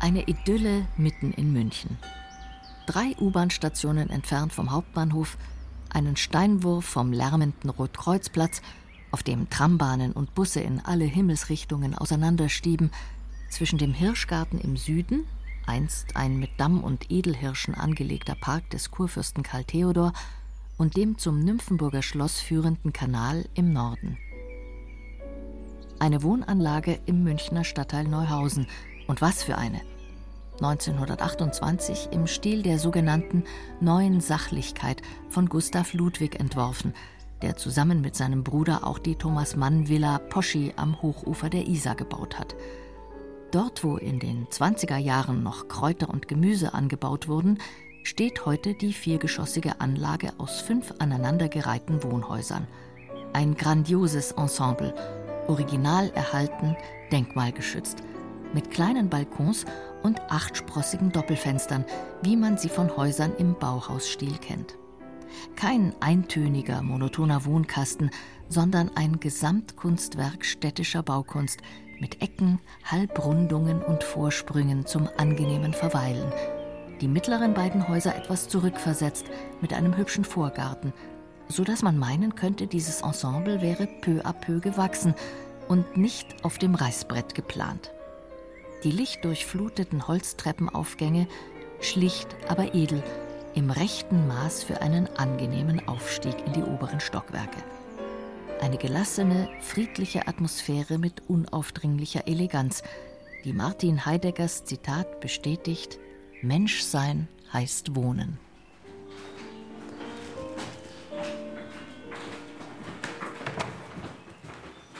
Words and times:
Eine 0.00 0.22
Idylle 0.22 0.86
mitten 0.96 1.30
in 1.32 1.52
München. 1.52 1.98
Drei 2.86 3.14
U-Bahn-Stationen 3.20 4.08
entfernt 4.08 4.50
vom 4.50 4.70
Hauptbahnhof, 4.70 5.36
einen 5.90 6.16
Steinwurf 6.16 6.86
vom 6.86 7.12
lärmenden 7.12 7.68
Rotkreuzplatz, 7.68 8.62
auf 9.10 9.22
dem 9.22 9.50
Trambahnen 9.50 10.12
und 10.12 10.34
Busse 10.34 10.60
in 10.60 10.80
alle 10.80 11.04
Himmelsrichtungen 11.04 11.94
auseinanderstieben, 11.94 12.90
zwischen 13.50 13.78
dem 13.78 13.92
Hirschgarten 13.92 14.58
im 14.58 14.78
Süden, 14.78 15.26
einst 15.66 16.16
ein 16.16 16.38
mit 16.38 16.50
Damm 16.56 16.82
und 16.82 17.10
Edelhirschen 17.10 17.74
angelegter 17.74 18.36
Park 18.36 18.70
des 18.70 18.90
Kurfürsten 18.90 19.42
Karl 19.42 19.64
Theodor, 19.64 20.14
und 20.78 20.96
dem 20.96 21.18
zum 21.18 21.44
Nymphenburger 21.44 22.00
Schloss 22.00 22.40
führenden 22.40 22.94
Kanal 22.94 23.44
im 23.52 23.74
Norden. 23.74 24.16
Eine 25.98 26.22
Wohnanlage 26.22 26.98
im 27.04 27.22
Münchner 27.22 27.64
Stadtteil 27.64 28.04
Neuhausen. 28.08 28.66
Und 29.10 29.20
was 29.20 29.42
für 29.42 29.58
eine! 29.58 29.80
1928 30.60 32.10
im 32.12 32.28
Stil 32.28 32.62
der 32.62 32.78
sogenannten 32.78 33.42
Neuen 33.80 34.20
Sachlichkeit 34.20 35.02
von 35.28 35.48
Gustav 35.48 35.94
Ludwig 35.94 36.38
entworfen, 36.38 36.94
der 37.42 37.56
zusammen 37.56 38.02
mit 38.02 38.14
seinem 38.14 38.44
Bruder 38.44 38.86
auch 38.86 39.00
die 39.00 39.16
Thomas 39.16 39.56
Mann 39.56 39.88
Villa 39.88 40.18
Poschi 40.18 40.74
am 40.76 41.02
Hochufer 41.02 41.50
der 41.50 41.66
Isar 41.66 41.96
gebaut 41.96 42.38
hat. 42.38 42.54
Dort, 43.50 43.82
wo 43.82 43.96
in 43.96 44.20
den 44.20 44.46
20er 44.46 44.98
Jahren 44.98 45.42
noch 45.42 45.66
Kräuter 45.66 46.08
und 46.08 46.28
Gemüse 46.28 46.72
angebaut 46.72 47.26
wurden, 47.26 47.58
steht 48.04 48.46
heute 48.46 48.74
die 48.74 48.92
viergeschossige 48.92 49.80
Anlage 49.80 50.34
aus 50.38 50.60
fünf 50.60 50.94
aneinandergereihten 51.00 52.04
Wohnhäusern. 52.04 52.68
Ein 53.32 53.56
grandioses 53.56 54.30
Ensemble, 54.30 54.94
original 55.48 56.10
erhalten, 56.10 56.76
denkmalgeschützt, 57.10 58.04
mit 58.52 58.70
kleinen 58.70 59.08
Balkons 59.08 59.64
und 60.02 60.20
achtsprossigen 60.28 61.12
Doppelfenstern, 61.12 61.84
wie 62.22 62.36
man 62.36 62.58
sie 62.58 62.68
von 62.68 62.96
Häusern 62.96 63.34
im 63.36 63.54
Bauhausstil 63.58 64.38
kennt. 64.38 64.76
Kein 65.56 65.94
eintöniger, 66.00 66.82
monotoner 66.82 67.44
Wohnkasten, 67.44 68.10
sondern 68.48 68.90
ein 68.96 69.20
Gesamtkunstwerk 69.20 70.44
städtischer 70.44 71.02
Baukunst 71.02 71.60
mit 72.00 72.22
Ecken, 72.22 72.60
Halbrundungen 72.84 73.82
und 73.82 74.02
Vorsprüngen 74.02 74.86
zum 74.86 75.08
angenehmen 75.18 75.72
Verweilen. 75.72 76.32
Die 77.00 77.08
mittleren 77.08 77.54
beiden 77.54 77.88
Häuser 77.88 78.14
etwas 78.16 78.48
zurückversetzt 78.48 79.26
mit 79.60 79.72
einem 79.72 79.96
hübschen 79.96 80.24
Vorgarten, 80.24 80.92
so 81.48 81.64
dass 81.64 81.82
man 81.82 81.98
meinen 81.98 82.34
könnte, 82.34 82.66
dieses 82.66 83.02
Ensemble 83.02 83.60
wäre 83.60 83.86
peu 83.86 84.20
à 84.24 84.32
peu 84.32 84.60
gewachsen 84.60 85.14
und 85.68 85.96
nicht 85.96 86.44
auf 86.44 86.58
dem 86.58 86.74
Reißbrett 86.74 87.34
geplant. 87.34 87.92
Die 88.82 88.90
lichtdurchfluteten 88.90 90.08
Holztreppenaufgänge, 90.08 91.28
schlicht 91.80 92.28
aber 92.48 92.74
edel, 92.74 93.02
im 93.54 93.70
rechten 93.70 94.26
Maß 94.26 94.62
für 94.62 94.80
einen 94.80 95.06
angenehmen 95.18 95.86
Aufstieg 95.86 96.34
in 96.46 96.54
die 96.54 96.62
oberen 96.62 97.00
Stockwerke. 97.00 97.62
Eine 98.62 98.78
gelassene, 98.78 99.50
friedliche 99.60 100.28
Atmosphäre 100.28 100.96
mit 100.96 101.28
unaufdringlicher 101.28 102.26
Eleganz, 102.26 102.82
die 103.44 103.52
Martin 103.52 104.06
Heideggers 104.06 104.64
Zitat 104.64 105.20
bestätigt: 105.20 105.98
Menschsein 106.40 107.28
heißt 107.52 107.94
Wohnen. 107.96 108.38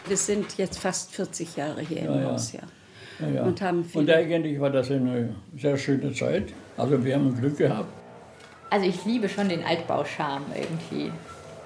Wir 0.07 0.17
sind 0.17 0.59
jetzt 0.59 0.79
fast 0.79 1.13
40 1.13 1.57
Jahre 1.57 1.81
hier 1.81 2.01
im 2.01 2.15
ja, 2.15 2.31
Haus, 2.31 2.53
ja. 2.53 2.61
Ja. 3.35 3.43
Und, 3.43 3.61
haben 3.61 3.89
und 3.95 4.11
eigentlich 4.11 4.61
war 4.61 4.71
das 4.71 4.91
eine 4.91 5.35
sehr 5.57 5.77
schöne 5.77 6.13
Zeit. 6.13 6.53
Also 6.77 7.05
wir 7.05 7.15
haben 7.15 7.39
Glück 7.39 7.59
gehabt. 7.59 7.89
Also 8.71 8.87
ich 8.87 9.05
liebe 9.05 9.29
schon 9.29 9.49
den 9.49 9.65
Altbauscharme 9.65 10.47
irgendwie. 10.55 11.13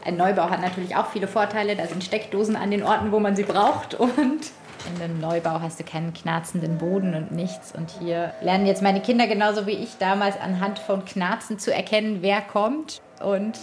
Ein 0.04 0.16
Neubau 0.16 0.50
hat 0.50 0.60
natürlich 0.60 0.96
auch 0.96 1.06
viele 1.06 1.28
Vorteile. 1.28 1.76
Da 1.76 1.86
sind 1.86 2.02
Steckdosen 2.02 2.56
an 2.56 2.70
den 2.70 2.82
Orten, 2.82 3.12
wo 3.12 3.20
man 3.20 3.36
sie 3.36 3.42
braucht. 3.42 3.94
Und 3.94 4.12
in 4.12 5.02
einem 5.02 5.20
Neubau 5.20 5.60
hast 5.60 5.80
du 5.80 5.84
keinen 5.84 6.12
knarzenden 6.12 6.78
Boden 6.78 7.14
und 7.14 7.32
nichts. 7.32 7.72
Und 7.74 7.90
hier 7.90 8.32
lernen 8.42 8.66
jetzt 8.66 8.82
meine 8.82 9.00
Kinder 9.00 9.26
genauso 9.26 9.66
wie 9.66 9.72
ich 9.72 9.96
damals 9.98 10.38
anhand 10.38 10.78
von 10.78 11.04
Knarzen 11.04 11.58
zu 11.58 11.72
erkennen, 11.72 12.18
wer 12.20 12.40
kommt. 12.40 13.00
Und 13.22 13.58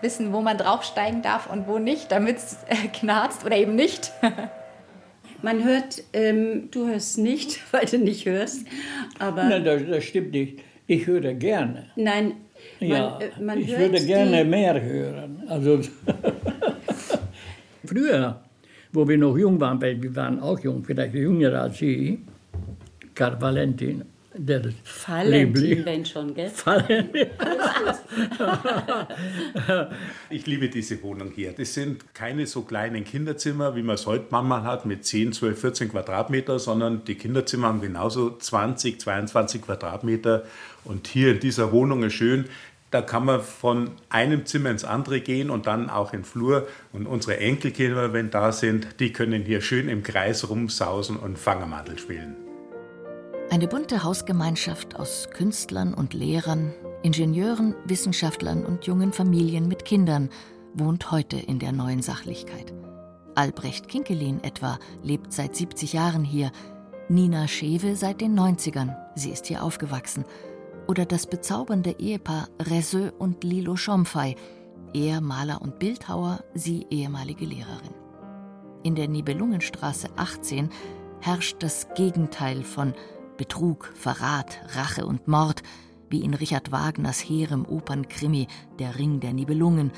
wissen, 0.00 0.32
wo 0.32 0.40
man 0.40 0.56
draufsteigen 0.56 1.22
darf 1.22 1.48
und 1.50 1.66
wo 1.66 1.78
nicht, 1.78 2.10
damit 2.10 2.38
es 2.38 2.58
äh, 2.68 2.88
knarzt 2.88 3.44
oder 3.44 3.56
eben 3.56 3.74
nicht. 3.74 4.12
man 5.42 5.64
hört, 5.64 6.02
ähm, 6.12 6.68
du 6.70 6.88
hörst 6.88 7.18
nicht, 7.18 7.60
weil 7.72 7.86
du 7.86 7.98
nicht 7.98 8.26
hörst. 8.26 8.66
Aber 9.18 9.44
Nein, 9.44 9.64
das, 9.64 9.82
das 9.88 10.04
stimmt 10.04 10.32
nicht. 10.32 10.60
Ich 10.86 11.06
höre 11.06 11.34
gerne. 11.34 11.86
Nein, 11.96 12.32
man, 12.80 12.88
ja, 12.88 13.18
äh, 13.18 13.42
man 13.42 13.60
ich 13.60 13.68
würde 13.68 14.04
gerne 14.04 14.44
mehr 14.44 14.80
hören. 14.80 15.42
Also 15.46 15.80
früher, 17.84 18.40
wo 18.92 19.06
wir 19.06 19.18
noch 19.18 19.36
jung 19.36 19.60
waren, 19.60 19.80
weil 19.80 20.02
wir 20.02 20.14
waren 20.16 20.40
auch 20.40 20.58
jung, 20.60 20.84
vielleicht 20.84 21.14
jünger 21.14 21.60
als 21.60 21.78
Sie, 21.78 22.20
Karl 23.14 23.40
Valentin, 23.40 24.02
der 24.34 24.62
Valentin, 25.06 25.84
wenn 25.84 26.04
schon, 26.04 26.34
gell? 26.34 26.50
Valentin. 26.64 27.28
ich 30.30 30.46
liebe 30.46 30.68
diese 30.68 31.02
Wohnung 31.02 31.32
hier. 31.34 31.52
Das 31.52 31.74
sind 31.74 32.14
keine 32.14 32.46
so 32.46 32.62
kleinen 32.62 33.04
Kinderzimmer, 33.04 33.74
wie 33.74 33.82
man 33.82 33.96
es 33.96 34.06
heute 34.06 34.26
manchmal 34.30 34.62
hat, 34.62 34.86
mit 34.86 35.04
10, 35.04 35.32
12, 35.32 35.60
14 35.60 35.88
Quadratmeter, 35.90 36.58
sondern 36.58 37.04
die 37.04 37.16
Kinderzimmer 37.16 37.68
haben 37.68 37.80
genauso 37.80 38.36
20, 38.36 39.00
22 39.00 39.62
Quadratmeter. 39.62 40.44
Und 40.84 41.08
hier 41.08 41.32
in 41.32 41.40
dieser 41.40 41.72
Wohnung 41.72 42.04
ist 42.04 42.14
schön, 42.14 42.46
da 42.90 43.02
kann 43.02 43.24
man 43.24 43.40
von 43.40 43.90
einem 44.08 44.46
Zimmer 44.46 44.70
ins 44.70 44.84
andere 44.84 45.20
gehen 45.20 45.50
und 45.50 45.66
dann 45.66 45.90
auch 45.90 46.12
in 46.12 46.20
den 46.20 46.24
Flur. 46.24 46.68
Und 46.92 47.06
unsere 47.06 47.38
Enkelkinder, 47.38 48.12
wenn 48.12 48.30
da 48.30 48.52
sind, 48.52 49.00
die 49.00 49.12
können 49.12 49.42
hier 49.42 49.60
schön 49.60 49.88
im 49.88 50.02
Kreis 50.02 50.48
rumsausen 50.48 51.16
und 51.16 51.38
Fangermantel 51.38 51.98
spielen. 51.98 52.49
Eine 53.50 53.66
bunte 53.66 54.04
Hausgemeinschaft 54.04 54.94
aus 54.94 55.28
Künstlern 55.32 55.92
und 55.92 56.14
Lehrern, 56.14 56.72
Ingenieuren, 57.02 57.74
Wissenschaftlern 57.84 58.64
und 58.64 58.86
jungen 58.86 59.12
Familien 59.12 59.66
mit 59.66 59.84
Kindern 59.84 60.30
wohnt 60.72 61.10
heute 61.10 61.36
in 61.36 61.58
der 61.58 61.72
neuen 61.72 62.00
Sachlichkeit. 62.00 62.72
Albrecht 63.34 63.88
Kinkelin 63.88 64.44
etwa 64.44 64.78
lebt 65.02 65.32
seit 65.32 65.56
70 65.56 65.94
Jahren 65.94 66.22
hier, 66.22 66.52
Nina 67.08 67.48
Schewe 67.48 67.96
seit 67.96 68.20
den 68.20 68.38
90ern, 68.38 68.94
sie 69.16 69.30
ist 69.30 69.46
hier 69.46 69.64
aufgewachsen, 69.64 70.24
oder 70.86 71.04
das 71.04 71.26
bezaubernde 71.26 71.96
Ehepaar 71.98 72.46
Reseux 72.60 73.12
und 73.18 73.42
Lilo 73.42 73.74
Schomfei, 73.74 74.36
er 74.94 75.20
Maler 75.20 75.60
und 75.60 75.80
Bildhauer, 75.80 76.44
sie 76.54 76.86
ehemalige 76.88 77.46
Lehrerin. 77.46 77.94
In 78.84 78.94
der 78.94 79.08
Nibelungenstraße 79.08 80.06
18 80.14 80.70
herrscht 81.20 81.56
das 81.64 81.88
Gegenteil 81.96 82.62
von 82.62 82.94
Betrug, 83.40 83.90
Verrat, 83.94 84.60
Rache 84.74 85.06
und 85.06 85.26
Mord, 85.26 85.62
wie 86.10 86.22
in 86.22 86.34
Richard 86.34 86.72
Wagners 86.72 87.20
hehrem 87.20 87.64
Opernkrimi 87.64 88.48
Der 88.78 88.98
Ring 88.98 89.18
der 89.20 89.32
Nibelungen, 89.32 89.92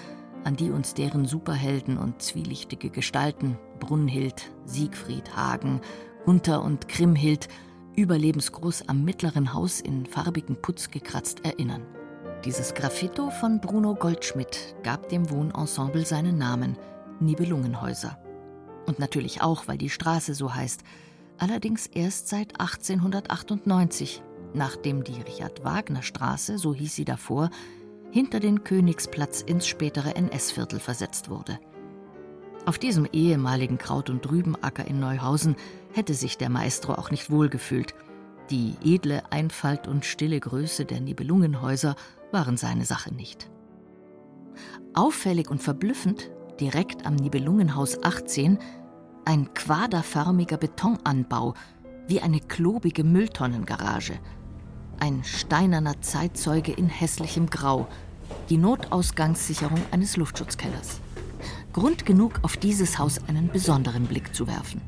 an 0.45 0.55
die 0.55 0.71
uns 0.71 0.95
deren 0.95 1.25
Superhelden 1.25 1.99
und 1.99 2.23
zwielichtige 2.23 2.89
Gestalten 2.89 3.59
Brunhild, 3.81 4.53
Siegfried, 4.65 5.35
Hagen, 5.35 5.81
Gunther 6.25 6.63
und 6.63 6.87
Kriemhild 6.87 7.49
überlebensgroß 7.97 8.89
am 8.89 9.05
mittleren 9.05 9.53
Haus 9.53 9.81
in 9.81 10.07
farbigen 10.07 10.63
Putz 10.63 10.93
gekratzt 10.93 11.45
erinnern. 11.45 11.85
Dieses 12.45 12.75
Graffito 12.75 13.31
von 13.31 13.61
Bruno 13.61 13.97
Goldschmidt 13.97 14.77
gab 14.85 15.09
dem 15.09 15.29
Wohnensemble 15.31 16.07
seinen 16.07 16.39
Namen, 16.39 16.79
Nibelungenhäuser. 17.19 18.17
Und 18.87 19.01
natürlich 19.01 19.43
auch, 19.43 19.67
weil 19.67 19.79
die 19.79 19.91
Straße 19.91 20.33
so 20.35 20.55
heißt, 20.55 20.85
allerdings 21.39 21.87
erst 21.87 22.29
seit 22.29 22.61
1898, 22.61 24.23
nachdem 24.55 25.05
die 25.05 25.21
Richard-Wagner-Straße, 25.21 26.59
so 26.59 26.75
hieß 26.75 26.95
sie 26.95 27.05
davor, 27.05 27.51
hinter 28.11 28.41
den 28.41 28.63
Königsplatz 28.63 29.41
ins 29.41 29.67
spätere 29.67 30.15
NS-Viertel 30.15 30.81
versetzt 30.81 31.31
wurde. 31.31 31.59
Auf 32.65 32.79
diesem 32.79 33.07
ehemaligen 33.13 33.79
Kraut- 33.79 34.11
und 34.11 34.31
Rübenacker 34.31 34.87
in 34.87 35.01
Neuhausen 35.01 35.57
hätte 35.93 36.15
sich 36.15 36.39
der 36.39 36.49
Maestro 36.49 36.95
auch 36.95 37.11
nicht 37.11 37.31
wohlgefühlt. 37.31 37.95
Die 38.51 38.75
edle 38.85 39.23
Einfalt 39.33 39.89
und 39.89 40.05
stille 40.05 40.39
Größe 40.39 40.85
der 40.85 41.01
Nibelungenhäuser 41.01 41.97
waren 42.31 42.57
seine 42.57 42.85
Sache 42.85 43.13
nicht. 43.13 43.51
Auffällig 44.95 45.51
und 45.51 45.63
verblüffend, 45.63 46.31
direkt 46.61 47.07
am 47.07 47.17
Nibelungenhaus 47.17 48.03
18, 48.05 48.59
ein 49.25 49.53
quaderförmiger 49.55 50.57
Betonanbau, 50.57 51.55
wie 52.09 52.21
eine 52.21 52.41
klobige 52.41 53.05
Mülltonnengarage. 53.05 54.15
Ein 55.01 55.25
steinerner 55.25 56.01
Zeitzeuge 56.01 56.73
in 56.73 56.89
hässlichem 56.89 57.49
Grau, 57.49 57.89
die 58.49 58.57
Notausgangssicherung 58.57 59.81
eines 59.91 60.17
Luftschutzkellers. 60.17 61.01
Grund 61.73 62.05
genug, 62.05 62.41
auf 62.43 62.57
dieses 62.57 62.99
Haus 62.99 63.21
einen 63.29 63.49
besonderen 63.49 64.07
Blick 64.07 64.35
zu 64.35 64.47
werfen. 64.47 64.81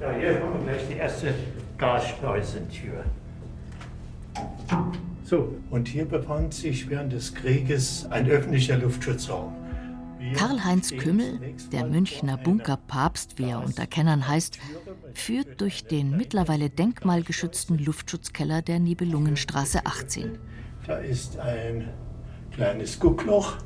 Ja, 0.00 0.12
hier 0.12 0.40
wir 0.40 0.64
gleich 0.64 0.88
die 0.88 0.94
erste 0.94 1.34
Gasschleusentür. 1.78 3.04
So, 5.24 5.54
und 5.70 5.88
hier 5.88 6.04
befand 6.04 6.54
sich 6.54 6.88
während 6.88 7.12
des 7.12 7.34
Krieges 7.34 8.06
ein 8.10 8.28
öffentlicher 8.28 8.76
Luftschutzraum. 8.76 9.52
Karl-Heinz 10.32 10.96
Kümmel, 10.96 11.38
der 11.72 11.84
Münchner 11.84 12.38
Bunkerpapst, 12.38 13.38
wie 13.38 13.50
er 13.50 13.62
unter 13.62 13.86
Kennern 13.86 14.26
heißt, 14.26 14.58
führt 15.12 15.60
durch 15.60 15.84
den 15.84 16.16
mittlerweile 16.16 16.70
denkmalgeschützten 16.70 17.78
Luftschutzkeller 17.78 18.62
der 18.62 18.80
Nibelungenstraße 18.80 19.84
18. 19.84 20.38
Da 20.86 20.96
ist 20.96 21.38
ein 21.38 21.90
kleines 22.52 22.98
Guckloch 22.98 23.58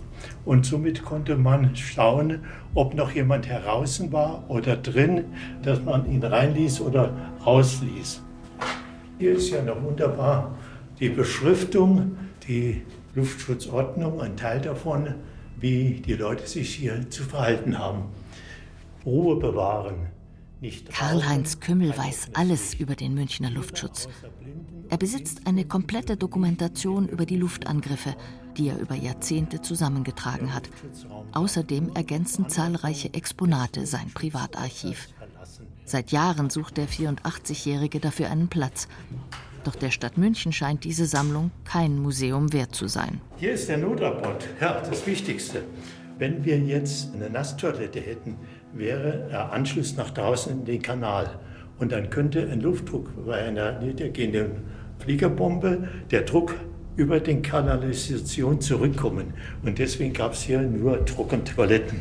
und 0.45 0.67
somit 0.67 1.05
konnte 1.05 1.37
man 1.37 1.77
schauen, 1.77 2.45
ob 2.75 2.95
noch 2.95 3.13
jemand 3.13 3.47
heraus 3.47 4.03
war 4.11 4.45
oder 4.49 4.77
drin, 4.77 5.27
dass 5.63 5.81
man 5.83 6.11
ihn 6.11 6.25
reinließ 6.25 6.81
oder 6.81 7.15
rausließ. 7.45 8.23
Hier 9.19 9.33
ist 9.33 9.51
ja 9.51 9.63
noch 9.63 9.83
wunderbar 9.83 10.57
die 10.99 11.09
Beschriftung, 11.09 12.17
die 12.47 12.83
Luftschutzordnung, 13.15 14.21
ein 14.21 14.37
Teil 14.37 14.61
davon, 14.61 15.15
wie 15.61 16.01
die 16.05 16.15
Leute 16.15 16.47
sich 16.47 16.75
hier 16.75 17.11
zu 17.11 17.25
verhalten 17.25 17.79
haben. 17.79 18.05
Ruhe 19.05 19.37
bewahren. 19.37 20.09
Karl-Heinz 20.93 21.61
Kümmel 21.61 21.97
weiß 21.97 22.31
alles 22.35 22.75
über 22.75 22.97
den 22.97 23.15
Münchner 23.15 23.51
Luftschutz. 23.51 24.09
Er 24.89 24.97
besitzt 24.97 25.47
eine 25.47 25.65
komplette 25.65 26.17
Dokumentation 26.17 27.09
über 27.09 27.27
die 27.27 27.37
Luftangriffe, 27.37 28.17
die 28.57 28.69
er 28.69 28.79
über 28.79 28.97
Jahrzehnte 28.97 29.63
zusammengetragen 29.63 30.53
hat. 30.53 30.69
Außerdem 31.33 31.91
ergänzen 31.95 32.49
zahlreiche 32.49 33.15
Exponate 33.15 33.87
sein 33.87 34.11
Privatarchiv. 34.13 35.09
Seit 35.85 36.11
Jahren 36.11 36.51
sucht 36.51 36.77
der 36.77 36.89
84-Jährige 36.89 38.01
dafür 38.01 38.29
einen 38.31 38.49
Platz. 38.49 38.89
Doch 39.65 39.75
der 39.75 39.91
Stadt 39.91 40.17
München 40.17 40.53
scheint 40.53 40.85
diese 40.85 41.07
Sammlung 41.07 41.51
kein 41.65 41.99
Museum 41.99 42.53
wert 42.53 42.75
zu 42.75 42.89
sein. 42.89 43.21
Hier 43.37 43.53
ist 43.53 43.69
der 43.69 43.79
Notabbott, 43.79 44.49
ja, 44.61 44.81
das 44.81 45.07
Wichtigste. 45.07 45.63
Wenn 46.19 46.45
wir 46.45 46.59
jetzt 46.59 47.15
eine 47.15 47.31
Nasstoilette 47.31 48.01
hätten, 48.01 48.37
wäre 48.73 49.29
der 49.31 49.53
Anschluss 49.53 49.97
nach 49.97 50.11
draußen 50.11 50.53
in 50.53 50.65
den 50.65 50.83
Kanal. 50.83 51.39
Und 51.79 51.93
dann 51.93 52.11
könnte 52.11 52.49
ein 52.51 52.61
Luftdruck 52.61 53.11
bei 53.25 53.41
einer 53.45 53.79
niedergehenden 53.79 54.63
Fliegerbombe 54.99 55.89
der 56.11 56.23
Druck 56.23 56.55
über 56.97 57.21
den 57.21 57.43
Kanalisation 57.43 58.61
zurückkommen. 58.61 59.35
Und 59.63 59.79
deswegen 59.79 60.13
gab 60.13 60.33
es 60.33 60.43
hier 60.43 60.61
nur 60.61 61.05
Trockentoiletten. 61.05 62.01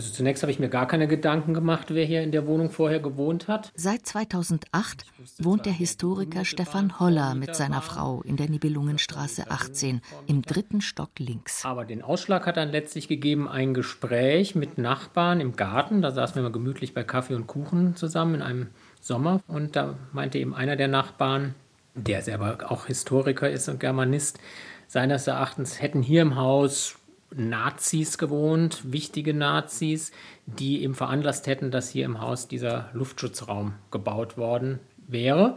Also 0.00 0.14
zunächst 0.14 0.42
habe 0.42 0.50
ich 0.50 0.58
mir 0.58 0.70
gar 0.70 0.88
keine 0.88 1.06
Gedanken 1.06 1.52
gemacht, 1.52 1.88
wer 1.90 2.06
hier 2.06 2.22
in 2.22 2.32
der 2.32 2.46
Wohnung 2.46 2.70
vorher 2.70 3.00
gewohnt 3.00 3.48
hat. 3.48 3.70
Seit 3.74 4.06
2008 4.06 5.04
wohnt 5.38 5.66
der 5.66 5.74
Historiker 5.74 6.46
Stefan 6.46 6.98
Holler 6.98 7.34
mit 7.34 7.54
seiner 7.54 7.82
Frau 7.82 8.22
in 8.22 8.38
der 8.38 8.48
Nibelungenstraße 8.48 9.50
18 9.50 10.00
im 10.26 10.40
dritten 10.40 10.80
Stock 10.80 11.10
links. 11.18 11.66
Aber 11.66 11.84
den 11.84 12.00
Ausschlag 12.00 12.46
hat 12.46 12.56
dann 12.56 12.70
letztlich 12.70 13.08
gegeben 13.08 13.46
ein 13.46 13.74
Gespräch 13.74 14.54
mit 14.54 14.78
Nachbarn 14.78 15.38
im 15.38 15.54
Garten. 15.54 16.00
Da 16.00 16.12
saßen 16.12 16.36
wir 16.36 16.44
mal 16.44 16.50
gemütlich 16.50 16.94
bei 16.94 17.04
Kaffee 17.04 17.34
und 17.34 17.46
Kuchen 17.46 17.94
zusammen 17.94 18.36
in 18.36 18.42
einem 18.42 18.68
Sommer. 19.02 19.42
Und 19.48 19.76
da 19.76 19.98
meinte 20.14 20.38
eben 20.38 20.54
einer 20.54 20.76
der 20.76 20.88
Nachbarn, 20.88 21.54
der 21.94 22.22
selber 22.22 22.56
auch 22.70 22.86
Historiker 22.86 23.50
ist 23.50 23.68
und 23.68 23.80
Germanist, 23.80 24.38
seines 24.86 25.26
Erachtens 25.26 25.82
hätten 25.82 26.02
hier 26.02 26.22
im 26.22 26.36
Haus 26.36 26.96
Nazis 27.34 28.18
gewohnt, 28.18 28.92
wichtige 28.92 29.34
Nazis, 29.34 30.12
die 30.46 30.82
eben 30.82 30.94
veranlasst 30.94 31.46
hätten, 31.46 31.70
dass 31.70 31.90
hier 31.90 32.04
im 32.04 32.20
Haus 32.20 32.48
dieser 32.48 32.90
Luftschutzraum 32.92 33.74
gebaut 33.90 34.36
worden 34.36 34.80
wäre. 35.06 35.56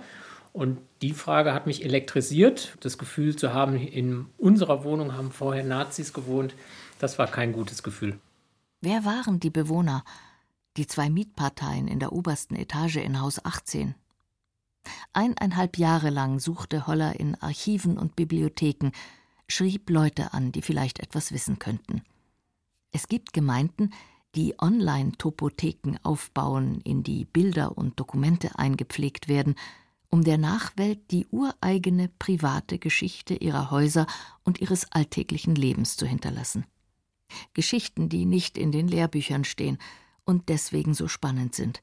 Und 0.52 0.78
die 1.02 1.14
Frage 1.14 1.54
hat 1.54 1.66
mich 1.66 1.84
elektrisiert. 1.84 2.78
Das 2.82 3.00
Gefühl 3.00 3.36
zu 3.36 3.54
haben, 3.54 3.76
in 3.76 4.28
unserer 4.38 4.84
Wohnung 4.84 5.14
haben 5.18 5.32
vorher 5.32 5.64
Nazis 5.64 6.14
gewohnt, 6.14 6.54
das 7.00 7.18
war 7.18 7.28
kein 7.28 7.54
gutes 7.54 7.82
Gefühl. 7.82 8.20
Wer 8.82 9.04
waren 9.04 9.40
die 9.40 9.50
Bewohner? 9.50 10.04
Die 10.78 10.88
zwei 10.88 11.10
Mietparteien 11.10 11.88
in 11.88 12.00
der 12.00 12.14
obersten 12.14 12.56
Etage 12.56 12.98
in 12.98 13.20
Haus 13.20 13.44
18. 13.44 13.96
Eineinhalb 15.12 15.78
Jahre 15.78 16.10
lang 16.10 16.40
suchte 16.40 16.88
Holler 16.88 17.20
in 17.20 17.36
Archiven 17.36 17.98
und 17.98 18.16
Bibliotheken, 18.16 18.92
schrieb 19.54 19.90
Leute 19.90 20.34
an, 20.34 20.52
die 20.52 20.62
vielleicht 20.62 21.00
etwas 21.00 21.32
wissen 21.32 21.60
könnten. 21.60 22.02
Es 22.92 23.08
gibt 23.08 23.34
Gemeinden, 23.34 23.92
die 24.36 24.56
Online-Topotheken 24.60 25.98
aufbauen, 26.02 26.82
in 26.84 27.04
die 27.04 27.26
Bilder 27.26 27.78
und 27.78 28.00
Dokumente 28.00 28.58
eingepflegt 28.58 29.28
werden, 29.28 29.56
um 30.10 30.24
der 30.24 30.38
Nachwelt 30.38 31.12
die 31.12 31.28
ureigene 31.32 32.10
private 32.20 32.80
Geschichte 32.80 33.36
ihrer 33.36 33.72
Häuser 33.72 34.08
und 34.44 34.60
ihres 34.60 34.92
alltäglichen 34.92 35.56
Lebens 35.56 35.98
zu 35.98 36.06
hinterlassen. 36.06 36.66
Geschichten, 37.54 38.10
die 38.10 38.26
nicht 38.26 38.58
in 38.58 38.72
den 38.72 38.88
Lehrbüchern 38.88 39.44
stehen 39.44 39.78
und 40.24 40.50
deswegen 40.50 40.94
so 40.94 41.08
spannend 41.08 41.56
sind. 41.56 41.82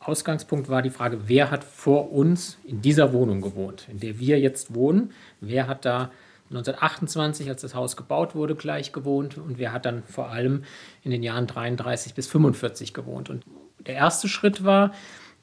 Ausgangspunkt 0.00 0.68
war 0.68 0.82
die 0.82 0.90
Frage, 0.90 1.28
wer 1.28 1.50
hat 1.50 1.62
vor 1.62 2.10
uns 2.12 2.58
in 2.64 2.80
dieser 2.82 3.12
Wohnung 3.12 3.40
gewohnt, 3.40 3.86
in 3.88 4.00
der 4.00 4.18
wir 4.18 4.40
jetzt 4.40 4.74
wohnen? 4.74 5.12
Wer 5.40 5.66
hat 5.66 5.84
da 5.84 6.10
1928, 6.50 7.48
als 7.48 7.62
das 7.62 7.74
Haus 7.74 7.96
gebaut 7.96 8.34
wurde, 8.34 8.56
gleich 8.56 8.92
gewohnt 8.92 9.38
und 9.38 9.58
wer 9.58 9.72
hat 9.72 9.86
dann 9.86 10.02
vor 10.02 10.30
allem 10.30 10.64
in 11.02 11.12
den 11.12 11.22
Jahren 11.22 11.46
33 11.46 12.14
bis 12.14 12.26
45 12.26 12.92
gewohnt. 12.92 13.30
Und 13.30 13.44
der 13.86 13.94
erste 13.94 14.28
Schritt 14.28 14.64
war, 14.64 14.92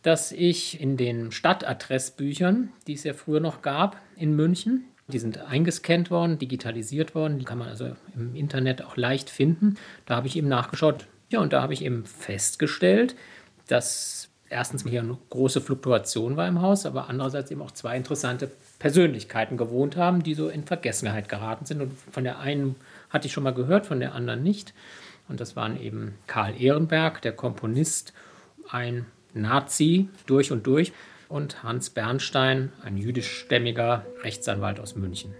dass 0.01 0.31
ich 0.31 0.79
in 0.79 0.97
den 0.97 1.31
Stadtadressbüchern, 1.31 2.69
die 2.87 2.93
es 2.93 3.03
ja 3.03 3.13
früher 3.13 3.39
noch 3.39 3.61
gab 3.61 3.97
in 4.15 4.35
München, 4.35 4.85
die 5.07 5.19
sind 5.19 5.37
eingescannt 5.39 6.11
worden, 6.11 6.37
digitalisiert 6.37 7.15
worden, 7.15 7.39
die 7.39 7.45
kann 7.45 7.57
man 7.57 7.69
also 7.69 7.95
im 8.13 8.35
Internet 8.35 8.83
auch 8.83 8.97
leicht 8.97 9.29
finden. 9.29 9.75
Da 10.05 10.17
habe 10.17 10.27
ich 10.27 10.35
eben 10.35 10.49
nachgeschaut. 10.49 11.07
Ja, 11.29 11.39
und 11.39 11.53
da 11.53 11.61
habe 11.61 11.73
ich 11.73 11.83
eben 11.83 12.05
festgestellt, 12.05 13.15
dass 13.67 14.29
erstens 14.49 14.83
hier 14.83 15.01
eine 15.01 15.17
große 15.29 15.61
Fluktuation 15.61 16.37
war 16.37 16.47
im 16.47 16.61
Haus, 16.61 16.85
aber 16.85 17.09
andererseits 17.09 17.51
eben 17.51 17.61
auch 17.61 17.71
zwei 17.71 17.97
interessante 17.97 18.51
Persönlichkeiten 18.79 19.57
gewohnt 19.57 19.97
haben, 19.97 20.23
die 20.23 20.33
so 20.33 20.49
in 20.49 20.63
Vergessenheit 20.63 21.29
geraten 21.29 21.65
sind. 21.65 21.81
Und 21.81 21.91
von 22.11 22.23
der 22.23 22.39
einen 22.39 22.75
hatte 23.09 23.27
ich 23.27 23.33
schon 23.33 23.43
mal 23.43 23.53
gehört, 23.53 23.85
von 23.85 23.99
der 23.99 24.13
anderen 24.13 24.43
nicht. 24.43 24.73
Und 25.27 25.39
das 25.39 25.55
waren 25.55 25.81
eben 25.81 26.15
Karl 26.27 26.59
Ehrenberg, 26.59 27.21
der 27.21 27.33
Komponist, 27.33 28.13
ein 28.69 29.05
Nazi 29.33 30.09
durch 30.25 30.51
und 30.51 30.65
durch, 30.67 30.93
und 31.29 31.63
Hans 31.63 31.89
Bernstein, 31.89 32.71
ein 32.83 32.95
jüdischstämmiger 32.97 34.05
Rechtsanwalt 34.23 34.79
aus 34.79 34.95
München. 34.95 35.33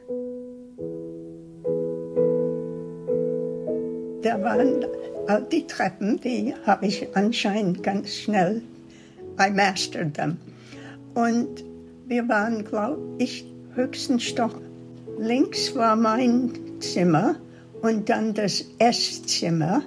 Da 4.21 4.41
waren 4.43 4.85
all 5.27 5.47
die 5.49 5.65
Treppen, 5.65 6.19
die 6.19 6.53
habe 6.65 6.87
ich 6.87 7.15
anscheinend 7.15 7.83
ganz 7.83 8.13
schnell, 8.13 8.61
I 9.39 9.49
mastered 9.49 10.13
them. 10.15 10.37
Und 11.13 11.63
wir 12.07 12.27
waren, 12.27 12.63
glaube 12.63 13.01
ich, 13.17 13.45
höchsten 13.73 14.19
Stock. 14.19 14.61
Links 15.19 15.75
war 15.75 15.95
mein 15.95 16.53
Zimmer 16.79 17.35
und 17.81 18.09
dann 18.09 18.33
das 18.33 18.63
Esszimmer 18.79 19.83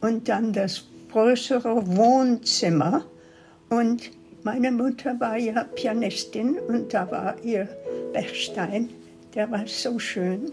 und 0.00 0.28
dann 0.28 0.52
das 0.52 0.84
größere 1.10 1.96
Wohnzimmer. 1.96 3.04
Und 3.70 4.10
meine 4.42 4.70
Mutter 4.70 5.18
war 5.18 5.36
ja 5.36 5.64
Pianistin 5.64 6.58
und 6.68 6.92
da 6.94 7.10
war 7.10 7.42
ihr 7.42 7.68
Bechstein, 8.12 8.90
der 9.34 9.50
war 9.50 9.66
so 9.66 9.98
schön. 9.98 10.52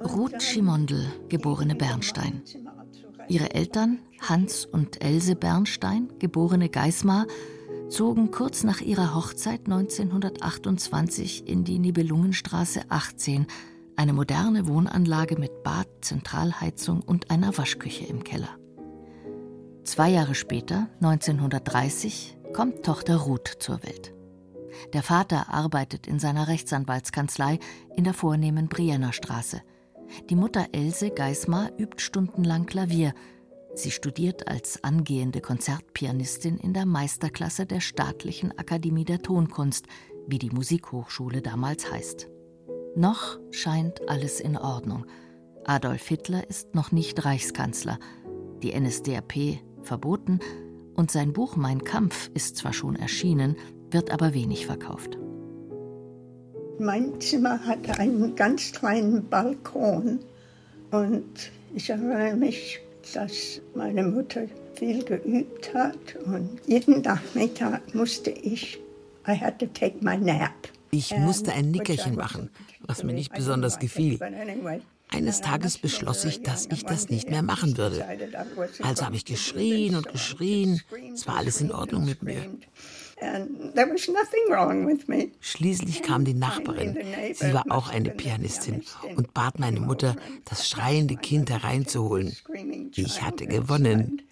Ruth 0.00 0.40
Schimondel, 0.42 1.06
geborene 1.28 1.74
Bernstein. 1.74 2.42
Ihre 3.28 3.52
Eltern, 3.54 3.98
Hans 4.20 4.64
und 4.64 5.02
Else 5.02 5.36
Bernstein, 5.36 6.08
geborene 6.18 6.68
Geismar, 6.68 7.26
zogen 7.88 8.30
kurz 8.30 8.64
nach 8.64 8.80
ihrer 8.80 9.14
Hochzeit 9.14 9.62
1928 9.64 11.48
in 11.48 11.64
die 11.64 11.78
Nibelungenstraße 11.78 12.82
18, 12.88 13.46
eine 13.96 14.12
moderne 14.12 14.68
Wohnanlage 14.68 15.38
mit 15.38 15.62
Bad, 15.62 15.88
Zentralheizung 16.02 17.00
und 17.00 17.30
einer 17.30 17.56
Waschküche 17.56 18.04
im 18.04 18.24
Keller. 18.24 18.58
Zwei 19.84 20.10
Jahre 20.10 20.34
später, 20.34 20.88
1930, 21.00 22.36
kommt 22.52 22.84
Tochter 22.84 23.16
Ruth 23.16 23.56
zur 23.58 23.82
Welt. 23.82 24.14
Der 24.92 25.02
Vater 25.02 25.52
arbeitet 25.52 26.06
in 26.06 26.18
seiner 26.18 26.46
Rechtsanwaltskanzlei 26.48 27.58
in 27.96 28.04
der 28.04 28.14
vornehmen 28.14 28.68
Brienner 28.68 29.12
Straße. 29.12 29.62
Die 30.30 30.36
Mutter 30.36 30.68
Else 30.72 31.10
Geismar 31.10 31.70
übt 31.78 32.02
stundenlang 32.02 32.66
Klavier, 32.66 33.14
Sie 33.78 33.92
studiert 33.92 34.48
als 34.48 34.82
angehende 34.82 35.40
Konzertpianistin 35.40 36.56
in 36.56 36.72
der 36.72 36.84
Meisterklasse 36.84 37.64
der 37.64 37.80
Staatlichen 37.80 38.50
Akademie 38.58 39.04
der 39.04 39.22
Tonkunst, 39.22 39.86
wie 40.26 40.40
die 40.40 40.50
Musikhochschule 40.50 41.42
damals 41.42 41.88
heißt. 41.88 42.28
Noch 42.96 43.38
scheint 43.52 44.08
alles 44.08 44.40
in 44.40 44.56
Ordnung. 44.56 45.06
Adolf 45.64 46.08
Hitler 46.08 46.50
ist 46.50 46.74
noch 46.74 46.90
nicht 46.90 47.24
Reichskanzler, 47.24 48.00
die 48.64 48.76
NSDAP 48.76 49.60
verboten 49.82 50.40
Und 50.96 51.12
sein 51.12 51.32
Buch 51.32 51.54
Mein 51.54 51.84
Kampf 51.84 52.32
ist 52.34 52.56
zwar 52.56 52.72
schon 52.72 52.96
erschienen, 52.96 53.54
wird 53.92 54.10
aber 54.10 54.34
wenig 54.34 54.66
verkauft. 54.66 55.16
Mein 56.80 57.20
Zimmer 57.20 57.64
hatte 57.64 57.96
einen 57.96 58.34
ganz 58.34 58.72
kleinen 58.72 59.28
Balkon 59.28 60.18
und 60.90 61.52
ich 61.74 61.90
erinnere 61.90 62.34
mich, 62.34 62.80
dass 63.12 63.60
meine 63.74 64.02
Mutter 64.02 64.42
viel 64.74 65.04
geübt 65.04 65.72
hat 65.74 66.16
und 66.24 66.60
jeden 66.66 67.02
Nachmittag 67.02 67.94
musste 67.94 68.30
ich, 68.30 68.78
I 69.26 69.32
had 69.32 69.58
to 69.58 69.66
take 69.66 69.96
my 70.00 70.16
nap. 70.16 70.52
Ich 70.90 71.14
musste 71.16 71.52
ein 71.52 71.70
Nickerchen 71.70 72.14
machen, 72.14 72.50
was 72.80 73.02
mir 73.02 73.12
nicht 73.12 73.32
besonders 73.32 73.78
gefiel. 73.78 74.18
Eines 75.10 75.40
Tages 75.40 75.78
beschloss 75.78 76.24
ich, 76.24 76.42
dass 76.42 76.66
ich 76.70 76.84
das 76.84 77.08
nicht 77.08 77.30
mehr 77.30 77.42
machen 77.42 77.76
würde. 77.76 78.04
Also 78.82 79.04
habe 79.04 79.16
ich 79.16 79.24
geschrien 79.24 79.96
und 79.96 80.08
geschrien. 80.08 80.80
Es 81.12 81.26
war 81.26 81.36
alles 81.36 81.60
in 81.60 81.72
Ordnung 81.72 82.04
mit 82.04 82.22
mir. 82.22 82.44
Schließlich 85.40 86.02
kam 86.02 86.24
die 86.24 86.34
Nachbarin. 86.34 86.96
Sie 87.34 87.52
war 87.52 87.64
auch 87.70 87.90
eine 87.90 88.10
Pianistin 88.10 88.82
und 89.16 89.34
bat 89.34 89.58
meine 89.58 89.80
Mutter, 89.80 90.16
das 90.44 90.68
schreiende 90.68 91.16
Kind 91.16 91.50
hereinzuholen. 91.50 92.36
Ich 92.94 93.22
hatte 93.22 93.46
gewonnen. 93.46 94.22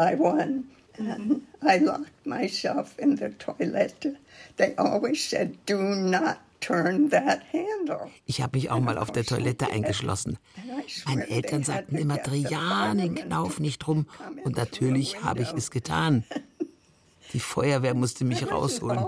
I 0.00 0.14
won. 0.14 0.64
And 0.98 1.42
I 1.62 1.78
locked 1.78 2.26
myself 2.26 2.98
in 2.98 3.16
the 3.16 3.30
toilet. 3.38 4.16
They 4.56 4.74
always 4.76 5.22
said, 5.22 5.56
do 5.66 5.78
not 5.78 6.38
ich 8.26 8.42
habe 8.42 8.56
mich 8.56 8.70
auch 8.70 8.80
mal 8.80 8.98
auf 8.98 9.10
der 9.10 9.24
Toilette 9.24 9.70
eingeschlossen. 9.70 10.38
Meine 11.06 11.28
Eltern 11.28 11.64
sagten 11.64 11.96
immer, 11.96 12.18
dreh 12.18 12.38
ja 12.38 12.94
den 12.94 13.14
Knauf 13.14 13.60
nicht 13.60 13.86
rum. 13.88 14.06
Und 14.44 14.56
natürlich 14.56 15.22
habe 15.22 15.42
ich 15.42 15.52
es 15.52 15.70
getan. 15.70 16.24
Die 17.32 17.40
Feuerwehr 17.40 17.94
musste 17.94 18.24
mich 18.24 18.50
rausholen. 18.50 18.98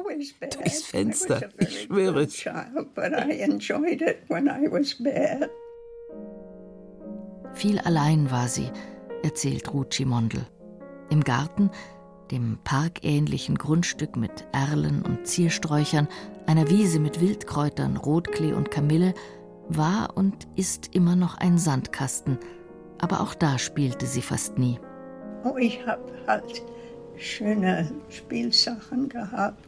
Durchs 0.40 0.84
Fenster, 0.84 1.50
ich 1.58 1.82
schwöre 1.82 2.22
es. 2.22 2.44
Viel 7.54 7.78
allein 7.80 8.30
war 8.30 8.48
sie, 8.48 8.70
erzählt 9.24 9.72
Ruth 9.72 10.00
Mondel. 10.06 10.46
Im 11.10 11.24
Garten 11.24 11.70
dem 12.32 12.58
parkähnlichen 12.64 13.58
Grundstück 13.58 14.16
mit 14.16 14.46
Erlen 14.52 15.02
und 15.02 15.26
Ziersträuchern, 15.26 16.08
einer 16.46 16.68
Wiese 16.68 16.98
mit 16.98 17.20
Wildkräutern, 17.20 17.96
Rotklee 17.96 18.52
und 18.52 18.70
Kamille, 18.70 19.14
war 19.68 20.16
und 20.16 20.46
ist 20.56 20.94
immer 20.94 21.16
noch 21.16 21.38
ein 21.38 21.58
Sandkasten, 21.58 22.38
aber 22.98 23.20
auch 23.20 23.34
da 23.34 23.58
spielte 23.58 24.06
sie 24.06 24.22
fast 24.22 24.58
nie. 24.58 24.78
Oh, 25.44 25.56
ich 25.56 25.84
habe 25.86 26.12
halt 26.26 26.62
schöne 27.16 27.90
Spielsachen 28.08 29.08
gehabt 29.08 29.64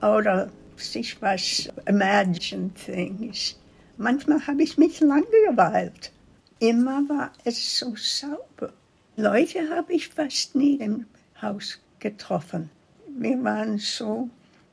oder 0.00 0.50
sich 0.76 1.20
was 1.20 1.68
Imagine 1.86 2.70
Things. 2.74 3.58
Manchmal 3.96 4.46
habe 4.46 4.62
ich 4.62 4.78
mich 4.78 5.00
langweilt. 5.00 6.12
Immer 6.60 7.08
war 7.08 7.32
es 7.44 7.78
so 7.78 7.94
sauber. 7.96 8.72
Leute 9.16 9.68
habe 9.74 9.92
ich 9.92 10.08
fast 10.08 10.54
nie 10.54 10.76
im 10.76 11.06
Haus 11.42 11.78
getroffen. 11.98 12.70
Wir 13.18 13.42
waren 13.42 13.78
so 13.78 14.28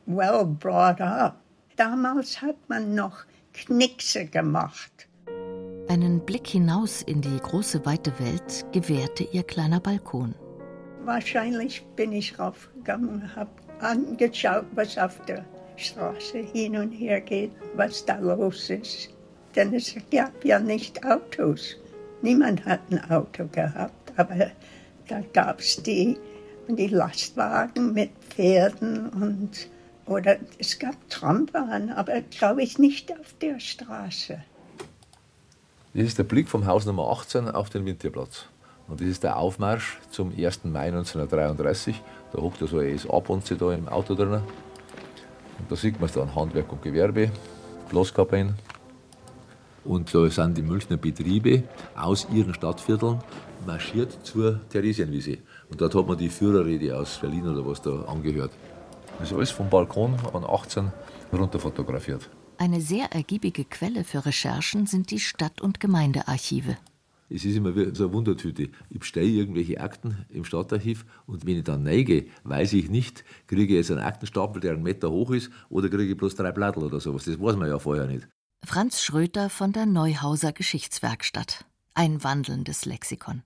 well 0.05 0.45
brought 0.45 1.01
up. 1.01 1.37
Damals 1.75 2.41
hat 2.41 2.55
man 2.69 2.95
noch 2.95 3.25
Knickse 3.53 4.25
gemacht. 4.25 5.07
Einen 5.89 6.19
Blick 6.25 6.47
hinaus 6.47 7.01
in 7.01 7.21
die 7.21 7.37
große 7.37 7.85
weite 7.85 8.11
Welt 8.19 8.65
gewährte 8.71 9.27
ihr 9.31 9.43
kleiner 9.43 9.79
Balkon. 9.79 10.33
Wahrscheinlich 11.03 11.85
bin 11.95 12.13
ich 12.13 12.39
raufgegangen 12.39 13.09
und 13.09 13.35
habe 13.35 13.51
angeschaut, 13.81 14.65
was 14.73 14.97
auf 14.97 15.19
der 15.25 15.45
Straße 15.75 16.39
hin 16.39 16.77
und 16.77 16.91
her 16.91 17.19
geht, 17.21 17.51
was 17.75 18.05
da 18.05 18.17
los 18.19 18.69
ist. 18.69 19.09
Denn 19.55 19.73
es 19.73 19.95
gab 20.11 20.43
ja 20.43 20.59
nicht 20.59 21.05
Autos. 21.05 21.75
Niemand 22.21 22.65
hat 22.65 22.79
ein 22.89 23.11
Auto 23.11 23.45
gehabt, 23.51 24.13
aber 24.17 24.51
da 25.07 25.21
gab 25.33 25.59
es 25.59 25.81
die 25.83 26.17
und 26.67 26.77
die 26.77 26.87
Lastwagen 26.87 27.93
mit 27.93 28.11
Pferden 28.29 29.09
und 29.09 29.69
oder 30.05 30.37
es 30.59 30.79
gab 30.79 31.09
Trambahnen, 31.09 31.91
aber 31.91 32.21
glaube 32.21 32.63
ich 32.63 32.77
nicht 32.77 33.11
auf 33.11 33.33
der 33.41 33.59
Straße. 33.59 34.43
Das 35.93 36.03
ist 36.03 36.17
der 36.17 36.23
Blick 36.23 36.49
vom 36.49 36.65
Haus 36.65 36.85
Nummer 36.85 37.09
18 37.09 37.49
auf 37.49 37.69
den 37.69 37.85
Winterplatz. 37.85 38.45
Und 38.87 39.01
das 39.01 39.07
ist 39.07 39.23
der 39.23 39.37
Aufmarsch 39.37 39.97
zum 40.11 40.31
1. 40.37 40.65
Mai 40.65 40.87
1933. 40.87 42.01
Da 42.31 42.41
hockt 42.41 42.59
so 42.59 42.79
ein 42.79 42.97
SA-Ponze 42.97 43.55
da 43.55 43.73
im 43.73 43.87
Auto 43.87 44.13
drin. 44.13 44.33
Und 44.33 45.71
da 45.71 45.75
sieht 45.75 45.99
man 45.99 46.05
es 46.07 46.13
dann 46.13 46.35
Handwerk 46.35 46.71
und 46.71 46.81
Gewerbe, 46.81 47.31
Glaskapellen. 47.89 48.55
Und 49.85 50.13
da 50.13 50.29
sind 50.29 50.57
die 50.57 50.61
Münchner 50.61 50.97
Betriebe 50.97 51.63
aus 51.95 52.27
ihren 52.31 52.53
Stadtvierteln 52.53 53.19
marschiert 53.65 54.17
zur 54.23 54.59
Theresienwiese. 54.69 55.37
Und 55.69 55.81
dort 55.81 55.95
hat 55.95 56.07
man 56.07 56.17
die 56.17 56.29
Führerrede 56.29 56.97
aus 56.97 57.17
Berlin 57.17 57.47
oder 57.47 57.65
was 57.65 57.81
da 57.81 58.01
angehört. 58.01 58.51
Das 59.19 59.31
ist 59.31 59.33
alles 59.33 59.51
vom 59.51 59.69
Balkon 59.69 60.17
von 60.19 60.43
18 60.43 60.91
runter 61.31 61.59
fotografiert. 61.59 62.29
Eine 62.57 62.81
sehr 62.81 63.11
ergiebige 63.11 63.65
Quelle 63.65 64.03
für 64.03 64.25
Recherchen 64.25 64.87
sind 64.87 65.11
die 65.11 65.19
Stadt- 65.19 65.61
und 65.61 65.79
Gemeindearchive. 65.79 66.77
Es 67.27 67.43
ist 67.43 67.55
immer 67.55 67.73
so 67.93 68.05
eine 68.05 68.13
Wundertüte. 68.13 68.69
Ich 68.89 68.99
bestelle 68.99 69.27
irgendwelche 69.27 69.81
Akten 69.81 70.25
im 70.29 70.45
Stadtarchiv 70.45 71.05
und 71.25 71.45
wenn 71.45 71.57
ich 71.57 71.63
dann 71.63 71.83
neige, 71.83 72.27
weiß 72.43 72.73
ich 72.73 72.89
nicht, 72.89 73.23
kriege 73.47 73.73
ich 73.73 73.77
jetzt 73.77 73.91
einen 73.91 74.05
Aktenstapel, 74.05 74.61
der 74.61 74.73
einen 74.73 74.83
Meter 74.83 75.09
hoch 75.09 75.31
ist, 75.31 75.49
oder 75.69 75.89
kriege 75.89 76.11
ich 76.11 76.17
bloß 76.17 76.35
drei 76.35 76.51
Blattel 76.51 76.83
oder 76.83 76.99
sowas. 76.99 77.25
Das 77.25 77.39
weiß 77.39 77.55
man 77.55 77.67
ja 77.67 77.79
vorher 77.79 78.05
nicht. 78.05 78.27
Franz 78.63 79.01
Schröter 79.01 79.49
von 79.49 79.73
der 79.73 79.85
Neuhauser 79.85 80.53
Geschichtswerkstatt. 80.53 81.65
Ein 81.95 82.23
wandelndes 82.23 82.85
Lexikon. 82.85 83.41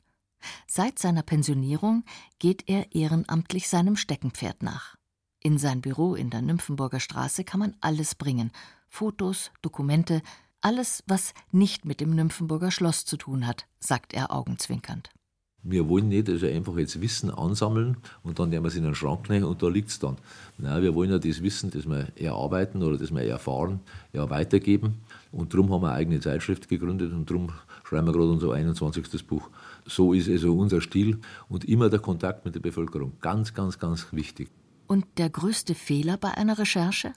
Seit 0.67 0.99
seiner 0.99 1.23
Pensionierung 1.23 2.03
geht 2.37 2.67
er 2.67 2.93
ehrenamtlich 2.93 3.69
seinem 3.69 3.95
Steckenpferd 3.95 4.61
nach. 4.61 4.98
In 5.41 5.57
sein 5.57 5.79
Büro 5.79 6.15
in 6.15 6.29
der 6.29 6.41
Nymphenburger 6.41 6.99
Straße 6.99 7.43
kann 7.45 7.61
man 7.61 7.75
alles 7.79 8.15
bringen: 8.15 8.51
Fotos, 8.89 9.51
Dokumente, 9.61 10.21
alles, 10.61 11.03
was 11.07 11.33
nicht 11.51 11.85
mit 11.85 12.01
dem 12.01 12.13
Nymphenburger 12.13 12.71
Schloss 12.71 13.05
zu 13.05 13.15
tun 13.15 13.47
hat, 13.47 13.65
sagt 13.79 14.13
er 14.13 14.33
augenzwinkernd. 14.33 15.09
Wir 15.63 15.87
wollen 15.89 16.07
nicht 16.07 16.29
also 16.29 16.45
einfach 16.45 16.77
jetzt 16.77 17.01
Wissen 17.01 17.29
ansammeln 17.31 17.97
und 18.23 18.39
dann 18.39 18.49
nehmen 18.49 18.63
wir 18.63 18.69
es 18.69 18.75
in 18.75 18.83
den 18.83 18.95
Schrank 18.95 19.29
nehmen 19.29 19.45
und 19.45 19.61
da 19.61 19.67
liegt 19.67 19.89
es 19.89 19.99
dann. 19.99 20.17
Nein, 20.57 20.81
wir 20.81 20.95
wollen 20.95 21.11
ja 21.11 21.19
das 21.19 21.43
Wissen, 21.43 21.69
das 21.69 21.85
wir 21.85 22.07
erarbeiten 22.15 22.81
oder 22.81 22.97
das 22.97 23.11
wir 23.13 23.23
erfahren, 23.23 23.81
ja 24.13 24.29
weitergeben. 24.29 24.95
Und 25.33 25.53
darum 25.53 25.71
haben 25.71 25.81
wir 25.81 25.89
eine 25.89 25.97
eigene 25.97 26.19
Zeitschrift 26.21 26.69
gegründet 26.69 27.11
und 27.11 27.29
darum 27.29 27.49
schreiben 27.83 28.07
wir 28.07 28.13
gerade 28.13 28.31
unser 28.31 28.53
21. 28.53 29.27
Buch. 29.27 29.49
So 29.85 30.13
ist 30.13 30.29
also 30.29 30.55
unser 30.55 30.79
Stil 30.79 31.19
und 31.49 31.65
immer 31.65 31.89
der 31.89 31.99
Kontakt 31.99 32.45
mit 32.45 32.55
der 32.55 32.61
Bevölkerung. 32.61 33.13
Ganz, 33.19 33.53
ganz, 33.53 33.79
ganz 33.79 34.07
wichtig. 34.11 34.49
Und 34.89 35.05
der 35.19 35.29
größte 35.29 35.75
Fehler 35.75 36.17
bei 36.17 36.31
einer 36.31 36.57
Recherche? 36.57 37.13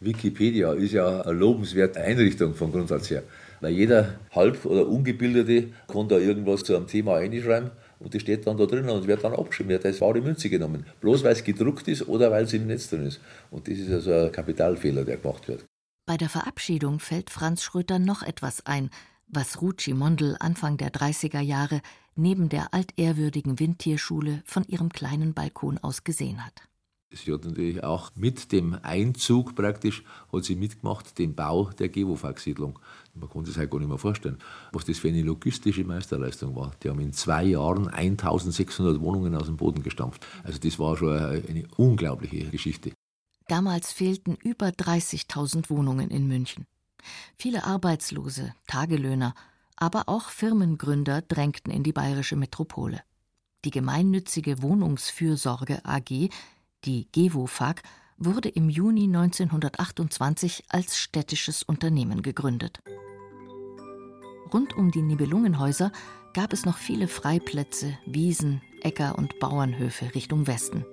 Wikipedia 0.00 0.72
ist 0.72 0.92
ja 0.92 1.20
eine 1.20 1.32
lobenswerte 1.32 2.00
Einrichtung 2.00 2.54
vom 2.54 2.72
Grundsatz 2.72 3.10
her. 3.10 3.22
Weil 3.60 3.74
jeder 3.74 4.18
Halb- 4.34 4.64
oder 4.64 4.88
Ungebildete 4.88 5.68
kann 5.86 6.08
da 6.08 6.16
irgendwas 6.16 6.64
zu 6.64 6.74
einem 6.74 6.86
Thema 6.86 7.16
einschreiben 7.16 7.72
und 7.98 8.14
das 8.14 8.22
steht 8.22 8.46
dann 8.46 8.56
da 8.56 8.64
drin 8.64 8.88
und 8.88 9.06
wird 9.06 9.22
dann 9.22 9.34
abgeschrieben, 9.34 9.68
wird 9.68 9.84
als 9.84 10.00
wahre 10.00 10.22
Münze 10.22 10.48
genommen. 10.48 10.86
Bloß 11.02 11.22
weil 11.22 11.32
es 11.32 11.44
gedruckt 11.44 11.88
ist 11.88 12.08
oder 12.08 12.30
weil 12.30 12.44
es 12.44 12.54
im 12.54 12.66
Netz 12.66 12.88
drin 12.88 13.04
ist. 13.04 13.20
Und 13.50 13.68
das 13.68 13.76
ist 13.76 13.92
also 13.92 14.12
ein 14.14 14.32
Kapitalfehler, 14.32 15.04
der 15.04 15.18
gemacht 15.18 15.46
wird. 15.46 15.66
Bei 16.06 16.16
der 16.16 16.30
Verabschiedung 16.30 17.00
fällt 17.00 17.28
Franz 17.28 17.62
Schröter 17.62 17.98
noch 17.98 18.22
etwas 18.22 18.64
ein, 18.64 18.88
was 19.28 19.60
Rucci 19.60 19.92
Mondel 19.92 20.36
Anfang 20.40 20.78
der 20.78 20.90
30er 20.90 21.40
Jahre 21.40 21.82
neben 22.16 22.48
der 22.48 22.72
altehrwürdigen 22.72 23.60
Windtierschule 23.60 24.42
von 24.46 24.64
ihrem 24.64 24.88
kleinen 24.88 25.34
Balkon 25.34 25.76
aus 25.76 26.02
gesehen 26.02 26.46
hat. 26.46 26.69
Sie 27.12 27.32
hat 27.32 27.44
natürlich 27.44 27.82
auch 27.82 28.12
mit 28.14 28.52
dem 28.52 28.78
Einzug 28.82 29.56
praktisch, 29.56 30.04
hat 30.32 30.44
sie 30.44 30.54
mitgemacht, 30.54 31.18
den 31.18 31.34
Bau 31.34 31.70
der 31.70 31.88
Gewofag-Siedlung. 31.88 32.78
Man 33.14 33.28
konnte 33.28 33.50
sich 33.50 33.58
halt 33.58 33.70
gar 33.70 33.80
nicht 33.80 33.88
mehr 33.88 33.98
vorstellen, 33.98 34.38
was 34.70 34.84
das 34.84 34.98
für 34.98 35.08
eine 35.08 35.22
logistische 35.22 35.82
Meisterleistung 35.82 36.54
war. 36.54 36.70
Die 36.82 36.88
haben 36.88 37.00
in 37.00 37.12
zwei 37.12 37.44
Jahren 37.44 37.88
1600 37.88 39.00
Wohnungen 39.00 39.34
aus 39.34 39.46
dem 39.46 39.56
Boden 39.56 39.82
gestampft. 39.82 40.24
Also 40.44 40.60
das 40.60 40.78
war 40.78 40.96
schon 40.96 41.18
eine, 41.18 41.64
unglaubliche 41.76 42.48
Geschichte. 42.48 42.92
Damals 43.48 43.92
fehlten 43.92 44.36
über 44.36 44.68
30.000 44.68 45.68
Wohnungen 45.68 46.10
in 46.10 46.28
München. 46.28 46.66
Viele 47.36 47.64
Arbeitslose, 47.64 48.54
Tagelöhner, 48.68 49.34
aber 49.74 50.08
auch 50.08 50.28
Firmengründer 50.28 51.22
drängten 51.22 51.72
in 51.72 51.82
die 51.82 51.92
bayerische 51.92 52.36
Metropole. 52.36 53.02
Die 53.64 53.72
gemeinnützige 53.72 54.62
Wohnungsfürsorge 54.62 55.84
AG, 55.84 56.30
die 56.84 57.08
GEWOFAG, 57.12 57.82
wurde 58.18 58.48
im 58.48 58.68
Juni 58.68 59.04
1928 59.04 60.64
als 60.68 60.98
städtisches 60.98 61.62
Unternehmen 61.62 62.22
gegründet. 62.22 62.80
Rund 64.52 64.76
um 64.76 64.90
die 64.90 65.02
Nibelungenhäuser 65.02 65.92
gab 66.34 66.52
es 66.52 66.64
noch 66.64 66.76
viele 66.76 67.08
Freiplätze, 67.08 67.98
Wiesen, 68.06 68.62
Äcker 68.82 69.16
und 69.16 69.38
Bauernhöfe 69.38 70.14
Richtung 70.14 70.46
Westen. 70.46 70.84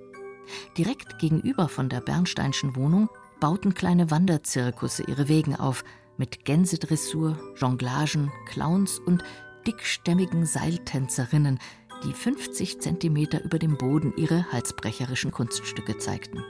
Direkt 0.76 1.18
gegenüber 1.18 1.68
von 1.68 1.88
der 1.88 2.00
Bernsteinschen 2.00 2.76
Wohnung 2.76 3.08
bauten 3.40 3.74
kleine 3.74 4.10
Wanderzirkusse 4.10 5.04
ihre 5.04 5.28
Wegen 5.28 5.54
auf, 5.54 5.84
mit 6.16 6.44
Gänsedressur, 6.44 7.38
Jonglagen, 7.56 8.32
Clowns 8.46 8.98
und 8.98 9.22
dickstämmigen 9.66 10.46
Seiltänzerinnen, 10.46 11.58
die 12.04 12.12
50 12.12 12.80
Zentimeter 12.80 13.44
über 13.44 13.58
dem 13.58 13.76
Boden 13.76 14.12
ihre 14.16 14.50
halsbrecherischen 14.52 15.30
Kunststücke 15.30 15.98
zeigten. 15.98 16.42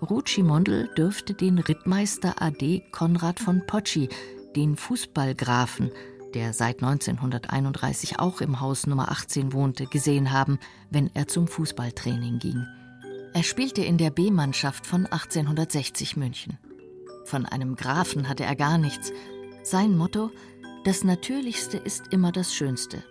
Rucci 0.00 0.42
Mondel 0.42 0.88
dürfte 0.96 1.34
den 1.34 1.58
Rittmeister 1.58 2.40
AD 2.40 2.82
Konrad 2.90 3.40
von 3.40 3.66
Pocci, 3.66 4.08
den 4.56 4.76
Fußballgrafen, 4.76 5.90
der 6.34 6.52
seit 6.52 6.82
1931 6.82 8.18
auch 8.18 8.40
im 8.40 8.60
Haus 8.60 8.86
Nummer 8.86 9.10
18 9.10 9.52
wohnte, 9.52 9.86
gesehen 9.86 10.32
haben, 10.32 10.58
wenn 10.90 11.10
er 11.14 11.28
zum 11.28 11.46
Fußballtraining 11.46 12.38
ging. 12.38 12.66
Er 13.34 13.42
spielte 13.42 13.82
in 13.82 13.98
der 13.98 14.10
B-Mannschaft 14.10 14.86
von 14.86 15.06
1860 15.06 16.16
München. 16.16 16.58
Von 17.24 17.46
einem 17.46 17.76
Grafen 17.76 18.28
hatte 18.28 18.44
er 18.44 18.56
gar 18.56 18.78
nichts. 18.78 19.12
Sein 19.62 19.96
Motto: 19.96 20.30
Das 20.84 21.04
Natürlichste 21.04 21.78
ist 21.78 22.12
immer 22.12 22.32
das 22.32 22.54
Schönste. 22.54 23.02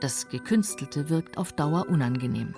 Das 0.00 0.28
Gekünstelte 0.28 1.08
wirkt 1.08 1.38
auf 1.38 1.52
Dauer 1.52 1.88
unangenehm. 1.88 2.54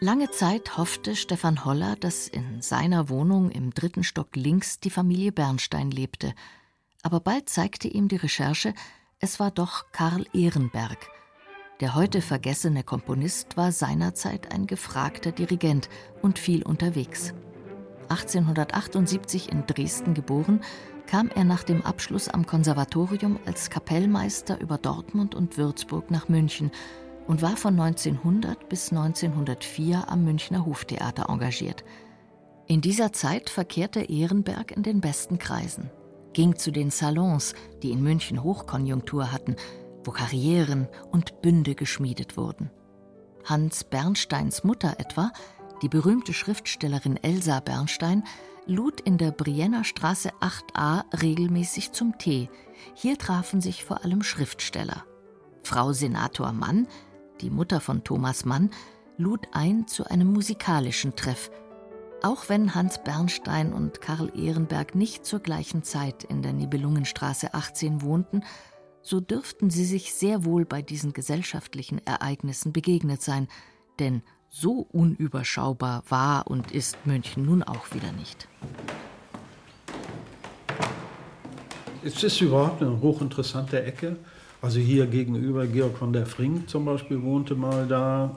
Lange 0.00 0.30
Zeit 0.30 0.76
hoffte 0.76 1.16
Stefan 1.16 1.64
Holler, 1.64 1.96
dass 1.96 2.28
in 2.28 2.62
seiner 2.62 3.08
Wohnung 3.08 3.50
im 3.50 3.74
dritten 3.74 4.04
Stock 4.04 4.36
links 4.36 4.78
die 4.78 4.90
Familie 4.90 5.32
Bernstein 5.32 5.90
lebte. 5.90 6.34
Aber 7.02 7.20
bald 7.20 7.48
zeigte 7.48 7.88
ihm 7.88 8.06
die 8.08 8.16
Recherche, 8.16 8.74
es 9.18 9.40
war 9.40 9.50
doch 9.50 9.90
Karl 9.90 10.24
Ehrenberg. 10.32 11.08
Der 11.80 11.94
heute 11.94 12.22
vergessene 12.22 12.84
Komponist 12.84 13.56
war 13.56 13.72
seinerzeit 13.72 14.52
ein 14.52 14.66
gefragter 14.66 15.32
Dirigent 15.32 15.88
und 16.22 16.38
viel 16.38 16.62
unterwegs. 16.62 17.34
1878 18.08 19.50
in 19.52 19.66
Dresden 19.66 20.14
geboren, 20.14 20.60
kam 21.08 21.30
er 21.34 21.44
nach 21.44 21.64
dem 21.64 21.82
Abschluss 21.82 22.28
am 22.28 22.44
Konservatorium 22.44 23.38
als 23.46 23.70
Kapellmeister 23.70 24.60
über 24.60 24.76
Dortmund 24.76 25.34
und 25.34 25.56
Würzburg 25.56 26.10
nach 26.10 26.28
München 26.28 26.70
und 27.26 27.40
war 27.40 27.56
von 27.56 27.80
1900 27.80 28.68
bis 28.68 28.92
1904 28.92 30.04
am 30.08 30.24
Münchner 30.24 30.66
Hoftheater 30.66 31.30
engagiert. 31.30 31.82
In 32.66 32.82
dieser 32.82 33.14
Zeit 33.14 33.48
verkehrte 33.48 34.00
Ehrenberg 34.00 34.70
in 34.72 34.82
den 34.82 35.00
besten 35.00 35.38
Kreisen, 35.38 35.90
ging 36.34 36.56
zu 36.56 36.70
den 36.70 36.90
Salons, 36.90 37.54
die 37.82 37.90
in 37.90 38.02
München 38.02 38.42
Hochkonjunktur 38.42 39.32
hatten, 39.32 39.56
wo 40.04 40.10
Karrieren 40.10 40.88
und 41.10 41.40
Bünde 41.40 41.74
geschmiedet 41.74 42.36
wurden. 42.36 42.70
Hans 43.46 43.84
Bernsteins 43.84 44.62
Mutter 44.62 44.96
etwa, 44.98 45.32
die 45.80 45.88
berühmte 45.88 46.34
Schriftstellerin 46.34 47.16
Elsa 47.16 47.60
Bernstein, 47.60 48.24
lud 48.68 49.00
in 49.00 49.18
der 49.18 49.32
Brienner 49.32 49.82
Straße 49.82 50.30
8a 50.40 51.02
regelmäßig 51.20 51.90
zum 51.90 52.16
Tee. 52.18 52.48
Hier 52.94 53.18
trafen 53.18 53.60
sich 53.60 53.84
vor 53.84 54.04
allem 54.04 54.22
Schriftsteller. 54.22 55.04
Frau 55.64 55.92
Senator 55.92 56.52
Mann 56.52 56.86
die 57.40 57.50
Mutter 57.50 57.80
von 57.80 58.04
Thomas 58.04 58.44
Mann, 58.44 58.70
lud 59.16 59.48
ein 59.52 59.86
zu 59.86 60.04
einem 60.04 60.32
musikalischen 60.32 61.16
Treff, 61.16 61.50
auch 62.22 62.48
wenn 62.48 62.74
Hans 62.74 63.02
Bernstein 63.02 63.72
und 63.72 64.00
Karl 64.00 64.32
Ehrenberg 64.36 64.94
nicht 64.94 65.24
zur 65.24 65.40
gleichen 65.40 65.82
Zeit 65.82 66.24
in 66.24 66.42
der 66.42 66.52
Nibelungenstraße 66.52 67.54
18 67.54 68.02
wohnten, 68.02 68.42
so 69.02 69.20
dürften 69.20 69.70
sie 69.70 69.84
sich 69.84 70.14
sehr 70.14 70.44
wohl 70.44 70.64
bei 70.64 70.82
diesen 70.82 71.12
gesellschaftlichen 71.12 72.04
Ereignissen 72.06 72.72
begegnet 72.72 73.22
sein, 73.22 73.48
denn 73.98 74.22
so 74.48 74.86
unüberschaubar 74.92 76.02
war 76.08 76.46
und 76.46 76.72
ist 76.72 77.06
München 77.06 77.44
nun 77.46 77.62
auch 77.62 77.92
wieder 77.94 78.12
nicht. 78.12 78.48
Es 82.04 82.22
ist 82.22 82.40
überhaupt 82.40 82.82
eine 82.82 83.00
hochinteressante 83.00 83.82
Ecke. 83.82 84.16
Also 84.62 84.80
hier 84.80 85.06
gegenüber 85.06 85.66
Georg 85.66 85.98
von 85.98 86.12
der 86.12 86.26
Frink 86.26 86.68
zum 86.68 86.84
Beispiel 86.84 87.22
wohnte 87.22 87.54
mal 87.54 87.86
da. 87.86 88.36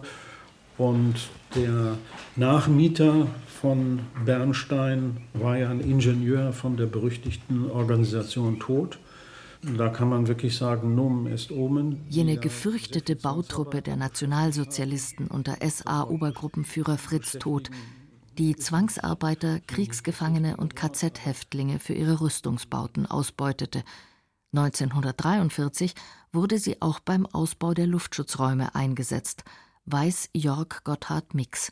Und 0.78 1.16
der 1.56 1.98
Nachmieter 2.36 3.28
von 3.62 4.00
Bernstein 4.26 5.18
war 5.34 5.58
ja 5.58 5.70
ein 5.70 5.80
Ingenieur 5.80 6.54
von 6.54 6.78
der 6.78 6.88
berüchtigten 6.88 7.70
Organisation 7.70 8.60
Tod. 8.60 8.98
Da 9.78 9.90
kann 9.90 10.10
man 10.10 10.28
wirklich 10.28 10.58
sagen, 10.58 10.96
Nomen 10.96 11.28
est 11.28 11.52
Omen. 11.52 12.04
Jene 12.10 12.38
gefürchtete 12.38 13.16
Bautruppe 13.16 13.82
der 13.82 13.96
Nationalsozialisten 13.96 15.28
unter 15.28 15.58
SA-Obergruppenführer 15.62 16.98
Fritz 16.98 17.34
Todt, 17.34 17.70
die 18.38 18.56
Zwangsarbeiter, 18.56 19.60
Kriegsgefangene 19.68 20.58
und 20.58 20.76
KZ-Häftlinge 20.76 21.80
für 21.80 21.94
ihre 21.94 22.22
Rüstungsbauten 22.22 23.06
ausbeutete– 23.06 23.84
1943 24.54 25.94
wurde 26.34 26.60
sie 26.60 26.82
auch 26.82 27.00
beim 27.00 27.26
Ausbau 27.26 27.74
der 27.74 27.88
Luftschutzräume 27.88 28.76
eingesetzt, 28.76 29.46
weiß 29.86 30.30
Jörg 30.34 30.84
Gotthard 30.84 31.34
Mix. 31.34 31.72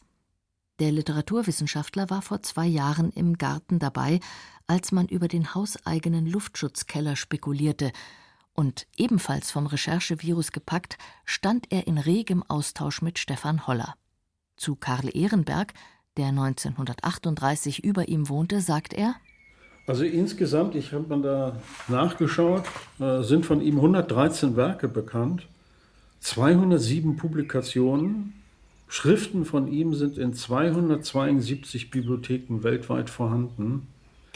Der 0.80 0.93
Literaturwissenschaftler 0.93 2.10
war 2.10 2.21
vor 2.21 2.41
zwei 2.41 2.65
Jahren 2.65 3.12
im 3.12 3.38
Garten 3.38 3.80
dabei, 3.80 4.21
als 4.69 4.91
man 4.91 5.08
über 5.08 5.27
den 5.27 5.53
hauseigenen 5.55 6.25
Luftschutzkeller 6.25 7.15
spekulierte, 7.15 7.91
und 8.53 8.88
ebenfalls 8.97 9.51
vom 9.51 9.67
Recherchevirus 9.67 10.51
gepackt, 10.51 10.97
stand 11.23 11.71
er 11.71 11.88
in 11.88 11.97
regem 11.97 12.43
Austausch 12.43 13.01
mit 13.01 13.17
Stefan 13.17 13.67
Holler. 13.67 13.95
Zu 14.58 14.75
Karl 14.75 15.15
Ehrenberg, 15.15 15.73
der 16.17 16.27
1938 16.27 17.84
über 17.86 18.10
ihm 18.10 18.27
wohnte, 18.27 18.60
sagt 18.62 18.93
er 18.93 19.15
also 19.88 20.03
insgesamt, 20.03 20.75
ich 20.75 20.93
habe 20.93 21.08
mal 21.08 21.21
da 21.23 21.60
nachgeschaut, 21.88 22.63
äh, 22.99 23.23
sind 23.23 23.43
von 23.47 23.60
ihm 23.60 23.77
113 23.77 24.55
Werke 24.55 24.88
bekannt, 24.88 25.47
207 26.19 27.15
Publikationen, 27.15 28.39
Schriften 28.88 29.45
von 29.45 29.67
ihm 29.67 29.93
sind 29.93 30.17
in 30.17 30.34
272 30.34 31.91
Bibliotheken 31.91 32.63
weltweit 32.63 33.10
vorhanden. 33.12 33.88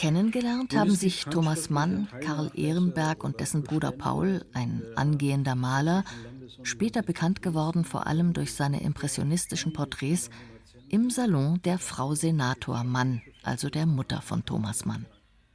Kennengelernt 0.03 0.75
haben 0.75 0.95
sich 0.95 1.23
Thomas 1.23 1.69
Mann, 1.69 2.09
Karl 2.19 2.51
Ehrenberg 2.55 3.23
und 3.23 3.39
dessen 3.39 3.63
Bruder 3.63 3.91
Paul, 3.91 4.43
ein 4.51 4.83
angehender 4.97 5.55
Maler, 5.55 6.03
später 6.61 7.01
bekannt 7.01 7.41
geworden 7.41 7.85
vor 7.85 8.05
allem 8.05 8.33
durch 8.33 8.53
seine 8.53 8.83
impressionistischen 8.83 9.71
Porträts, 9.71 10.29
im 10.89 11.09
Salon 11.09 11.61
der 11.63 11.79
Frau 11.79 12.15
Senator 12.15 12.83
Mann, 12.83 13.21
also 13.43 13.69
der 13.69 13.85
Mutter 13.85 14.21
von 14.21 14.43
Thomas 14.43 14.83
Mann 14.83 15.05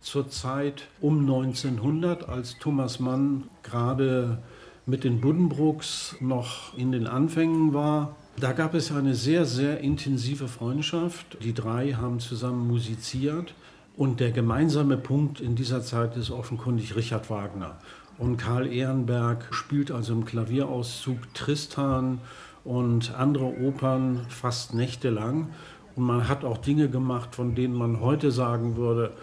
zur 0.00 0.30
Zeit 0.30 0.88
um 1.02 1.20
1900, 1.20 2.26
als 2.26 2.56
Thomas 2.58 3.00
Mann 3.00 3.50
gerade 3.62 4.42
mit 4.86 5.04
den 5.04 5.20
Buddenbrooks 5.20 6.16
noch 6.20 6.74
in 6.74 6.92
den 6.92 7.06
Anfängen 7.06 7.74
war. 7.74 8.16
Da 8.40 8.52
gab 8.52 8.72
es 8.72 8.90
eine 8.92 9.14
sehr, 9.14 9.44
sehr 9.44 9.80
intensive 9.80 10.48
Freundschaft. 10.48 11.36
Die 11.42 11.52
drei 11.52 11.92
haben 11.92 12.20
zusammen 12.20 12.66
musiziert. 12.66 13.52
Und 13.98 14.20
der 14.20 14.30
gemeinsame 14.30 14.96
Punkt 14.96 15.40
in 15.40 15.56
dieser 15.56 15.82
Zeit 15.82 16.16
ist 16.16 16.30
offenkundig 16.30 16.94
Richard 16.94 17.30
Wagner. 17.30 17.78
Und 18.16 18.36
Karl 18.36 18.72
Ehrenberg 18.72 19.48
spielt 19.50 19.90
also 19.90 20.12
im 20.12 20.24
Klavierauszug 20.24 21.34
Tristan 21.34 22.20
und 22.62 23.12
andere 23.16 23.60
Opern 23.60 24.24
fast 24.28 24.72
nächtelang. 24.72 25.48
Und 25.96 26.04
man 26.04 26.28
hat 26.28 26.44
auch 26.44 26.58
Dinge 26.58 26.88
gemacht, 26.88 27.34
von 27.34 27.56
denen 27.56 27.74
man 27.74 27.98
heute 27.98 28.30
sagen 28.30 28.76
würde, 28.76 29.14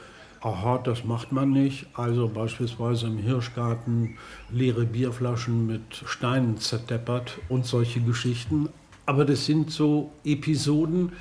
aha, 0.41 0.77
das 0.79 1.05
macht 1.05 1.31
man 1.31 1.51
nicht. 1.51 1.87
Also 1.93 2.27
beispielsweise 2.27 3.07
im 3.07 3.17
Hirschgarten 3.17 4.17
leere 4.51 4.83
Bierflaschen 4.83 5.67
mit 5.67 6.03
Steinen 6.05 6.57
zerdeppert 6.57 7.39
und 7.47 7.65
solche 7.65 8.01
Geschichten. 8.01 8.67
Aber 9.05 9.23
das 9.23 9.45
sind 9.45 9.71
so 9.71 10.11
Episoden, 10.25 11.13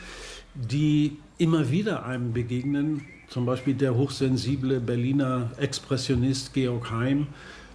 die 0.57 1.19
immer 1.39 1.71
wieder 1.71 2.05
einem 2.05 2.33
begegnen. 2.33 3.03
Zum 3.35 3.47
Beispiel 3.47 3.75
der 3.75 3.97
hochsensible 3.97 4.79
Berliner 4.79 5.51
Expressionist 5.57 6.55
Georg 6.55 6.93
Heim, 6.93 7.27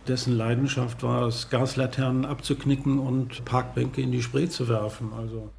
dessen 0.08 0.38
Leidenschaft 0.38 1.04
war 1.04 1.28
es, 1.28 1.50
Gaslaternen 1.50 2.24
abzuknicken 2.24 2.98
und 2.98 3.44
Parkbänke 3.44 4.02
in 4.02 4.14
die 4.14 4.22
Spree 4.22 4.48
zu 4.48 4.70
werfen. 4.70 5.12
Also 5.12 5.50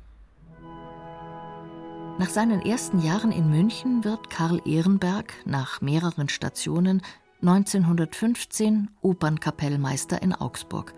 nach 2.19 2.31
seinen 2.31 2.63
ersten 2.63 3.01
Jahren 3.03 3.31
in 3.31 3.51
München 3.51 4.03
wird 4.03 4.31
Karl 4.31 4.63
Ehrenberg 4.65 5.35
nach 5.45 5.83
mehreren 5.83 6.31
Stationen 6.31 7.03
1915 7.43 8.89
Opernkapellmeister 9.03 10.23
in 10.23 10.33
Augsburg. 10.33 10.95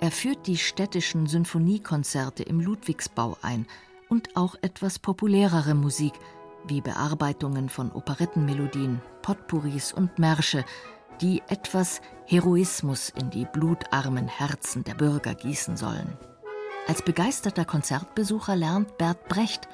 Er 0.00 0.10
führt 0.10 0.48
die 0.48 0.56
städtischen 0.56 1.28
Sinfoniekonzerte 1.28 2.42
im 2.42 2.58
Ludwigsbau 2.58 3.36
ein 3.42 3.64
und 4.08 4.36
auch 4.36 4.56
etwas 4.60 4.98
populärere 4.98 5.76
Musik, 5.76 6.14
wie 6.68 6.80
Bearbeitungen 6.80 7.68
von 7.68 7.92
Operettenmelodien, 7.92 9.00
Potpourris 9.22 9.92
und 9.92 10.18
Märsche, 10.18 10.64
die 11.20 11.42
etwas 11.48 12.00
Heroismus 12.26 13.10
in 13.10 13.30
die 13.30 13.44
blutarmen 13.44 14.28
Herzen 14.28 14.84
der 14.84 14.94
Bürger 14.94 15.34
gießen 15.34 15.76
sollen. 15.76 16.16
Als 16.86 17.02
begeisterter 17.02 17.64
Konzertbesucher 17.64 18.56
lernt 18.56 18.96
Bert 18.98 19.28
Brecht, 19.28 19.68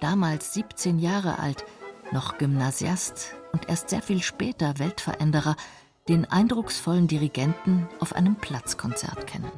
damals 0.00 0.54
17 0.54 0.98
Jahre 0.98 1.38
alt, 1.38 1.64
noch 2.12 2.38
Gymnasiast 2.38 3.34
und 3.52 3.68
erst 3.68 3.90
sehr 3.90 4.02
viel 4.02 4.22
später 4.22 4.78
Weltveränderer, 4.78 5.56
den 6.08 6.24
eindrucksvollen 6.24 7.08
Dirigenten 7.08 7.88
auf 8.00 8.14
einem 8.14 8.36
Platzkonzert 8.36 9.26
kennen. 9.26 9.50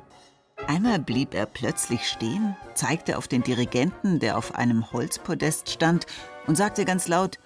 Einmal 0.66 0.98
blieb 0.98 1.34
er 1.34 1.46
plötzlich 1.46 2.08
stehen, 2.08 2.56
zeigte 2.74 3.16
auf 3.16 3.28
den 3.28 3.42
Dirigenten, 3.42 4.18
der 4.18 4.36
auf 4.36 4.54
einem 4.54 4.92
Holzpodest 4.92 5.70
stand, 5.70 6.06
und 6.48 6.56
sagte 6.56 6.84
ganz 6.84 7.06
laut: 7.06 7.38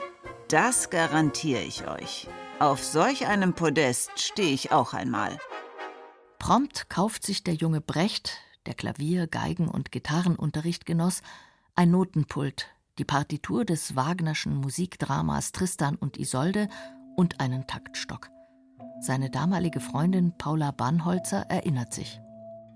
Das 0.48 0.88
garantiere 0.88 1.60
ich 1.60 1.86
euch. 1.86 2.28
Auf 2.58 2.82
solch 2.82 3.26
einem 3.26 3.54
Podest 3.54 4.18
stehe 4.18 4.54
ich 4.54 4.72
auch 4.72 4.94
einmal. 4.94 5.36
Prompt 6.38 6.88
kauft 6.88 7.26
sich 7.26 7.44
der 7.44 7.54
junge 7.54 7.80
Brecht, 7.80 8.38
der 8.66 8.74
Klavier, 8.74 9.26
Geigen 9.26 9.68
und 9.68 9.92
Gitarrenunterricht 9.92 10.86
genoss, 10.86 11.22
ein 11.74 11.90
Notenpult, 11.90 12.68
die 12.98 13.04
Partitur 13.04 13.64
des 13.64 13.96
Wagnerschen 13.96 14.54
Musikdramas 14.54 15.52
Tristan 15.52 15.96
und 15.96 16.16
Isolde 16.16 16.68
und 17.16 17.40
einen 17.40 17.66
Taktstock. 17.66 18.30
Seine 19.00 19.30
damalige 19.30 19.80
Freundin 19.80 20.36
Paula 20.38 20.70
Bannholzer 20.70 21.46
erinnert 21.48 21.92
sich. 21.92 22.20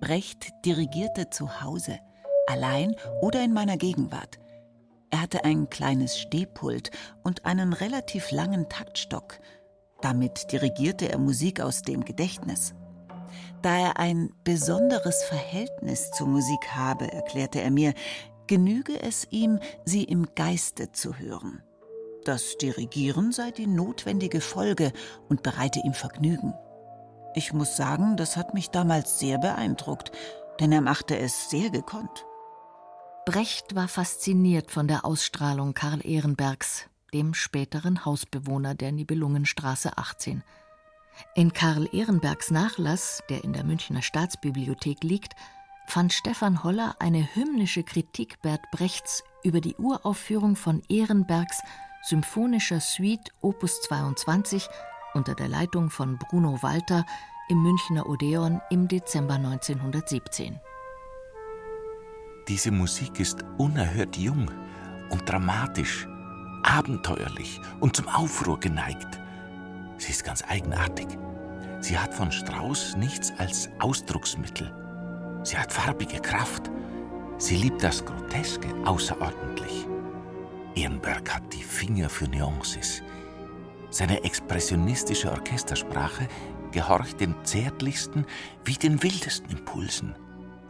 Brecht 0.01 0.49
dirigierte 0.65 1.31
zu 1.31 1.62
Hause, 1.62 2.01
allein 2.49 2.97
oder 3.21 3.45
in 3.45 3.53
meiner 3.53 3.77
Gegenwart. 3.77 4.41
Er 5.16 5.22
hatte 5.22 5.44
ein 5.44 5.70
kleines 5.70 6.18
Stehpult 6.18 6.90
und 7.22 7.46
einen 7.46 7.72
relativ 7.72 8.33
langen 8.33 8.68
Taktstock. 8.68 9.38
Damit 10.02 10.52
dirigierte 10.52 11.09
er 11.09 11.16
Musik 11.16 11.62
aus 11.62 11.81
dem 11.81 12.05
Gedächtnis. 12.05 12.74
Da 13.62 13.79
er 13.79 13.98
ein 13.98 14.29
besonderes 14.44 15.24
Verhältnis 15.24 16.11
zur 16.11 16.26
Musik 16.26 16.68
habe, 16.68 17.11
erklärte 17.11 17.62
er 17.62 17.70
mir, 17.70 17.94
genüge 18.46 19.00
es 19.00 19.26
ihm, 19.31 19.59
sie 19.87 20.05
im 20.05 20.26
Geiste 20.35 20.92
zu 20.92 21.18
hören. 21.18 21.62
Das 22.26 22.59
Dirigieren 22.59 23.33
sei 23.33 23.52
die 23.52 23.66
notwendige 23.66 24.42
Folge 24.42 24.92
und 25.31 25.42
bereite 25.42 25.81
ihm 25.83 25.94
Vergnügen. 25.94 26.52
Ich 27.35 27.55
muss 27.55 27.74
sagen, 27.74 28.18
das 28.18 28.37
hat 28.37 28.52
mich 28.52 28.68
damals 28.68 29.18
sehr 29.18 29.38
beeindruckt, 29.38 30.12
denn 30.61 30.72
er 30.72 30.83
machte 30.83 31.16
es 31.16 31.48
sehr 31.48 31.70
gekonnt. 31.70 32.26
Brecht 33.27 33.75
war 33.75 33.89
fasziniert 33.89 34.71
von 34.71 34.87
der 34.87 35.05
Ausstrahlung 35.05 35.75
Karl 35.75 35.99
Ehrenbergs, 36.07 36.89
dem 37.12 37.35
späteren 37.35 38.05
Hausbewohner 38.05 38.77
der 38.77 38.93
Nibelungenstraße 38.93 39.99
18. 39.99 40.45
In 41.35 41.53
Karl 41.53 41.89
Ehrenbergs 41.93 42.53
Nachlass, 42.53 43.25
der 43.29 43.43
in 43.43 43.53
der 43.53 43.65
Münchner 43.65 44.01
Staatsbibliothek 44.01 45.03
liegt, 45.03 45.33
fand 45.89 46.12
Stefan 46.12 46.62
Holler 46.62 46.95
eine 47.01 47.35
hymnische 47.35 47.83
Kritik 47.83 48.41
Bert 48.43 48.62
Brechts 48.71 49.25
über 49.43 49.61
die 49.61 49.75
Uraufführung 49.75 50.55
von 50.55 50.85
Ehrenbergs 50.89 51.62
symphonischer 52.05 52.79
Suite 52.79 53.33
Opus 53.41 53.83
22 53.83 54.69
unter 55.15 55.35
der 55.35 55.49
Leitung 55.49 55.91
von 55.91 56.17
Bruno 56.17 56.62
Walter 56.62 57.05
im 57.49 57.61
Münchner 57.61 58.09
Odeon 58.09 58.61
im 58.71 58.87
Dezember 58.87 59.35
1917. 59.35 60.61
Diese 62.48 62.70
Musik 62.70 63.18
ist 63.18 63.44
unerhört 63.59 64.16
jung 64.16 64.48
und 65.11 65.28
dramatisch, 65.28 66.06
abenteuerlich 66.62 67.61
und 67.80 67.96
zum 67.96 68.06
Aufruhr 68.09 68.61
geneigt. 68.61 69.18
Sie 69.98 70.12
ist 70.12 70.24
ganz 70.24 70.44
eigenartig. 70.46 71.09
Sie 71.80 71.98
hat 71.98 72.14
von 72.14 72.30
Strauss 72.30 72.96
nichts 72.96 73.32
als 73.38 73.68
Ausdrucksmittel. 73.80 74.72
Sie 75.42 75.59
hat 75.59 75.72
farbige 75.72 76.20
Kraft. 76.20 76.70
Sie 77.38 77.56
liebt 77.56 77.82
das 77.82 78.04
Groteske 78.04 78.68
außerordentlich. 78.85 79.87
Ehrenberg 80.76 81.35
hat 81.35 81.52
die 81.52 81.64
Finger 81.64 82.09
für 82.09 82.28
Nuances. 82.28 83.02
Seine 83.90 84.22
expressionistische 84.22 85.32
Orchestersprache 85.32 86.28
gehorcht 86.70 87.18
den 87.18 87.35
zärtlichsten 87.44 88.24
wie 88.64 88.74
den 88.74 89.02
wildesten 89.02 89.50
Impulsen, 89.50 90.14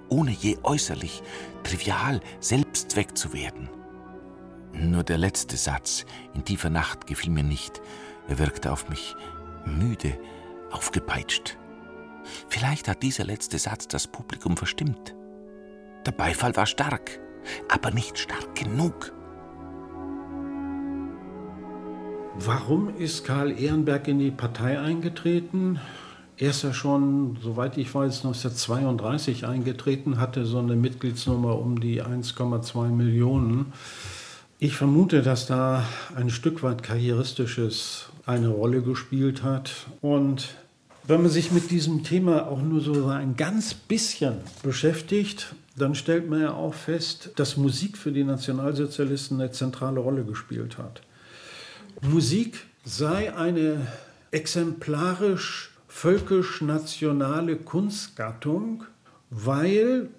ohne 0.08 0.30
je 0.30 0.58
äußerlich, 0.62 1.22
trivial, 1.62 2.20
Selbstzweck 2.40 3.16
zu 3.16 3.32
werden. 3.32 3.68
Nur 4.72 5.04
der 5.04 5.18
letzte 5.18 5.56
Satz 5.56 6.04
in 6.34 6.44
tiefer 6.44 6.70
Nacht 6.70 7.06
gefiel 7.06 7.30
mir 7.30 7.42
nicht. 7.42 7.80
Er 8.28 8.38
wirkte 8.38 8.72
auf 8.72 8.88
mich 8.88 9.16
müde, 9.64 10.18
aufgepeitscht. 10.70 11.56
Vielleicht 12.48 12.88
hat 12.88 13.02
dieser 13.02 13.24
letzte 13.24 13.58
Satz 13.58 13.88
das 13.88 14.06
Publikum 14.06 14.56
verstimmt. 14.56 15.14
Der 16.04 16.12
Beifall 16.12 16.56
war 16.56 16.66
stark, 16.66 17.18
aber 17.68 17.90
nicht 17.90 18.18
stark 18.18 18.54
genug. 18.54 19.12
Warum 22.38 22.94
ist 22.96 23.24
Karl 23.24 23.58
Ehrenberg 23.58 24.08
in 24.08 24.18
die 24.18 24.30
Partei 24.30 24.78
eingetreten? 24.78 25.80
Er 26.38 26.50
ist 26.50 26.62
ja 26.62 26.74
schon, 26.74 27.38
soweit 27.42 27.78
ich 27.78 27.94
weiß, 27.94 28.18
1932 28.24 29.46
eingetreten, 29.46 30.18
hatte 30.18 30.44
so 30.44 30.58
eine 30.58 30.76
Mitgliedsnummer 30.76 31.58
um 31.58 31.80
die 31.80 32.02
1,2 32.02 32.88
Millionen. 32.88 33.72
Ich 34.58 34.76
vermute, 34.76 35.22
dass 35.22 35.46
da 35.46 35.86
ein 36.14 36.28
Stück 36.28 36.62
weit 36.62 36.82
Karrieristisches 36.82 38.10
eine 38.26 38.48
Rolle 38.48 38.82
gespielt 38.82 39.42
hat. 39.42 39.86
Und 40.02 40.56
wenn 41.04 41.22
man 41.22 41.30
sich 41.30 41.52
mit 41.52 41.70
diesem 41.70 42.04
Thema 42.04 42.48
auch 42.48 42.60
nur 42.60 42.82
so 42.82 43.06
ein 43.06 43.36
ganz 43.36 43.72
bisschen 43.72 44.34
beschäftigt, 44.62 45.54
dann 45.74 45.94
stellt 45.94 46.28
man 46.28 46.42
ja 46.42 46.52
auch 46.52 46.74
fest, 46.74 47.30
dass 47.36 47.56
Musik 47.56 47.96
für 47.96 48.12
die 48.12 48.24
Nationalsozialisten 48.24 49.40
eine 49.40 49.52
zentrale 49.52 50.00
Rolle 50.00 50.24
gespielt 50.24 50.76
hat. 50.76 51.00
Musik 52.02 52.66
sei 52.84 53.34
eine 53.34 53.86
exemplarisch 54.32 55.75
völkisch-nationale 55.96 57.56
Kunstgattung, 57.56 58.84
weil 59.30 60.10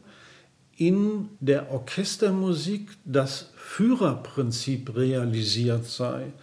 in 0.75 1.29
der 1.39 1.71
Orchestermusik 1.71 2.89
das 3.05 3.51
Führerprinzip 3.55 4.95
realisiert 4.95 5.85
sei. 5.85 6.33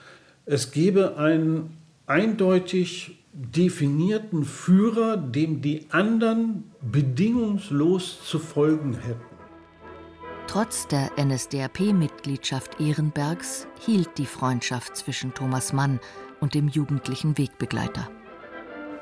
Es 0.47 0.71
gebe 0.71 1.17
einen 1.17 1.77
eindeutig 2.07 3.19
definierten 3.33 4.45
Führer, 4.45 5.17
dem 5.17 5.61
die 5.61 5.87
anderen 5.91 6.71
bedingungslos 6.81 8.21
zu 8.25 8.39
folgen 8.39 8.95
hätten. 8.95 9.35
Trotz 10.47 10.87
der 10.87 11.11
NSDAP-Mitgliedschaft 11.19 12.81
Ehrenbergs 12.81 13.67
hielt 13.85 14.17
die 14.17 14.27
Freundschaft 14.27 14.97
zwischen 14.97 15.35
Thomas 15.35 15.73
Mann 15.73 15.99
und 16.41 16.55
dem 16.55 16.69
jugendlichen 16.69 17.37
Wegbegleiter. 17.37 18.09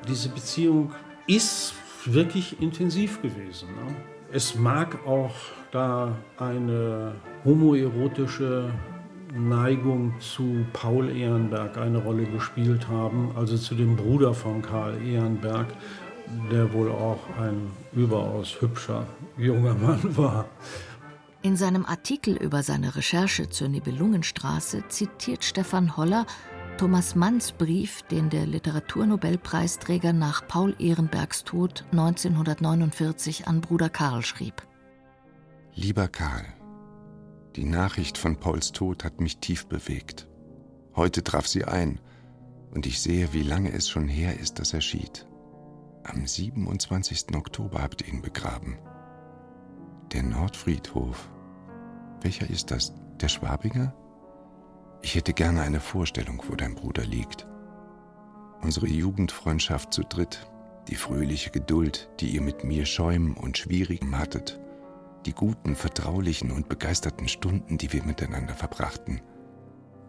Diese 0.09 0.29
Beziehung 0.29 0.93
ist 1.27 1.75
wirklich 2.05 2.61
intensiv 2.61 3.23
gewesen. 3.23 3.69
Ne? 3.69 3.95
Es 4.33 4.57
mag 4.57 5.07
auch 5.07 5.35
da 5.71 6.17
eine 6.39 7.15
homoerotische 7.45 8.71
Neigung 9.35 10.15
zu 10.21 10.67
Paul 10.73 11.17
Ehrenberg 11.17 11.79
eine 11.79 11.99
Rolle 11.99 12.25
gespielt 12.25 12.89
haben, 12.89 13.31
also 13.35 13.57
zu 13.57 13.75
dem 13.75 13.97
Bruder 13.97 14.35
von 14.35 14.61
Karl 14.61 15.01
Ehrenberg, 15.03 15.69
der 16.51 16.73
wohl 16.73 16.91
auch 16.91 17.21
ein 17.41 17.71
überaus 17.93 18.61
hübscher 18.61 19.07
junger 19.39 19.75
Mann 19.75 20.01
war. 20.17 20.47
In 21.45 21.57
seinem 21.57 21.85
Artikel 21.87 22.37
über 22.37 22.63
seine 22.63 22.95
Recherche 22.95 23.49
zur 23.49 23.69
Nibelungenstraße 23.69 24.85
zitiert 24.89 25.45
Stefan 25.45 25.97
Holler 25.97 26.25
Thomas 26.83 27.15
Manns 27.15 27.53
Brief, 27.53 28.03
den 28.11 28.29
der 28.29 28.45
Literaturnobelpreisträger 28.45 30.13
nach 30.13 30.49
Paul 30.49 30.75
Ehrenbergs 30.81 31.45
Tod 31.45 31.85
1949 31.93 33.47
an 33.47 33.61
Bruder 33.61 33.89
Karl 33.89 34.23
schrieb. 34.23 34.67
Lieber 35.77 36.09
Karl, 36.09 36.45
die 37.55 37.63
Nachricht 37.63 38.19
von 38.19 38.35
Pauls 38.35 38.73
Tod 38.73 39.05
hat 39.05 39.21
mich 39.21 39.39
tief 39.39 39.69
bewegt. 39.69 40.27
Heute 40.97 41.23
traf 41.23 41.47
sie 41.47 41.65
ein 41.65 42.01
und 42.73 42.85
ich 42.85 43.01
sehe, 43.01 43.33
wie 43.33 43.45
lange 43.45 43.71
es 43.73 43.89
schon 43.89 44.09
her 44.09 44.41
ist, 44.41 44.59
dass 44.59 44.75
er 44.75 44.81
schied. 44.81 45.29
Am 46.03 46.27
27. 46.27 47.37
Oktober 47.37 47.81
habt 47.81 48.03
ihr 48.03 48.09
ihn 48.13 48.23
begraben. 48.23 48.77
Der 50.13 50.25
Nordfriedhof. 50.25 51.31
Welcher 52.23 52.51
ist 52.51 52.73
das? 52.73 52.93
Der 53.21 53.29
Schwabinger? 53.29 53.95
Ich 55.03 55.17
hätte 55.17 55.33
gerne 55.33 55.63
eine 55.63 55.81
Vorstellung, 55.81 56.43
wo 56.49 56.55
dein 56.55 56.75
Bruder 56.75 57.05
liegt. 57.05 57.47
Unsere 58.63 58.87
Jugendfreundschaft 58.87 59.93
zu 59.93 60.03
dritt, 60.03 60.47
die 60.89 60.95
fröhliche 60.95 61.51
Geduld, 61.51 62.09
die 62.21 62.29
ihr 62.31 62.43
mit 62.43 62.65
mir 62.65 62.87
schäumen 62.87 63.35
und 63.35 63.59
schwierigem 63.59 64.17
hattet, 64.19 64.61
die 65.27 65.33
guten, 65.33 65.75
vertraulichen 65.77 66.51
und 66.53 66.69
begeisterten 66.69 67.29
Stunden, 67.29 67.79
die 67.79 67.93
wir 67.93 68.05
miteinander 68.05 68.55
verbrachten, 68.55 69.21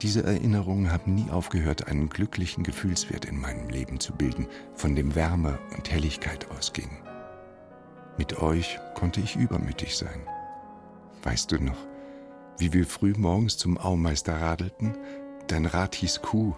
Diese 0.02 0.24
Erinnerungen 0.24 0.92
haben 0.92 1.16
nie 1.16 1.30
aufgehört, 1.32 1.88
einen 1.88 2.10
glücklichen 2.10 2.64
Gefühlswert 2.64 3.24
in 3.26 3.40
meinem 3.40 3.70
Leben 3.70 4.02
zu 4.02 4.14
bilden, 4.14 4.48
von 4.76 4.96
dem 4.96 5.16
Wärme 5.16 5.60
und 5.78 5.90
Helligkeit 5.90 6.52
ausging. 6.52 6.90
Mit 8.18 8.42
euch 8.42 8.80
konnte 8.96 9.22
ich 9.22 9.38
übermütig 9.38 9.96
sein. 9.96 10.28
Weißt 11.24 11.52
du 11.52 11.64
noch, 11.64 11.78
wie 12.58 12.74
wir 12.74 12.86
früh 12.86 13.14
morgens 13.18 13.58
zum 13.58 13.78
Aumeister 13.78 14.40
radelten? 14.40 14.98
Dein 15.48 15.66
Rad 15.66 15.96
hieß 15.96 16.22
Kuh, 16.22 16.56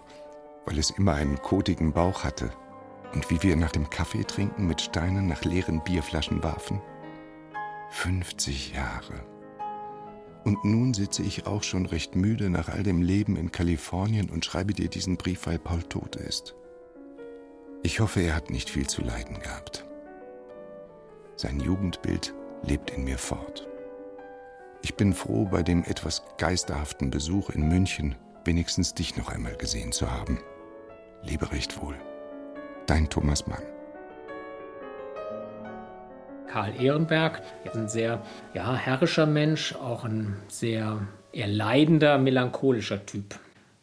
weil 0.64 0.78
es 0.78 0.90
immer 0.90 1.14
einen 1.14 1.40
kotigen 1.40 1.92
Bauch 1.92 2.24
hatte. 2.24 2.50
Und 3.14 3.30
wie 3.30 3.42
wir 3.42 3.56
nach 3.56 3.72
dem 3.72 3.88
Kaffeetrinken 3.88 4.66
mit 4.66 4.80
Steinen 4.80 5.26
nach 5.26 5.44
leeren 5.44 5.82
Bierflaschen 5.82 6.42
warfen? 6.42 6.80
50 7.90 8.74
Jahre. 8.74 9.24
Und 10.44 10.64
nun 10.64 10.94
sitze 10.94 11.22
ich 11.22 11.46
auch 11.46 11.62
schon 11.62 11.86
recht 11.86 12.14
müde 12.14 12.50
nach 12.50 12.68
all 12.68 12.82
dem 12.82 13.02
Leben 13.02 13.36
in 13.36 13.50
Kalifornien 13.50 14.30
und 14.30 14.44
schreibe 14.44 14.74
dir 14.74 14.88
diesen 14.88 15.16
Brief, 15.16 15.46
weil 15.46 15.58
Paul 15.58 15.82
tot 15.82 16.16
ist. 16.16 16.54
Ich 17.82 18.00
hoffe, 18.00 18.20
er 18.20 18.34
hat 18.34 18.50
nicht 18.50 18.70
viel 18.70 18.86
zu 18.86 19.02
leiden 19.02 19.40
gehabt. 19.40 19.84
Sein 21.36 21.60
Jugendbild 21.60 22.34
lebt 22.62 22.90
in 22.90 23.04
mir 23.04 23.18
fort. 23.18 23.65
Ich 24.82 24.94
bin 24.94 25.12
froh, 25.12 25.46
bei 25.46 25.62
dem 25.62 25.84
etwas 25.84 26.22
geisterhaften 26.38 27.10
Besuch 27.10 27.50
in 27.50 27.68
München 27.68 28.14
wenigstens 28.44 28.94
dich 28.94 29.16
noch 29.16 29.28
einmal 29.28 29.56
gesehen 29.56 29.92
zu 29.92 30.10
haben. 30.10 30.38
Lebe 31.22 31.50
recht 31.52 31.80
wohl. 31.82 31.96
Dein 32.86 33.08
Thomas 33.10 33.46
Mann. 33.46 33.62
Karl 36.48 36.80
Ehrenberg, 36.80 37.42
ein 37.74 37.88
sehr 37.88 38.22
ja, 38.54 38.74
herrischer 38.74 39.26
Mensch, 39.26 39.74
auch 39.74 40.04
ein 40.04 40.36
sehr 40.48 41.06
eher 41.32 41.48
leidender, 41.48 42.18
melancholischer 42.18 43.04
Typ. 43.04 43.38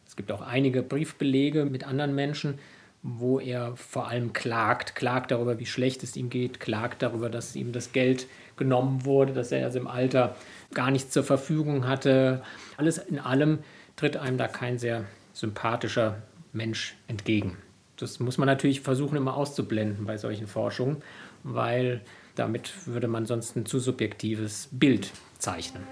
Es 0.06 0.16
gibt 0.16 0.32
auch 0.32 0.40
einige 0.40 0.82
Briefbelege 0.82 1.66
mit 1.66 1.86
anderen 1.86 2.14
Menschen, 2.14 2.58
wo 3.02 3.38
er 3.38 3.76
vor 3.76 4.08
allem 4.08 4.32
klagt, 4.32 4.94
klagt 4.94 5.30
darüber, 5.30 5.58
wie 5.58 5.66
schlecht 5.66 6.02
es 6.02 6.16
ihm 6.16 6.30
geht, 6.30 6.58
klagt 6.58 7.02
darüber, 7.02 7.28
dass 7.28 7.54
ihm 7.54 7.72
das 7.72 7.92
Geld 7.92 8.26
genommen 8.56 9.04
wurde, 9.04 9.32
dass 9.32 9.52
er 9.52 9.64
also 9.64 9.78
im 9.78 9.86
Alter 9.86 10.36
gar 10.72 10.90
nichts 10.90 11.10
zur 11.10 11.24
Verfügung 11.24 11.86
hatte. 11.86 12.42
Alles 12.76 12.98
in 12.98 13.18
allem 13.18 13.60
tritt 13.96 14.16
einem 14.16 14.38
da 14.38 14.48
kein 14.48 14.78
sehr 14.78 15.04
sympathischer 15.32 16.22
Mensch 16.52 16.96
entgegen. 17.08 17.56
Das 17.96 18.18
muss 18.20 18.38
man 18.38 18.46
natürlich 18.46 18.80
versuchen 18.80 19.16
immer 19.16 19.36
auszublenden 19.36 20.04
bei 20.04 20.16
solchen 20.16 20.46
Forschungen, 20.46 21.02
weil 21.42 22.00
damit 22.34 22.86
würde 22.86 23.06
man 23.06 23.26
sonst 23.26 23.56
ein 23.56 23.66
zu 23.66 23.78
subjektives 23.78 24.68
Bild 24.72 25.10
zeichnen. 25.38 25.82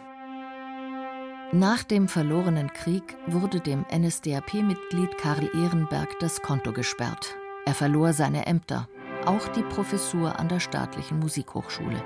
Nach 1.52 1.82
dem 1.84 2.08
verlorenen 2.08 2.72
Krieg 2.72 3.02
wurde 3.26 3.60
dem 3.60 3.84
NSDAP-Mitglied 3.94 5.18
Karl 5.18 5.50
Ehrenberg 5.54 6.18
das 6.18 6.40
Konto 6.40 6.72
gesperrt. 6.72 7.36
Er 7.66 7.74
verlor 7.74 8.14
seine 8.14 8.46
Ämter, 8.46 8.88
auch 9.26 9.46
die 9.48 9.62
Professur 9.62 10.38
an 10.40 10.48
der 10.48 10.60
Staatlichen 10.60 11.18
Musikhochschule. 11.18 12.02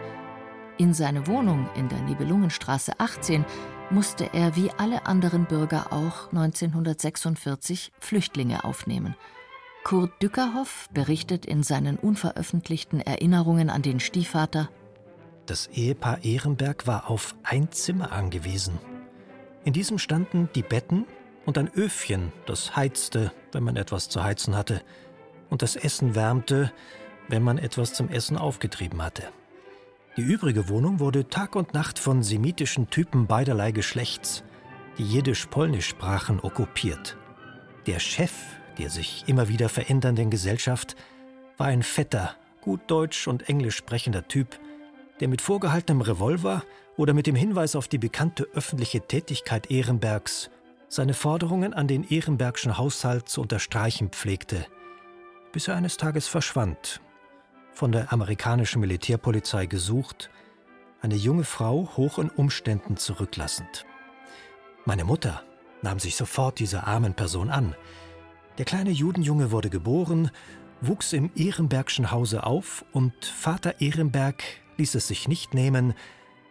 In 0.79 0.93
seine 0.93 1.27
Wohnung 1.27 1.69
in 1.75 1.89
der 1.89 2.03
Nibelungenstraße 2.03 3.01
18 3.01 3.47
musste 3.89 4.35
er 4.35 4.57
wie 4.57 4.71
alle 4.77 5.07
anderen 5.07 5.47
Bürger 5.47 5.91
auch 5.91 6.31
1946 6.33 7.93
Flüchtlinge 7.99 8.65
aufnehmen. 8.65 9.15
Kurt 9.85 10.11
Dückerhoff 10.21 10.89
berichtet 10.93 11.47
in 11.47 11.62
seinen 11.62 11.97
unveröffentlichten 11.97 13.01
Erinnerungen 13.01 13.71
an 13.71 13.81
den 13.81 14.01
Stiefvater: 14.01 14.69
Das 15.47 15.69
Ehepaar 15.69 16.25
Ehrenberg 16.25 16.87
war 16.87 17.09
auf 17.09 17.37
ein 17.43 17.73
Zimmer 17.73 18.12
angewiesen. 18.12 18.79
In 19.65 19.73
diesem 19.73 19.99
standen 19.99 20.51
die 20.55 20.62
Betten 20.62 21.07
und 21.47 21.57
ein 21.57 21.73
Öfchen, 21.73 22.33
das 22.45 22.77
heizte, 22.77 23.33
wenn 23.53 23.62
man 23.62 23.77
etwas 23.77 24.11
zu 24.11 24.23
heizen 24.23 24.57
hatte, 24.57 24.83
und 25.49 25.62
das 25.62 25.77
Essen 25.77 26.15
wärmte, 26.15 26.71
wenn 27.29 27.43
man 27.43 27.57
etwas 27.57 27.95
zum 27.95 28.09
Essen 28.11 28.37
aufgetrieben 28.37 29.01
hatte. 29.01 29.23
Die 30.16 30.22
übrige 30.22 30.68
Wohnung 30.68 31.00
wurde 31.00 31.29
Tag 31.29 31.57
und 31.57 31.74
Nacht 31.74 31.98
von 31.98 32.22
semitischen 32.22 32.88
Typen 32.90 33.26
beiderlei 33.26 33.70
Geschlechts, 33.70 34.44
die 34.98 35.05
jiddisch-polnisch 35.05 35.88
sprachen, 35.88 36.40
okkupiert. 36.40 37.16
Der 37.87 37.98
Chef 37.98 38.33
der 38.79 38.90
sich 38.90 39.24
immer 39.26 39.48
wieder 39.48 39.68
verändernden 39.68 40.31
Gesellschaft, 40.31 40.96
war 41.57 41.68
ein 41.68 41.83
fetter, 41.83 42.37
gut 42.61 42.81
Deutsch 42.88 43.26
und 43.26 43.48
Englisch 43.48 43.76
sprechender 43.76 44.26
Typ, 44.29 44.59
der 45.20 45.29
mit 45.29 45.40
vorgehaltenem 45.40 46.02
Revolver 46.02 46.62
oder 46.96 47.14
mit 47.14 47.26
dem 47.26 47.37
Hinweis 47.37 47.76
auf 47.76 47.88
die 47.88 47.98
bekannte 47.98 48.46
öffentliche 48.55 49.00
Tätigkeit 49.00 49.70
Ehrenbergs 49.70 50.50
seine 50.88 51.14
Forderungen 51.14 51.74
an 51.74 51.88
den 51.88 52.05
Ehrenbergschen 52.05 52.79
Haushalt 52.79 53.29
zu 53.29 53.40
unterstreichen 53.40 54.11
pflegte, 54.11 54.66
bis 55.52 55.68
er 55.68 55.74
eines 55.74 55.96
Tages 55.96 56.29
verschwand, 56.29 57.00
von 57.77 57.93
der 57.93 58.11
amerikanischen 58.11 58.81
Militärpolizei 58.81 59.67
gesucht, 59.67 60.31
eine 61.03 61.15
junge 61.15 61.45
Frau 61.45 61.91
hoch 61.99 62.19
in 62.19 62.31
Umständen 62.31 62.97
zurücklassend. 62.97 63.85
Meine 64.87 65.05
Mutter 65.05 65.43
nahm 65.83 65.99
sich 65.99 66.17
sofort 66.17 66.59
dieser 66.59 66.87
armen 66.87 67.12
Person 67.12 67.51
an, 67.51 67.77
der 68.57 68.65
kleine 68.65 68.91
Judenjunge 68.91 69.51
wurde 69.51 69.69
geboren, 69.69 70.31
wuchs 70.81 71.12
im 71.12 71.31
Ehrenbergschen 71.37 72.11
Hause 72.11 72.45
auf 72.45 72.83
und 72.93 73.12
Vater 73.27 73.83
Ehrenberg 73.83 74.43
ließ 74.79 74.95
es 74.95 75.09
sich 75.09 75.29
nicht 75.29 75.53
nehmen, 75.53 75.93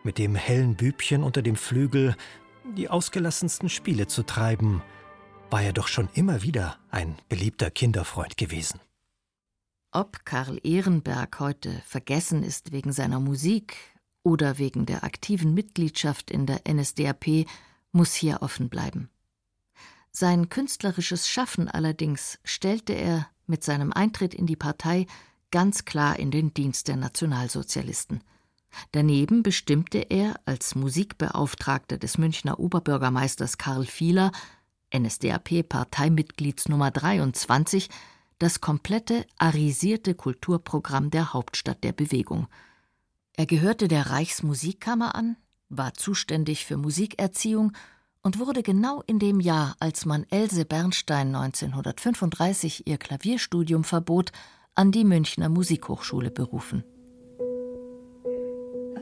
mit 0.03 0.19
dem 0.19 0.35
hellen 0.35 0.75
Bübchen 0.75 1.23
unter 1.23 1.41
dem 1.41 1.55
Flügel 1.55 2.15
die 2.77 2.87
ausgelassensten 2.87 3.69
Spiele 3.69 4.05
zu 4.05 4.21
treiben, 4.21 4.83
war 5.49 5.63
er 5.63 5.73
doch 5.73 5.87
schon 5.87 6.07
immer 6.13 6.43
wieder 6.43 6.77
ein 6.91 7.15
beliebter 7.29 7.71
Kinderfreund 7.71 8.37
gewesen. 8.37 8.79
Ob 9.95 10.25
Karl 10.25 10.59
Ehrenberg 10.61 11.39
heute 11.39 11.81
vergessen 11.85 12.43
ist 12.43 12.73
wegen 12.73 12.91
seiner 12.91 13.21
Musik 13.21 13.77
oder 14.23 14.57
wegen 14.57 14.85
der 14.85 15.05
aktiven 15.05 15.53
Mitgliedschaft 15.53 16.31
in 16.31 16.45
der 16.45 16.63
NSDAP, 16.67 17.45
muss 17.93 18.13
hier 18.13 18.41
offen 18.41 18.67
bleiben. 18.67 19.09
Sein 20.11 20.49
künstlerisches 20.49 21.29
Schaffen 21.29 21.69
allerdings 21.69 22.39
stellte 22.43 22.91
er 22.91 23.29
mit 23.47 23.63
seinem 23.63 23.93
Eintritt 23.93 24.33
in 24.33 24.45
die 24.45 24.57
Partei 24.57 25.05
ganz 25.49 25.85
klar 25.85 26.19
in 26.19 26.29
den 26.29 26.53
Dienst 26.53 26.89
der 26.89 26.97
Nationalsozialisten. 26.97 28.21
Daneben 28.91 29.43
bestimmte 29.43 29.99
er 29.99 30.35
als 30.43 30.75
Musikbeauftragter 30.75 31.97
des 31.97 32.17
Münchner 32.17 32.59
Oberbürgermeisters 32.59 33.57
Karl 33.57 33.85
Fieler, 33.85 34.33
NSDAP-Parteimitglieds 34.93 36.67
Nummer 36.67 36.91
23, 36.91 37.89
das 38.39 38.61
komplette 38.61 39.25
arisierte 39.37 40.13
Kulturprogramm 40.13 41.09
der 41.09 41.33
Hauptstadt 41.33 41.83
der 41.83 41.93
Bewegung. 41.93 42.47
Er 43.33 43.45
gehörte 43.45 43.87
der 43.87 44.09
Reichsmusikkammer 44.11 45.15
an, 45.15 45.37
war 45.69 45.93
zuständig 45.93 46.65
für 46.65 46.77
Musikerziehung 46.77 47.71
und 48.21 48.39
wurde 48.39 48.63
genau 48.63 49.03
in 49.05 49.19
dem 49.19 49.39
Jahr, 49.39 49.75
als 49.79 50.05
man 50.05 50.25
Else 50.29 50.65
Bernstein 50.65 51.35
1935 51.35 52.87
ihr 52.87 52.97
Klavierstudium 52.97 53.83
verbot, 53.83 54.31
an 54.73 54.91
die 54.91 55.03
Münchner 55.03 55.49
Musikhochschule 55.49 56.31
berufen. 56.31 56.83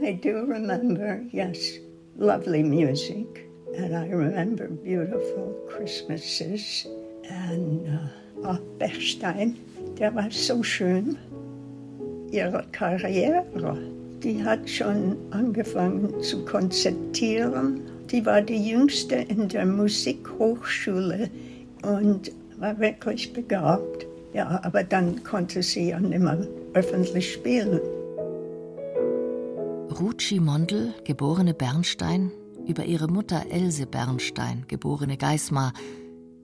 I 0.02 0.20
do 0.20 0.46
remember, 0.46 1.22
yes, 1.32 1.80
lovely 2.18 2.64
music. 2.64 3.50
And 3.78 3.94
I 3.94 4.14
remember 4.14 4.68
beautiful 4.68 5.56
Christmases. 5.70 6.86
And 7.30 7.88
uh, 7.88 8.48
auch 8.48 8.60
Bernstein, 8.80 9.56
der 9.98 10.14
war 10.16 10.30
so 10.30 10.64
schön. 10.64 11.18
Ihre 12.32 12.66
Karriere, 12.72 13.78
die 14.24 14.44
hat 14.44 14.68
schon 14.68 15.16
angefangen 15.32 16.22
zu 16.22 16.44
konzertieren 16.46 17.82
Sie 18.14 18.28
war 18.28 18.44
die 18.44 18.70
jüngste 18.70 19.16
in 19.16 19.48
der 19.48 19.66
Musikhochschule 19.66 21.32
und 21.82 22.32
war 22.60 22.78
wirklich 22.78 23.34
begabt. 23.34 24.06
Ja, 24.34 24.62
aber 24.64 24.84
dann 24.84 25.24
konnte 25.24 25.64
sie 25.64 25.90
ja 25.90 26.00
nicht 26.00 26.20
mehr 26.20 26.48
öffentlich 26.76 27.34
spielen. 27.34 27.80
Rutschi 30.00 30.40
Mondl, 30.40 30.94
geborene 31.06 31.56
Bernstein, 31.56 32.32
über 32.68 32.86
ihre 32.86 33.08
Mutter 33.08 33.46
Else 33.50 33.88
Bernstein, 33.88 34.66
geborene 34.68 35.18
Geismar, 35.18 35.74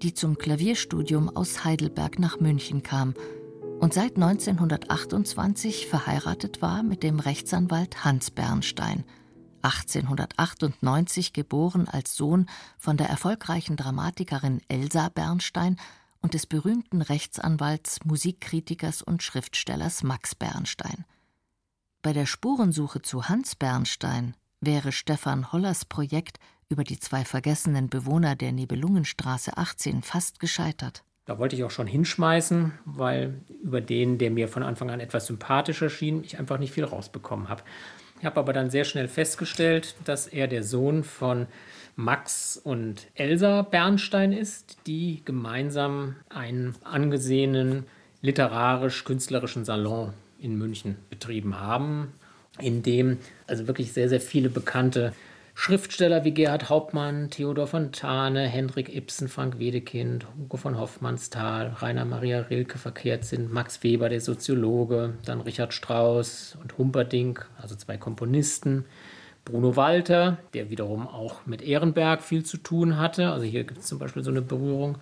die 0.01 0.13
zum 0.13 0.37
Klavierstudium 0.37 1.29
aus 1.29 1.63
Heidelberg 1.63 2.19
nach 2.19 2.39
München 2.39 2.83
kam 2.83 3.13
und 3.79 3.93
seit 3.93 4.15
1928 4.15 5.87
verheiratet 5.87 6.61
war 6.61 6.83
mit 6.83 7.03
dem 7.03 7.19
Rechtsanwalt 7.19 8.03
Hans 8.03 8.31
Bernstein– 8.31 9.03
1898 9.61 11.33
geboren 11.33 11.87
als 11.87 12.15
Sohn 12.15 12.47
von 12.77 12.97
der 12.97 13.09
erfolgreichen 13.09 13.75
Dramatikerin 13.75 14.61
Elsa 14.67 15.09
Bernstein 15.09 15.77
und 16.21 16.33
des 16.33 16.45
berühmten 16.45 17.01
Rechtsanwalts, 17.01 18.05
Musikkritikers 18.05 19.01
und 19.01 19.23
Schriftstellers 19.23 20.03
Max 20.03 20.35
Bernstein. 20.35 21.05
Bei 22.01 22.13
der 22.13 22.25
Spurensuche 22.25 23.01
zu 23.01 23.27
Hans 23.27 23.55
Bernstein 23.55 24.35
wäre 24.61 24.91
Stefan 24.91 25.51
Hollers 25.51 25.85
Projekt 25.85 26.39
über 26.69 26.83
die 26.83 26.99
zwei 26.99 27.25
vergessenen 27.25 27.89
Bewohner 27.89 28.35
der 28.35 28.51
Nibelungenstraße 28.51 29.57
18 29.57 30.03
fast 30.03 30.39
gescheitert. 30.39 31.03
Da 31.25 31.37
wollte 31.37 31.55
ich 31.55 31.63
auch 31.63 31.71
schon 31.71 31.87
hinschmeißen, 31.87 32.71
weil 32.85 33.41
über 33.63 33.81
den, 33.81 34.17
der 34.17 34.31
mir 34.31 34.47
von 34.47 34.63
Anfang 34.63 34.89
an 34.89 34.99
etwas 34.99 35.27
sympathischer 35.27 35.89
schien, 35.89 36.23
ich 36.23 36.39
einfach 36.39 36.57
nicht 36.57 36.73
viel 36.73 36.85
rausbekommen 36.85 37.49
habe. 37.49 37.63
Ich 38.19 38.25
habe 38.25 38.39
aber 38.39 38.53
dann 38.53 38.69
sehr 38.69 38.83
schnell 38.83 39.07
festgestellt, 39.07 39.95
dass 40.05 40.27
er 40.27 40.47
der 40.47 40.63
Sohn 40.63 41.03
von 41.03 41.47
Max 41.95 42.57
und 42.57 43.07
Elsa 43.15 43.61
Bernstein 43.61 44.31
ist, 44.31 44.77
die 44.87 45.21
gemeinsam 45.23 46.15
einen 46.29 46.75
angesehenen 46.83 47.85
literarisch-künstlerischen 48.21 49.65
Salon 49.65 50.13
in 50.39 50.57
München 50.57 50.97
betrieben 51.09 51.59
haben, 51.59 52.13
in 52.59 52.83
dem 52.83 53.17
also 53.47 53.67
wirklich 53.67 53.93
sehr, 53.93 54.09
sehr 54.09 54.21
viele 54.21 54.49
bekannte 54.49 55.13
Schriftsteller 55.61 56.23
wie 56.23 56.31
Gerhard 56.31 56.69
Hauptmann, 56.69 57.29
Theodor 57.31 57.67
Fontane, 57.67 58.47
Hendrik 58.47 58.95
Ibsen, 58.95 59.27
Frank 59.27 59.59
Wedekind, 59.59 60.25
Hugo 60.37 60.55
von 60.55 60.77
Hoffmannsthal, 60.77 61.75
Rainer 61.81 62.05
Maria 62.05 62.39
Rilke 62.39 62.77
verkehrt 62.77 63.25
sind, 63.25 63.51
Max 63.51 63.83
Weber, 63.83 64.07
der 64.07 64.21
Soziologe, 64.21 65.15
dann 65.25 65.41
Richard 65.41 65.73
Strauss 65.73 66.57
und 66.63 66.77
Humperdinck, 66.77 67.45
also 67.61 67.75
zwei 67.75 67.97
Komponisten, 67.97 68.85
Bruno 69.43 69.75
Walter, 69.75 70.37
der 70.53 70.69
wiederum 70.69 71.09
auch 71.09 71.45
mit 71.45 71.61
Ehrenberg 71.61 72.23
viel 72.23 72.45
zu 72.45 72.55
tun 72.55 72.97
hatte. 72.97 73.29
Also 73.29 73.45
hier 73.45 73.65
gibt 73.65 73.81
es 73.81 73.87
zum 73.87 73.99
Beispiel 73.99 74.23
so 74.23 74.31
eine 74.31 74.41
Berührung 74.41 74.97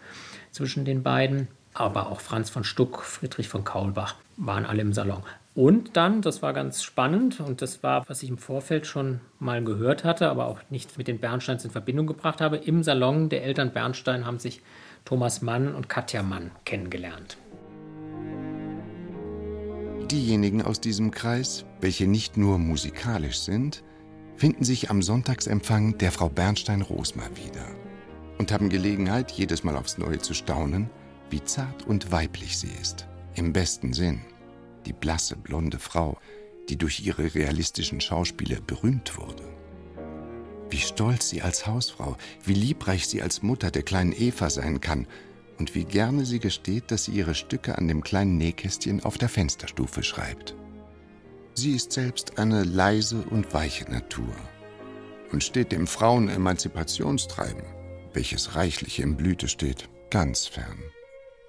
zwischen 0.50 0.86
den 0.86 1.04
beiden. 1.04 1.50
Aber 1.76 2.08
auch 2.12 2.20
Franz 2.20 2.50
von 2.50 2.64
Stuck, 2.64 3.04
Friedrich 3.04 3.48
von 3.48 3.64
Kaulbach 3.64 4.16
waren 4.38 4.66
alle 4.66 4.82
im 4.82 4.94
Salon. 4.94 5.22
Und 5.58 5.98
dann, 5.98 6.22
das 6.22 6.44
war 6.44 6.54
ganz 6.54 6.84
spannend 6.84 7.40
und 7.40 7.64
das 7.64 7.82
war, 7.82 8.08
was 8.08 8.22
ich 8.22 8.30
im 8.30 8.38
Vorfeld 8.38 8.86
schon 8.86 9.22
mal 9.40 9.64
gehört 9.64 10.04
hatte, 10.04 10.30
aber 10.30 10.46
auch 10.46 10.60
nicht 10.70 11.00
mit 11.00 11.08
den 11.08 11.18
Bernsteins 11.18 11.66
in 11.66 11.72
Verbindung 11.72 12.06
gebracht 12.06 12.42
habe, 12.42 12.58
im 12.58 12.84
Salon 12.84 13.28
der 13.30 13.44
Eltern 13.44 13.74
Bernstein 13.74 14.28
haben 14.28 14.38
sich 14.38 14.62
Thomas 15.04 15.42
Mann 15.42 15.74
und 15.74 15.90
Katja 15.90 16.22
Mann 16.22 16.52
kennengelernt. 16.64 17.38
Diejenigen 20.12 20.62
aus 20.62 20.80
diesem 20.80 21.10
Kreis, 21.10 21.66
welche 21.82 22.06
nicht 22.06 22.38
nur 22.38 22.60
musikalisch 22.60 23.40
sind, 23.40 23.84
finden 24.36 24.64
sich 24.64 24.92
am 24.92 25.02
Sonntagsempfang 25.02 25.98
der 25.98 26.12
Frau 26.12 26.30
Bernstein-Rosmer 26.30 27.32
wieder 27.34 27.66
und 28.38 28.52
haben 28.52 28.70
Gelegenheit, 28.70 29.32
jedes 29.32 29.64
Mal 29.64 29.76
aufs 29.76 29.98
Neue 29.98 30.20
zu 30.20 30.36
staunen, 30.36 30.92
wie 31.32 31.44
zart 31.44 31.88
und 31.88 32.12
weiblich 32.12 32.60
sie 32.60 32.70
ist, 32.80 33.08
im 33.34 33.54
besten 33.54 33.94
Sinn 33.94 34.22
die 34.88 34.94
blasse, 34.94 35.36
blonde 35.36 35.80
Frau, 35.80 36.18
die 36.70 36.78
durch 36.78 37.06
ihre 37.06 37.36
realistischen 37.36 38.02
Schauspiele 38.02 38.62
berühmt 38.62 39.18
wurde. 39.18 39.44
Wie 40.70 40.80
stolz 40.80 41.30
sie 41.30 41.42
als 41.42 41.68
Hausfrau, 41.68 42.18
wie 42.44 42.54
liebreich 42.54 43.08
sie 43.08 43.22
als 43.22 43.42
Mutter 43.42 43.72
der 43.72 43.84
kleinen 43.84 44.14
Eva 44.14 44.50
sein 44.50 44.82
kann 44.82 45.08
und 45.60 45.76
wie 45.76 45.86
gerne 45.86 46.26
sie 46.26 46.40
gesteht, 46.40 46.92
dass 46.92 47.06
sie 47.06 47.12
ihre 47.12 47.36
Stücke 47.36 47.78
an 47.78 47.88
dem 47.88 48.04
kleinen 48.04 48.38
Nähkästchen 48.38 49.04
auf 49.04 49.18
der 49.18 49.30
Fensterstufe 49.30 50.04
schreibt. 50.04 50.56
Sie 51.54 51.74
ist 51.74 51.92
selbst 51.92 52.38
eine 52.38 52.64
leise 52.64 53.24
und 53.30 53.54
weiche 53.54 53.90
Natur 53.90 54.34
und 55.32 55.44
steht 55.44 55.72
dem 55.72 55.88
Frauenemanzipationstreiben, 55.88 57.64
welches 58.14 58.56
reichlich 58.56 59.00
in 59.00 59.16
Blüte 59.18 59.48
steht, 59.48 59.90
ganz 60.10 60.46
fern 60.46 60.78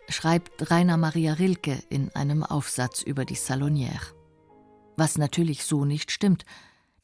schreibt 0.09 0.71
Rainer 0.71 0.97
Maria 0.97 1.35
Rilke 1.35 1.83
in 1.89 2.15
einem 2.15 2.43
Aufsatz 2.43 3.03
über 3.03 3.25
die 3.25 3.37
Salonière. 3.37 4.15
Was 4.97 5.19
natürlich 5.19 5.65
so 5.65 5.85
nicht 5.85 6.11
stimmt, 6.11 6.45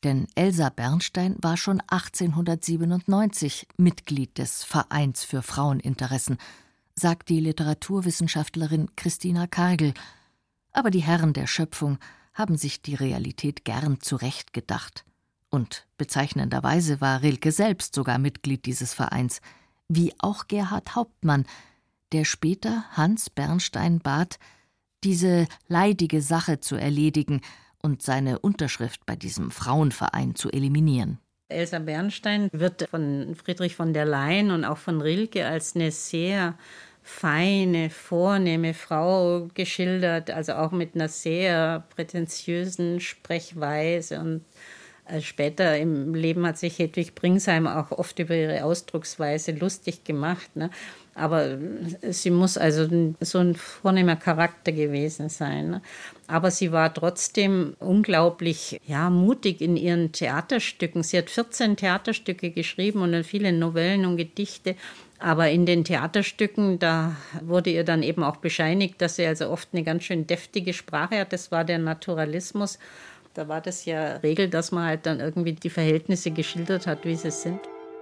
denn 0.03 0.27
Elsa 0.35 0.69
Bernstein 0.69 1.37
war 1.41 1.57
schon 1.57 1.81
1897 1.81 3.67
Mitglied 3.77 4.37
des 4.39 4.65
Vereins 4.65 5.25
für 5.25 5.43
Fraueninteressen, 5.43 6.39
sagt 6.95 7.29
die 7.29 7.41
Literaturwissenschaftlerin 7.41 8.91
Christina 8.97 9.47
Kargel. 9.47 9.95
Aber 10.73 10.91
die 10.91 11.03
Herren 11.03 11.33
der 11.33 11.47
Schöpfung 11.47 11.99
haben 12.35 12.57
sich 12.57 12.83
die 12.83 12.95
Realität 12.95 13.65
gern 13.65 14.01
zurechtgedacht. 14.01 15.05
Und 15.49 15.87
bezeichnenderweise 15.97 17.01
war 17.01 17.23
Rilke 17.23 17.53
selbst 17.53 17.95
sogar 17.95 18.19
Mitglied 18.19 18.67
dieses 18.67 18.93
Vereins, 18.93 19.41
wie 19.89 20.13
auch 20.19 20.49
Gerhard 20.49 20.97
Hauptmann, 20.97 21.47
der 22.15 22.25
später 22.25 22.85
Hans 22.93 23.29
Bernstein 23.29 23.99
bat, 23.99 24.39
diese 25.03 25.47
leidige 25.69 26.23
Sache 26.23 26.61
zu 26.61 26.77
erledigen 26.77 27.41
und 27.83 28.03
seine 28.03 28.39
Unterschrift 28.39 29.05
bei 29.05 29.17
diesem 29.17 29.51
Frauenverein 29.51 30.35
zu 30.37 30.51
eliminieren. 30.51 31.19
Elsa 31.49 31.79
Bernstein 31.81 32.49
wird 32.53 32.89
von 32.89 33.35
Friedrich 33.35 33.77
von 33.77 33.93
der 33.93 34.07
Leyen 34.07 34.51
und 34.51 34.65
auch 34.65 34.79
von 34.79 35.03
Rilke 35.03 35.47
als 35.47 35.75
eine 35.75 35.91
sehr 35.91 36.57
feine, 37.03 37.91
vornehme 37.91 38.73
Frau 38.73 39.49
geschildert, 39.53 40.31
also 40.31 40.55
auch 40.55 40.71
mit 40.71 40.95
einer 40.95 41.09
sehr 41.09 41.85
prätentiösen 41.95 43.01
Sprechweise 43.01 44.21
und 44.21 44.45
Später 45.21 45.77
im 45.77 46.15
Leben 46.15 46.47
hat 46.47 46.57
sich 46.57 46.79
Hedwig 46.79 47.15
Bringsheim 47.15 47.67
auch 47.67 47.91
oft 47.91 48.19
über 48.19 48.35
ihre 48.35 48.65
Ausdrucksweise 48.65 49.53
lustig 49.53 50.03
gemacht. 50.05 50.57
Ne? 50.57 50.71
Aber 51.15 51.59
sie 52.09 52.31
muss 52.31 52.57
also 52.57 53.13
so 53.21 53.39
ein 53.39 53.55
vornehmer 53.55 54.17
Charakter 54.17 54.73
gewesen 54.73 55.29
sein. 55.29 55.71
Ne? 55.73 55.83
Aber 56.27 56.51
sie 56.51 56.73
war 56.73 56.93
trotzdem 56.93 57.77
unglaublich 57.81 58.81
ja, 58.87 59.11
mutig 59.11 59.61
in 59.61 59.77
ihren 59.77 60.13
Theaterstücken. 60.13 61.03
Sie 61.03 61.19
hat 61.19 61.29
14 61.29 61.77
Theaterstücke 61.77 62.51
geschrieben 62.51 63.03
und 63.03 63.25
viele 63.25 63.53
Novellen 63.53 64.07
und 64.07 64.17
Gedichte. 64.17 64.75
Aber 65.19 65.51
in 65.51 65.67
den 65.67 65.85
Theaterstücken, 65.85 66.79
da 66.79 67.17
wurde 67.43 67.71
ihr 67.71 67.85
dann 67.85 68.03
eben 68.03 68.23
auch 68.25 68.37
bescheinigt, 68.37 69.03
dass 69.03 69.17
sie 69.17 69.27
also 69.27 69.51
oft 69.51 69.69
eine 69.73 69.85
ganz 69.85 70.05
schön 70.05 70.27
deftige 70.27 70.73
Sprache 70.73 71.21
hat. 71.21 71.35
Das 71.35 71.53
war 71.53 71.65
der 71.65 71.79
Naturalismus. 71.79 72.79
Da 73.35 73.49
war 73.49 73.61
das 73.61 73.85
ja 73.85 74.17
Regel, 74.19 74.49
dass 74.49 74.71
man 74.71 74.87
halt 74.87 75.07
dann 75.07 75.19
irgendwie 75.19 75.53
die 75.53 75.71
Verhältnisse 75.71 76.31
geschildert 76.31 76.87
hat, 76.87 77.05
wie 77.05 77.17
sie 77.17 77.33
sind. 77.33 77.61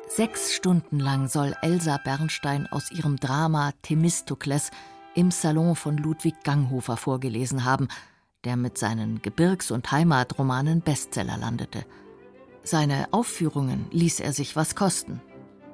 Sechs 0.08 0.52
Stunden 0.52 1.00
lang 1.00 1.26
soll 1.26 1.54
Elsa 1.62 1.98
Bernstein 2.04 2.66
aus 2.66 2.90
ihrem 2.90 3.16
Drama 3.16 3.72
Themistokles 3.82 4.70
im 5.14 5.30
Salon 5.30 5.74
von 5.74 5.96
Ludwig 5.96 6.34
Ganghofer 6.44 6.98
vorgelesen 6.98 7.64
haben, 7.64 7.88
der 8.44 8.56
mit 8.56 8.76
seinen 8.76 9.22
Gebirgs- 9.22 9.70
und 9.70 9.90
Heimatromanen 9.90 10.82
Bestseller 10.82 11.38
landete. 11.38 11.86
Seine 12.62 13.08
Aufführungen 13.10 13.86
ließ 13.90 14.20
er 14.20 14.34
sich 14.34 14.54
was 14.54 14.74
kosten. 14.74 15.22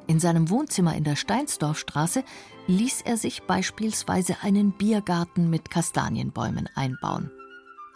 In 0.06 0.20
seinem 0.20 0.50
Wohnzimmer 0.50 0.94
in 0.94 1.04
der 1.04 1.16
Steinsdorfstraße 1.16 2.22
ließ 2.68 3.02
er 3.02 3.16
sich 3.16 3.42
beispielsweise 3.42 4.36
einen 4.42 4.72
Biergarten 4.72 5.50
mit 5.50 5.68
Kastanienbäumen 5.70 6.68
einbauen. 6.76 7.30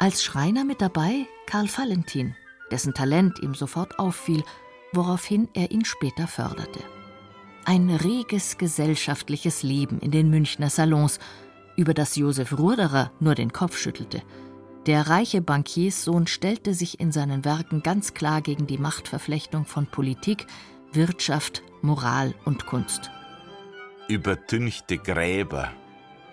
Als 0.03 0.25
Schreiner 0.25 0.65
mit 0.65 0.81
dabei 0.81 1.29
Karl 1.47 1.69
Valentin, 1.69 2.35
dessen 2.73 2.93
Talent 2.93 3.39
ihm 3.39 3.55
sofort 3.55 4.01
auffiel 4.01 4.43
woraufhin 4.93 5.49
er 5.55 5.71
ihn 5.71 5.85
später 5.85 6.27
förderte. 6.27 6.81
Ein 7.65 7.89
reges 7.89 8.59
gesellschaftliches 8.59 9.63
Leben 9.63 10.01
in 10.01 10.11
den 10.11 10.29
Münchner 10.29 10.71
Salons, 10.71 11.21
über 11.77 11.95
das 11.95 12.17
Josef 12.17 12.59
Ruderer 12.59 13.13
nur 13.21 13.37
den 13.37 13.53
Kopf 13.53 13.79
schüttelte. 13.79 14.23
Der 14.87 15.07
reiche 15.07 15.41
Bankierssohn 15.41 16.27
stellte 16.27 16.75
sich 16.75 16.99
in 16.99 17.13
seinen 17.13 17.45
Werken 17.45 17.85
ganz 17.85 18.13
klar 18.13 18.43
gegen 18.43 18.67
die 18.67 18.79
Machtverflechtung 18.79 19.67
von 19.67 19.87
Politik, 19.87 20.49
Wirtschaft, 20.93 21.63
Moral 21.81 22.35
und 22.45 22.67
Kunst. 22.67 23.13
Übertünchte 24.09 24.99
Gräber, 24.99 25.71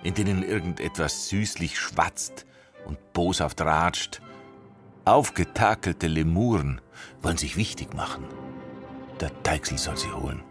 in 0.01 0.15
denen 0.15 0.41
irgendetwas 0.41 1.29
süßlich 1.29 1.77
schwatzt 1.77 2.47
und 2.89 3.13
boshaft 3.13 3.61
ratscht, 3.61 4.21
aufgetakelte 5.05 6.07
Lemuren 6.07 6.81
wollen 7.21 7.37
sich 7.37 7.55
wichtig 7.55 7.93
machen. 7.93 8.25
Der 9.21 9.29
Deichsel 9.43 9.77
soll 9.77 9.97
sie 9.97 10.11
holen. 10.11 10.43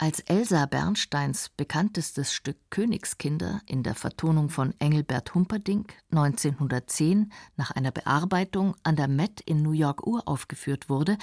Als 0.00 0.20
Elsa 0.20 0.66
Bernsteins 0.66 1.48
bekanntestes 1.56 2.32
Stück 2.32 2.56
Königskinder 2.70 3.60
in 3.66 3.82
der 3.82 3.96
Vertonung 3.96 4.48
von 4.48 4.72
Engelbert 4.78 5.34
Humperdinck 5.34 5.92
1910 6.12 7.32
nach 7.56 7.72
einer 7.72 7.90
Bearbeitung 7.90 8.76
an 8.84 8.94
der 8.94 9.08
Met 9.08 9.40
in 9.40 9.62
New 9.62 9.72
York 9.72 10.06
uraufgeführt 10.06 10.88
wurde, 10.88 11.18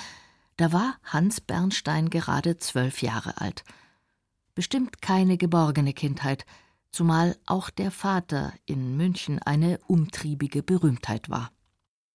da 0.57 0.73
war 0.73 0.97
Hans 1.03 1.39
Bernstein 1.39 2.09
gerade 2.09 2.57
zwölf 2.57 3.01
Jahre 3.01 3.39
alt. 3.39 3.63
Bestimmt 4.55 5.01
keine 5.01 5.38
geborgene 5.38 5.93
Kindheit, 5.93 6.45
zumal 6.95 7.35
auch 7.45 7.69
der 7.69 7.91
Vater 7.91 8.53
in 8.65 8.95
München 8.95 9.39
eine 9.39 9.79
umtriebige 9.87 10.63
Berühmtheit 10.63 11.29
war. 11.29 11.51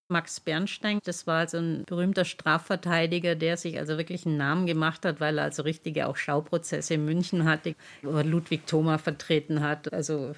Max 0.08 0.40
Bernstein, 0.40 0.98
das 1.04 1.28
war 1.28 1.38
also 1.38 1.58
ein 1.58 1.84
berühmter 1.84 2.24
Strafverteidiger, 2.24 3.36
der 3.36 3.56
sich 3.56 3.78
also 3.78 3.96
wirklich 3.96 4.26
einen 4.26 4.38
Namen 4.38 4.66
gemacht 4.66 5.04
hat, 5.04 5.20
weil 5.20 5.38
er 5.38 5.44
also 5.44 5.62
richtige 5.62 6.08
auch 6.08 6.16
Schauprozesse 6.16 6.94
in 6.94 7.04
München 7.04 7.44
hatte, 7.44 7.76
wo 8.02 8.10
er 8.16 8.24
Ludwig 8.24 8.66
Thoma 8.66 8.98
vertreten 8.98 9.60
hat. 9.60 9.92
Also 9.92 10.34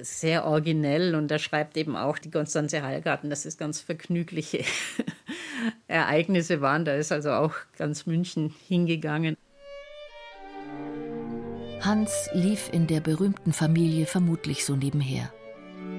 sehr 0.00 0.46
originell 0.46 1.14
und 1.14 1.30
er 1.30 1.38
schreibt 1.38 1.76
eben 1.76 1.96
auch 1.96 2.16
die 2.16 2.30
Konstanze 2.30 2.82
Hallgarten, 2.82 3.28
das 3.28 3.44
ist 3.44 3.58
ganz 3.58 3.80
vergnügliche 3.80 4.64
Ereignisse 5.86 6.62
waren. 6.62 6.86
Da 6.86 6.94
ist 6.94 7.12
also 7.12 7.32
auch 7.32 7.54
ganz 7.76 8.06
München 8.06 8.54
hingegangen. 8.68 9.36
Hans 11.82 12.28
lief 12.34 12.68
in 12.72 12.86
der 12.86 13.00
berühmten 13.00 13.52
Familie 13.52 14.06
vermutlich 14.06 14.64
so 14.64 14.76
nebenher. 14.76 15.32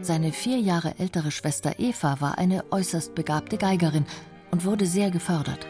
Seine 0.01 0.31
vier 0.31 0.57
Jahre 0.57 0.95
ältere 0.99 1.31
Schwester 1.31 1.79
Eva 1.79 2.21
war 2.21 2.37
eine 2.37 2.63
äußerst 2.71 3.15
begabte 3.15 3.57
Geigerin 3.57 4.05
und 4.51 4.65
wurde 4.65 4.85
sehr 4.85 5.11
gefördert. 5.11 5.65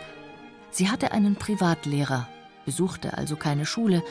Sie 0.69 0.89
hatte 0.89 1.11
einen 1.11 1.35
Privatlehrer, 1.35 2.27
besuchte 2.65 3.17
also 3.17 3.35
keine 3.35 3.65
Schule 3.65 4.03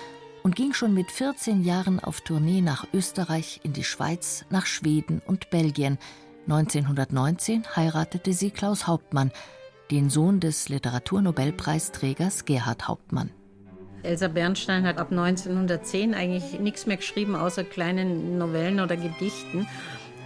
und 0.42 0.56
ging 0.56 0.72
schon 0.72 0.94
mit 0.94 1.10
14 1.10 1.64
Jahren 1.64 2.00
auf 2.00 2.22
Tournee 2.22 2.60
nach 2.60 2.86
Österreich, 2.92 3.60
in 3.62 3.72
die 3.72 3.84
Schweiz, 3.84 4.44
nach 4.50 4.66
Schweden 4.66 5.20
und 5.26 5.50
Belgien. 5.50 5.98
1919 6.48 7.76
heiratete 7.76 8.32
sie 8.32 8.50
Klaus 8.50 8.86
Hauptmann, 8.86 9.32
den 9.90 10.08
Sohn 10.08 10.40
des 10.40 10.68
Literaturnobelpreisträgers 10.68 12.44
Gerhard 12.44 12.88
Hauptmann. 12.88 13.30
Elsa 14.02 14.28
Bernstein 14.28 14.86
hat 14.86 14.98
ab 14.98 15.10
1910 15.10 16.14
eigentlich 16.14 16.58
nichts 16.60 16.86
mehr 16.86 16.96
geschrieben, 16.96 17.36
außer 17.36 17.64
kleinen 17.64 18.38
Novellen 18.38 18.80
oder 18.80 18.96
Gedichten 18.96 19.66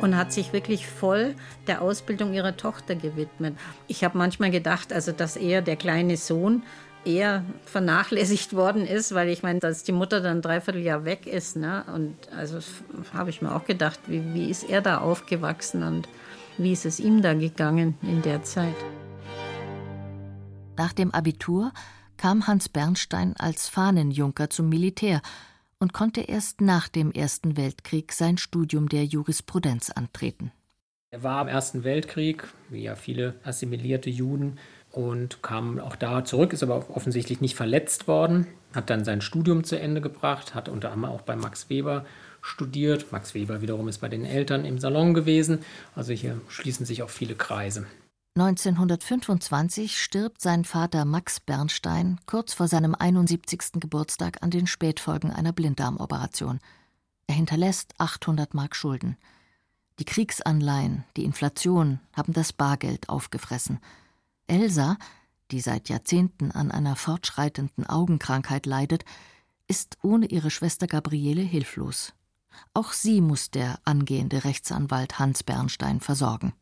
und 0.01 0.17
hat 0.17 0.33
sich 0.33 0.53
wirklich 0.53 0.87
voll 0.87 1.35
der 1.67 1.83
Ausbildung 1.83 2.35
ihrer 2.35 2.57
Tochter 2.57 2.95
gewidmet. 2.95 3.57
Ich 3.87 4.05
habe 4.05 4.19
manchmal 4.19 4.51
gedacht, 4.51 4.93
also 4.93 5.13
dass 5.13 5.37
eher 5.37 5.63
der 5.63 5.77
kleine 5.77 6.17
Sohn 6.17 6.63
eher 7.05 7.45
vernachlässigt 7.65 8.55
worden 8.55 8.87
ist, 8.87 9.15
weil 9.15 9.29
ich 9.29 9.43
meine, 9.43 9.61
dass 9.61 9.85
die 9.85 9.93
Mutter 9.93 10.21
dann 10.21 10.39
ein 10.39 10.43
Dreivierteljahr 10.43 11.05
weg 11.05 11.27
ist. 11.27 11.57
Ne? 11.57 11.85
Und 11.95 12.17
also 12.37 12.59
habe 13.13 13.31
ich 13.31 13.43
mir 13.43 13.55
auch 13.55 13.65
gedacht, 13.65 14.01
wie, 14.07 14.35
wie 14.35 14.51
ist 14.51 14.65
er 14.65 14.81
da 14.81 14.99
aufgewachsen 14.99 15.83
und 15.83 16.09
wie 16.57 16.73
ist 16.73 16.87
es 16.87 17.01
ihm 17.01 17.21
da 17.21 17.35
gegangen 17.35 17.97
in 18.03 18.23
der 18.23 18.43
Zeit? 18.43 18.77
Nach 20.77 20.93
dem 20.93 21.13
Abitur 21.13 21.73
kam 22.17 22.47
Hans 22.47 22.69
Bernstein 22.69 23.35
als 23.37 23.69
Fahnenjunker 23.69 24.51
zum 24.51 24.69
Militär 24.69 25.23
und 25.79 25.93
konnte 25.93 26.23
erst 26.23 26.61
nach 26.61 26.89
dem 26.89 27.13
Ersten 27.13 27.57
Weltkrieg 27.57 28.13
sein 28.13 28.39
Studium 28.39 28.89
der 28.89 29.05
Jurisprudenz 29.05 29.91
antreten. 29.91 30.53
Er 31.11 31.23
war 31.23 31.43
im 31.43 31.49
Ersten 31.49 31.85
Weltkrieg, 31.85 32.49
wie 32.71 32.83
ja 32.83 32.97
viele 32.97 33.35
assimilierte 33.45 34.11
Juden, 34.11 34.59
und 34.91 35.43
kam 35.43 35.81
auch 35.81 35.97
da 35.97 36.25
zurück, 36.25 36.53
ist 36.53 36.63
aber 36.63 36.87
offensichtlich 36.91 37.41
nicht 37.41 37.57
verletzt 37.57 38.07
worden, 38.07 38.47
hat 38.73 38.91
dann 38.91 39.05
sein 39.05 39.21
Studium 39.21 39.65
zu 39.65 39.79
Ende 39.79 40.01
gebracht, 40.01 40.55
hat 40.55 40.69
unter 40.69 40.93
anderem 40.93 41.15
auch 41.15 41.23
bei 41.23 41.35
Max 41.37 41.69
Weber 41.69 42.05
studiert. 42.41 43.11
Max 43.11 43.35
Weber 43.35 43.61
wiederum 43.61 43.89
ist 43.89 43.99
bei 43.99 44.09
den 44.09 44.25
Eltern 44.25 44.65
im 44.65 44.79
Salon 44.79 45.15
gewesen, 45.15 45.61
also 45.97 46.13
hier 46.13 46.41
schließen 46.49 46.87
sich 46.87 47.03
auch 47.03 47.11
viele 47.11 47.35
Kreise. 47.35 47.87
1925 48.37 49.97
stirbt 49.97 50.43
sein 50.43 50.65
Vater 50.65 51.05
Max 51.05 51.39
Bernstein 51.39 52.19
kurz 52.27 52.53
vor 52.53 52.67
seinem 52.67 52.97
71. 52.97 53.75
Geburtstag 53.75 54.43
an 54.43 54.51
den 54.51 54.67
Spätfolgen 54.67 55.31
einer 55.31 55.53
Blinddarmoperation. 55.53 56.59
Er 57.29 57.37
hinterlässt 57.37 57.95
800 57.99 58.53
Mark 58.53 58.75
Schulden. 58.75 59.17
Die 60.01 60.05
Kriegsanleihen, 60.05 61.05
die 61.17 61.23
Inflation 61.25 62.01
haben 62.13 62.33
das 62.33 62.53
Bargeld 62.53 63.09
aufgefressen. 63.09 63.79
Elsa, 64.49 64.97
die 65.53 65.61
seit 65.61 65.89
Jahrzehnten 65.89 66.51
an 66.51 66.73
einer 66.73 66.97
fortschreitenden 66.97 67.87
Augenkrankheit 67.87 68.67
leidet, 68.67 69.05
ist 69.69 69.97
ohne 70.03 70.27
ihre 70.27 70.51
Schwester 70.51 70.89
Gabriele 70.89 71.43
hilflos. 71.43 72.15
Auch 72.73 72.95
sie 72.95 73.21
muss 73.21 73.53
der 73.53 73.79
angehende 73.85 74.43
Rechtsanwalt 74.43 75.21
Hans 75.21 75.45
Bernstein 75.45 76.01
versorgen. 76.01 76.53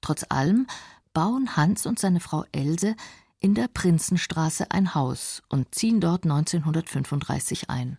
Trotz 0.00 0.24
allem 0.28 0.66
bauen 1.12 1.56
Hans 1.56 1.86
und 1.86 1.98
seine 1.98 2.20
Frau 2.20 2.44
Else 2.52 2.94
in 3.40 3.54
der 3.54 3.68
Prinzenstraße 3.68 4.70
ein 4.70 4.94
Haus 4.94 5.42
und 5.48 5.74
ziehen 5.74 6.00
dort 6.00 6.24
1935 6.24 7.70
ein. 7.70 7.98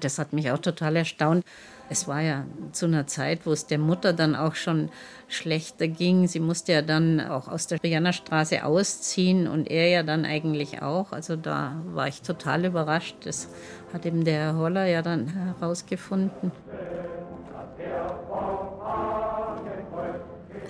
Das 0.00 0.18
hat 0.18 0.32
mich 0.32 0.50
auch 0.50 0.58
total 0.58 0.96
erstaunt. 0.96 1.44
Es 1.88 2.08
war 2.08 2.20
ja 2.20 2.46
zu 2.72 2.86
einer 2.86 3.06
Zeit, 3.06 3.46
wo 3.46 3.52
es 3.52 3.66
der 3.66 3.78
Mutter 3.78 4.12
dann 4.12 4.34
auch 4.34 4.56
schon 4.56 4.90
schlechter 5.28 5.86
ging. 5.86 6.26
Sie 6.26 6.40
musste 6.40 6.72
ja 6.72 6.82
dann 6.82 7.20
auch 7.20 7.46
aus 7.46 7.68
der 7.68 7.78
Straße 8.12 8.64
ausziehen 8.64 9.46
und 9.46 9.70
er 9.70 9.88
ja 9.88 10.02
dann 10.02 10.24
eigentlich 10.24 10.82
auch. 10.82 11.12
Also 11.12 11.36
da 11.36 11.80
war 11.86 12.08
ich 12.08 12.22
total 12.22 12.64
überrascht. 12.64 13.16
Das 13.24 13.48
hat 13.92 14.04
eben 14.04 14.24
der 14.24 14.34
Herr 14.34 14.56
Holler 14.56 14.86
ja 14.86 15.00
dann 15.02 15.28
herausgefunden. 15.28 16.50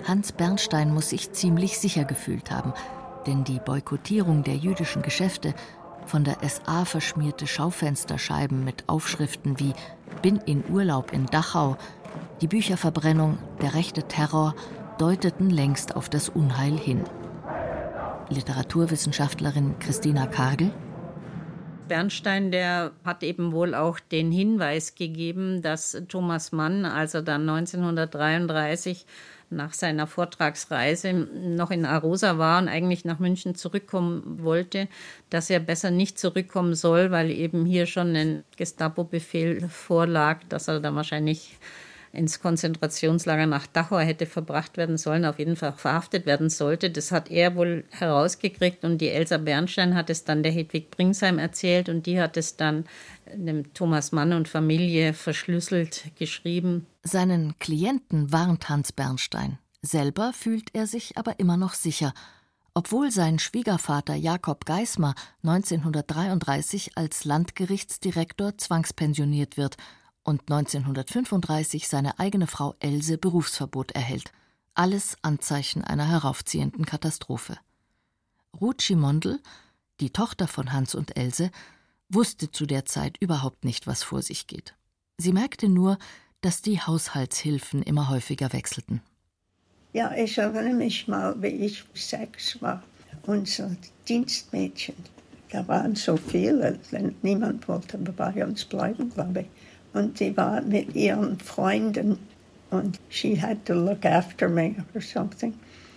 Hans 0.07 0.31
Bernstein 0.31 0.93
muss 0.93 1.09
sich 1.09 1.31
ziemlich 1.31 1.79
sicher 1.79 2.05
gefühlt 2.05 2.51
haben, 2.51 2.73
denn 3.25 3.43
die 3.43 3.59
Boykottierung 3.59 4.43
der 4.43 4.55
jüdischen 4.55 5.01
Geschäfte, 5.01 5.55
von 6.05 6.23
der 6.23 6.37
SA 6.47 6.85
verschmierte 6.85 7.47
Schaufensterscheiben 7.47 8.63
mit 8.63 8.83
Aufschriften 8.87 9.59
wie 9.59 9.73
Bin 10.21 10.37
in 10.45 10.63
Urlaub 10.69 11.11
in 11.11 11.25
Dachau, 11.25 11.77
die 12.41 12.47
Bücherverbrennung, 12.47 13.39
der 13.63 13.73
rechte 13.73 14.03
Terror 14.03 14.53
deuteten 14.99 15.49
längst 15.49 15.95
auf 15.95 16.07
das 16.07 16.29
Unheil 16.29 16.77
hin. 16.77 17.03
Literaturwissenschaftlerin 18.29 19.79
Christina 19.79 20.27
Kargel 20.27 20.71
Bernstein, 21.87 22.51
der 22.51 22.91
hat 23.03 23.23
eben 23.23 23.51
wohl 23.51 23.75
auch 23.75 23.99
den 23.99 24.31
Hinweis 24.31 24.95
gegeben, 24.95 25.61
dass 25.61 26.01
Thomas 26.07 26.51
Mann, 26.51 26.85
als 26.85 27.13
er 27.13 27.21
dann 27.21 27.47
1933 27.47 29.05
nach 29.55 29.73
seiner 29.73 30.07
Vortragsreise 30.07 31.13
noch 31.13 31.71
in 31.71 31.85
Arosa 31.85 32.37
war 32.37 32.61
und 32.61 32.67
eigentlich 32.67 33.05
nach 33.05 33.19
München 33.19 33.55
zurückkommen 33.55 34.43
wollte, 34.43 34.87
dass 35.29 35.49
er 35.49 35.59
besser 35.59 35.91
nicht 35.91 36.19
zurückkommen 36.19 36.75
soll, 36.75 37.11
weil 37.11 37.31
eben 37.31 37.65
hier 37.65 37.85
schon 37.85 38.15
ein 38.15 38.43
Gestapo-Befehl 38.57 39.67
vorlag, 39.69 40.41
dass 40.49 40.67
er 40.67 40.79
dann 40.79 40.95
wahrscheinlich 40.95 41.57
ins 42.15 42.39
Konzentrationslager 42.39 43.45
nach 43.45 43.67
Dachau 43.67 43.99
hätte 43.99 44.25
verbracht 44.25 44.77
werden 44.77 44.97
sollen, 44.97 45.25
auf 45.25 45.39
jeden 45.39 45.55
Fall 45.55 45.73
verhaftet 45.73 46.25
werden 46.25 46.49
sollte. 46.49 46.89
Das 46.89 47.11
hat 47.11 47.29
er 47.29 47.55
wohl 47.55 47.85
herausgekriegt 47.91 48.83
und 48.83 48.99
die 48.99 49.09
Elsa 49.09 49.37
Bernstein 49.37 49.95
hat 49.95 50.09
es 50.09 50.23
dann 50.23 50.43
der 50.43 50.51
Hedwig 50.51 50.91
Bringsheim 50.91 51.39
erzählt 51.39 51.89
und 51.89 52.05
die 52.05 52.19
hat 52.19 52.37
es 52.37 52.55
dann 52.55 52.85
dem 53.33 53.73
Thomas 53.73 54.11
Mann 54.11 54.33
und 54.33 54.47
Familie 54.47 55.13
verschlüsselt 55.13 56.11
geschrieben. 56.17 56.85
Seinen 57.03 57.57
Klienten 57.59 58.31
warnt 58.31 58.69
Hans 58.69 58.91
Bernstein. 58.91 59.57
Selber 59.81 60.33
fühlt 60.33 60.73
er 60.73 60.87
sich 60.87 61.17
aber 61.17 61.39
immer 61.39 61.57
noch 61.57 61.73
sicher. 61.73 62.13
Obwohl 62.73 63.09
sein 63.09 63.39
Schwiegervater 63.39 64.15
Jakob 64.15 64.65
Geismar 64.65 65.15
1933 65.43 66.97
als 66.97 67.23
Landgerichtsdirektor 67.23 68.57
zwangspensioniert 68.57 69.55
wird 69.55 69.77
und 70.25 70.41
1935 70.51 71.87
seine 71.87 72.19
eigene 72.19 72.47
Frau 72.47 72.75
Else 72.79 73.17
Berufsverbot 73.17 73.91
erhält. 73.91 74.33
Alles 74.73 75.15
Anzeichen 75.21 75.83
einer 75.83 76.09
heraufziehenden 76.09 76.85
Katastrophe. 76.85 77.57
Ruth 78.59 78.81
Schimondl, 78.81 79.39
die 80.01 80.09
Tochter 80.09 80.47
von 80.47 80.73
Hans 80.73 80.95
und 80.95 81.15
Else, 81.15 81.51
wusste 82.09 82.51
zu 82.51 82.65
der 82.65 82.85
Zeit 82.85 83.17
überhaupt 83.19 83.63
nicht, 83.63 83.87
was 83.87 84.03
vor 84.03 84.21
sich 84.21 84.47
geht. 84.47 84.75
Sie 85.17 85.31
merkte 85.31 85.69
nur, 85.69 85.97
dass 86.41 86.61
die 86.61 86.81
Haushaltshilfen 86.81 87.81
immer 87.83 88.09
häufiger 88.09 88.51
wechselten. 88.51 89.01
Ja, 89.93 90.13
ich 90.13 90.37
erinnere 90.37 90.73
mich 90.73 91.07
mal, 91.07 91.41
wie 91.41 91.47
ich 91.47 91.85
sechs 91.93 92.61
war. 92.61 92.83
Unser 93.25 93.75
Dienstmädchen, 94.07 94.95
da 95.51 95.67
waren 95.67 95.95
so 95.95 96.17
viele, 96.17 96.77
niemand 97.21 97.67
wollte 97.67 97.97
bei 97.97 98.45
uns 98.45 98.65
bleiben, 98.65 99.09
glaube 99.09 99.41
ich. 99.41 99.47
Und 99.95 100.17
sie 100.17 100.35
war 100.35 100.61
mit 100.61 100.93
ihren 100.93 101.39
Freunden 101.39 102.19
und 102.69 102.99
she 103.07 103.41
had 103.41 103.65
to 103.65 103.73
look 103.73 104.05
after 104.05 104.49
me 104.49 104.75
or 104.93 104.99
something. 104.99 105.53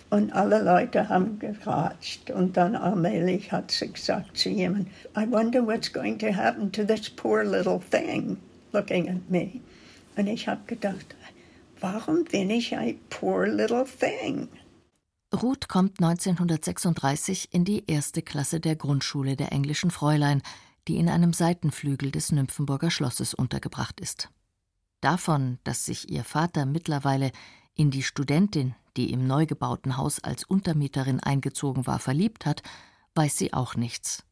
Und 0.09 0.31
alle 0.31 0.63
Leute 0.63 1.09
haben 1.09 1.37
geratscht. 1.37 2.31
Und 2.31 2.55
dann 2.55 2.77
allmählich 2.77 3.51
hat 3.51 3.71
sie 3.71 3.91
gesagt 3.91 4.37
zu 4.37 4.49
jemandem, 4.49 4.87
I 5.17 5.29
wonder 5.29 5.67
what's 5.67 5.91
going 5.91 6.17
to 6.19 6.33
happen 6.33 6.71
to 6.71 6.85
this 6.85 7.09
poor 7.09 7.43
little 7.43 7.81
thing, 7.91 8.37
looking 8.71 9.09
at 9.09 9.29
me. 9.29 9.59
Und 10.15 10.27
ich 10.27 10.47
habe 10.47 10.61
gedacht, 10.65 11.15
warum 11.81 12.23
bin 12.23 12.49
ich 12.49 12.77
ein 12.77 12.95
poor 13.09 13.47
little 13.47 13.83
thing? 13.83 14.47
Ruth 15.33 15.67
kommt 15.67 16.01
1936 16.01 17.49
in 17.51 17.65
die 17.65 17.83
erste 17.85 18.21
Klasse 18.21 18.61
der 18.61 18.77
Grundschule 18.77 19.35
der 19.35 19.51
englischen 19.51 19.91
Fräulein, 19.91 20.41
die 20.89 20.97
in 20.97 21.07
einem 21.07 21.33
Seitenflügel 21.33 22.09
des 22.09 22.31
Nymphenburger 22.31 22.89
Schlosses 22.89 23.35
untergebracht 23.35 23.99
ist. 23.99 24.29
Davon, 25.01 25.59
dass 25.63 25.85
sich 25.85 26.09
ihr 26.09 26.23
Vater 26.23 26.65
mittlerweile 26.65 27.31
in 27.75 27.91
die 27.91 28.01
Studentin, 28.01 28.73
die 28.97 29.13
im 29.13 29.27
neu 29.27 29.45
gebauten 29.45 29.97
Haus 29.97 30.19
als 30.19 30.43
Untermieterin 30.43 31.19
eingezogen 31.19 31.85
war, 31.85 31.99
verliebt 31.99 32.47
hat, 32.47 32.63
weiß 33.13 33.37
sie 33.37 33.53
auch 33.53 33.75
nichts. 33.75 34.23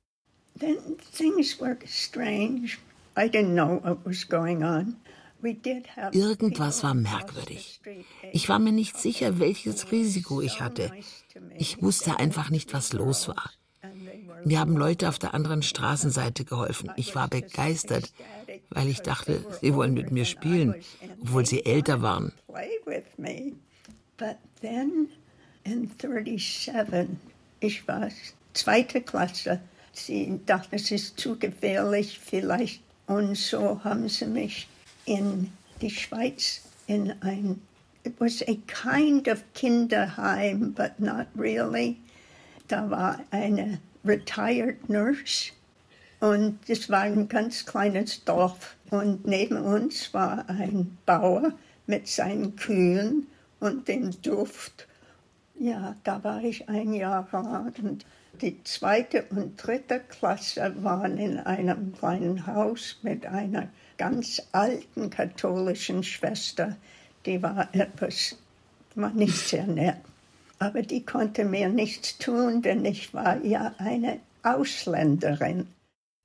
Irgendwas 6.12 6.84
war 6.84 6.94
merkwürdig. 6.96 7.82
Ich 8.34 8.50
war 8.50 8.58
mir 8.58 8.72
nicht 8.72 8.98
sicher, 8.98 9.38
welches 9.38 9.92
Risiko 9.92 10.42
ich 10.42 10.60
hatte. 10.60 10.92
Ich 11.56 11.84
wusste 11.84 12.18
einfach 12.18 12.50
nicht, 12.50 12.74
was 12.74 12.94
los 12.94 13.28
war. 13.28 13.52
Mir 14.46 14.60
haben 14.60 14.78
Leute 14.78 15.10
auf 15.10 15.20
der 15.20 15.34
anderen 15.34 15.62
Straßenseite 15.62 16.46
geholfen. 16.46 16.92
Ich 16.96 17.16
war 17.16 17.28
begeistert, 17.28 18.12
weil 18.70 18.88
ich 18.88 19.02
dachte, 19.02 19.44
sie 19.62 19.74
wollen 19.76 19.94
mit 19.94 20.12
mir 20.12 20.26
spielen, 20.26 20.76
obwohl 21.22 21.46
sie 21.46 21.66
älter 21.66 22.02
waren. 22.02 22.34
But 24.18 24.38
then 24.62 25.10
in 25.64 25.92
37, 26.02 27.08
ich 27.60 27.88
war 27.88 28.10
zweite 28.54 29.02
Klasse, 29.02 29.60
sie 29.94 30.40
dachten, 30.46 30.76
es 30.76 30.90
ist 30.90 31.20
zu 31.20 31.38
gefährlich 31.38 32.20
vielleicht. 32.20 32.82
Und 33.06 33.38
so 33.38 33.80
haben 33.84 34.10
sie 34.10 34.26
mich 34.26 34.68
in 35.06 35.52
die 35.82 35.92
Schweiz 35.92 36.62
in 36.88 37.14
ein, 37.22 37.62
it 38.04 38.14
was 38.20 38.42
a 38.48 38.58
kind 38.68 39.28
of 39.28 39.44
Kinderheim, 39.54 40.74
but 40.74 41.00
not 41.00 41.28
really. 41.38 41.98
Da 42.68 42.90
war 42.90 43.20
eine 43.32 43.80
retired 44.08 44.90
nurse 44.90 45.52
und 46.20 46.60
es 46.68 46.90
war 46.90 47.02
ein 47.02 47.28
ganz 47.28 47.66
kleines 47.66 48.24
Dorf 48.24 48.76
und 48.90 49.28
neben 49.28 49.58
uns 49.58 50.14
war 50.14 50.50
ein 50.50 50.98
Bauer 51.06 51.54
mit 51.86 52.08
seinen 52.08 52.56
Kühen 52.56 53.28
und 53.60 53.88
dem 53.88 54.20
Duft. 54.22 54.88
Ja, 55.60 55.96
da 56.04 56.24
war 56.24 56.44
ich 56.44 56.70
ein 56.70 56.94
Jahr 56.94 57.28
alt 57.34 57.80
und 57.80 58.06
die 58.42 58.64
zweite 58.64 59.24
und 59.32 59.56
dritte 59.58 60.00
Klasse 60.00 60.76
waren 60.84 61.18
in 61.18 61.40
einem 61.40 61.94
kleinen 61.94 62.46
Haus 62.46 62.98
mit 63.02 63.26
einer 63.26 63.70
ganz 63.98 64.42
alten 64.52 65.10
katholischen 65.10 66.04
Schwester. 66.04 66.78
Die 67.26 67.42
war 67.42 67.68
etwas, 67.74 68.38
war 68.94 69.12
nicht 69.12 69.38
sehr 69.38 69.66
nett. 69.66 69.98
Aber 70.60 70.82
die 70.82 71.06
konnte 71.06 71.46
mir 71.46 71.70
nichts 71.70 72.18
tun, 72.18 72.62
denn 72.62 72.84
ich 72.86 73.14
war 73.14 73.44
ja 73.44 73.74
eine 73.78 74.20
Ausländerin. 74.44 75.68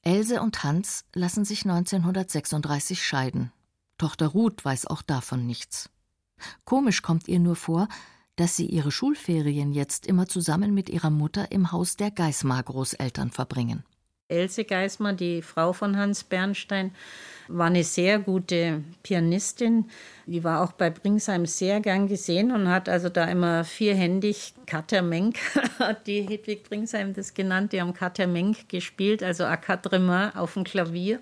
Else 0.03 0.41
und 0.41 0.64
Hans 0.64 1.05
lassen 1.14 1.45
sich 1.45 1.64
1936 1.64 3.05
scheiden. 3.05 3.53
Tochter 3.99 4.28
Ruth 4.28 4.64
weiß 4.64 4.87
auch 4.87 5.03
davon 5.03 5.47
nichts. 5.47 5.91
Komisch 6.64 7.03
kommt 7.03 7.28
ihr 7.28 7.39
nur 7.39 7.57
vor, 7.57 7.89
dass 8.37 8.57
sie 8.57 8.66
ihre 8.66 8.91
Schulferien 8.91 9.72
jetzt 9.72 10.07
immer 10.07 10.26
zusammen 10.26 10.74
mit 10.74 10.89
ihrer 10.89 11.11
Mutter 11.11 11.53
im 11.53 11.70
Haus 11.70 11.97
der 11.97 12.11
Geismar-Großeltern 12.11 13.30
verbringen. 13.30 13.85
Else 14.33 14.64
Geismar, 14.64 15.12
die 15.12 15.43
Frau 15.43 15.72
von 15.72 15.97
Hans 15.97 16.24
Bernstein, 16.24 16.93
war 17.49 17.66
eine 17.66 17.85
sehr 17.85 18.18
gute 18.18 18.83
Pianistin. 19.03 19.87
Die 20.26 20.43
war 20.45 20.62
auch 20.62 20.72
bei 20.72 20.91
Bringsheim 20.91 21.47
sehr 21.47 21.80
gern 21.80 22.09
gesehen 22.09 22.53
und 22.53 22.68
hat 22.68 22.89
also 22.89 23.09
da 23.09 23.24
immer 23.24 23.64
vierhändig 23.64 24.55
Katermenk, 24.66 25.37
hat 25.78 26.07
die 26.07 26.22
Hedwig 26.22 26.64
Bringsheim 26.64 27.12
das 27.14 27.35
genannt, 27.35 27.72
die 27.72 27.80
haben 27.80 27.95
Katermenk 27.95 28.68
gespielt, 28.68 29.22
also 29.22 29.45
Accadrement 29.45 30.37
auf 30.37 30.55
dem 30.55 30.64
Klavier. 30.64 31.20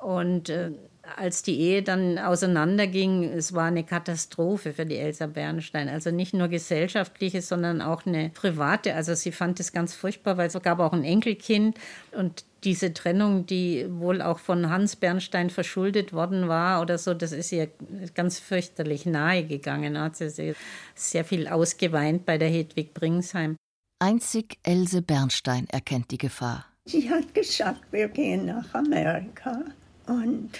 Und 0.00 0.48
äh, 0.48 0.70
als 1.16 1.42
die 1.42 1.58
Ehe 1.60 1.82
dann 1.82 2.18
auseinanderging, 2.18 3.24
es 3.24 3.52
war 3.52 3.66
eine 3.66 3.84
Katastrophe 3.84 4.72
für 4.72 4.86
die 4.86 4.96
Elsa 4.96 5.26
Bernstein. 5.26 5.88
Also 5.88 6.10
nicht 6.10 6.34
nur 6.34 6.48
gesellschaftliche, 6.48 7.42
sondern 7.42 7.80
auch 7.82 8.06
eine 8.06 8.30
private. 8.30 8.94
Also 8.94 9.14
sie 9.14 9.32
fand 9.32 9.60
es 9.60 9.72
ganz 9.72 9.94
furchtbar, 9.94 10.36
weil 10.36 10.48
es 10.48 10.60
gab 10.62 10.80
auch 10.80 10.92
ein 10.92 11.04
Enkelkind 11.04 11.78
und 12.12 12.44
diese 12.64 12.94
Trennung, 12.94 13.44
die 13.46 13.86
wohl 13.90 14.22
auch 14.22 14.38
von 14.38 14.70
Hans 14.70 14.96
Bernstein 14.96 15.50
verschuldet 15.50 16.12
worden 16.12 16.48
war 16.48 16.80
oder 16.80 16.96
so, 16.96 17.12
das 17.12 17.32
ist 17.32 17.52
ihr 17.52 17.68
ganz 18.14 18.38
fürchterlich 18.38 19.04
nahe 19.04 19.44
gegangen. 19.44 20.00
Hat 20.00 20.16
sie 20.16 20.54
sehr 20.94 21.24
viel 21.24 21.46
ausgeweint 21.46 22.24
bei 22.24 22.38
der 22.38 22.48
Hedwig 22.48 22.94
Bringsheim. 22.94 23.56
Einzig 23.98 24.58
Else 24.62 25.02
Bernstein 25.02 25.66
erkennt 25.68 26.10
die 26.10 26.18
Gefahr. 26.18 26.66
Sie 26.86 27.08
hat 27.08 27.34
gesagt, 27.34 27.80
wir 27.90 28.08
gehen 28.08 28.46
nach 28.46 28.74
Amerika 28.74 29.62
und 30.06 30.50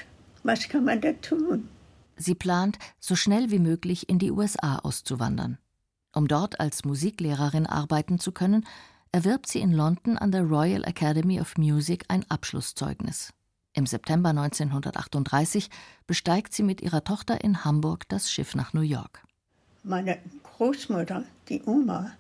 was 0.44 0.68
kann 0.68 0.84
man 0.84 1.00
da 1.00 1.12
tun? 1.14 1.68
Sie 2.16 2.34
plant, 2.34 2.78
so 3.00 3.16
schnell 3.16 3.50
wie 3.50 3.58
möglich 3.58 4.08
in 4.08 4.18
die 4.18 4.30
USA 4.30 4.78
auszuwandern. 4.78 5.58
Um 6.14 6.28
dort 6.28 6.60
als 6.60 6.84
Musiklehrerin 6.84 7.66
arbeiten 7.66 8.20
zu 8.20 8.30
können, 8.30 8.64
erwirbt 9.10 9.48
sie 9.48 9.60
in 9.60 9.72
London 9.72 10.16
an 10.16 10.30
der 10.30 10.42
Royal 10.42 10.84
Academy 10.84 11.40
of 11.40 11.56
Music 11.56 12.04
ein 12.08 12.24
Abschlusszeugnis. 12.30 13.32
Im 13.72 13.86
September 13.86 14.30
1938 14.30 15.68
besteigt 16.06 16.54
sie 16.54 16.62
mit 16.62 16.80
ihrer 16.80 17.02
Tochter 17.02 17.42
in 17.42 17.64
Hamburg 17.64 18.08
das 18.08 18.30
Schiff 18.30 18.54
nach 18.54 18.72
New 18.72 18.82
York. 18.82 19.24
Meine 19.82 20.18
Großmutter, 20.44 21.24
die 21.48 21.62
Oma, 21.64 22.12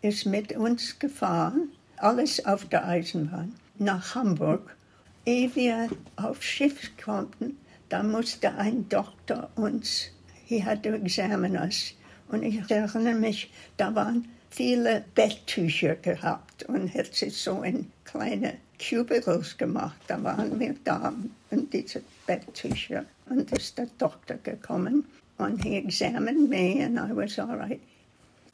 ist 0.00 0.26
mit 0.26 0.52
uns 0.52 0.98
gefahren, 1.00 1.68
alles 1.96 2.44
auf 2.46 2.64
der 2.66 2.86
Eisenbahn, 2.86 3.52
nach 3.78 4.14
Hamburg. 4.14 4.76
Ehe 5.24 5.54
wir 5.54 5.88
aufs 6.16 6.44
Schiff 6.44 6.90
konnten, 6.96 7.56
da 7.92 8.02
musste 8.02 8.54
ein 8.54 8.88
Doktor 8.88 9.50
uns, 9.54 10.08
he 10.46 10.64
had 10.64 10.82
to 10.82 10.94
examine 10.94 11.60
us. 11.60 11.92
Und 12.28 12.42
ich 12.42 12.58
erinnere 12.70 13.14
mich, 13.14 13.50
da 13.76 13.94
waren 13.94 14.26
viele 14.48 15.04
Betttücher 15.14 15.96
gehabt 15.96 16.62
und 16.70 16.94
hat 16.94 17.14
sich 17.14 17.36
so 17.36 17.62
in 17.62 17.92
kleine 18.06 18.54
Cubicles 18.78 19.58
gemacht. 19.58 20.00
Da 20.06 20.22
waren 20.24 20.58
wir 20.58 20.74
da 20.84 21.12
und 21.50 21.70
diese 21.70 22.02
Betttücher. 22.26 23.04
Und 23.28 23.52
ist 23.52 23.76
der 23.76 23.88
Doktor 23.98 24.36
gekommen 24.36 25.04
und 25.36 25.62
he 25.62 25.76
examined 25.76 26.48
me 26.48 26.82
and 26.82 26.98
I 26.98 27.14
was 27.14 27.38
all 27.38 27.56
right. 27.58 27.80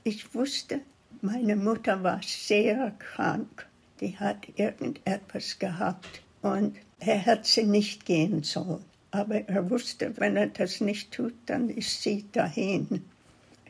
Ich 0.02 0.34
wusste, 0.34 0.80
meine 1.22 1.54
Mutter 1.54 2.02
war 2.02 2.20
sehr 2.24 2.92
krank. 2.98 3.68
Die 4.00 4.16
hat 4.18 4.48
irgendetwas 4.56 5.56
gehabt 5.60 6.22
und 6.42 6.76
er 6.98 7.24
hat 7.24 7.46
sie 7.46 7.62
nicht 7.62 8.04
gehen 8.04 8.42
sollen. 8.42 8.87
Aber 9.10 9.48
er 9.48 9.70
wusste, 9.70 10.12
wenn 10.18 10.36
er 10.36 10.48
das 10.48 10.80
nicht 10.80 11.12
tut, 11.12 11.34
dann 11.46 11.70
ist 11.70 12.02
sie 12.02 12.26
dahin. 12.32 13.04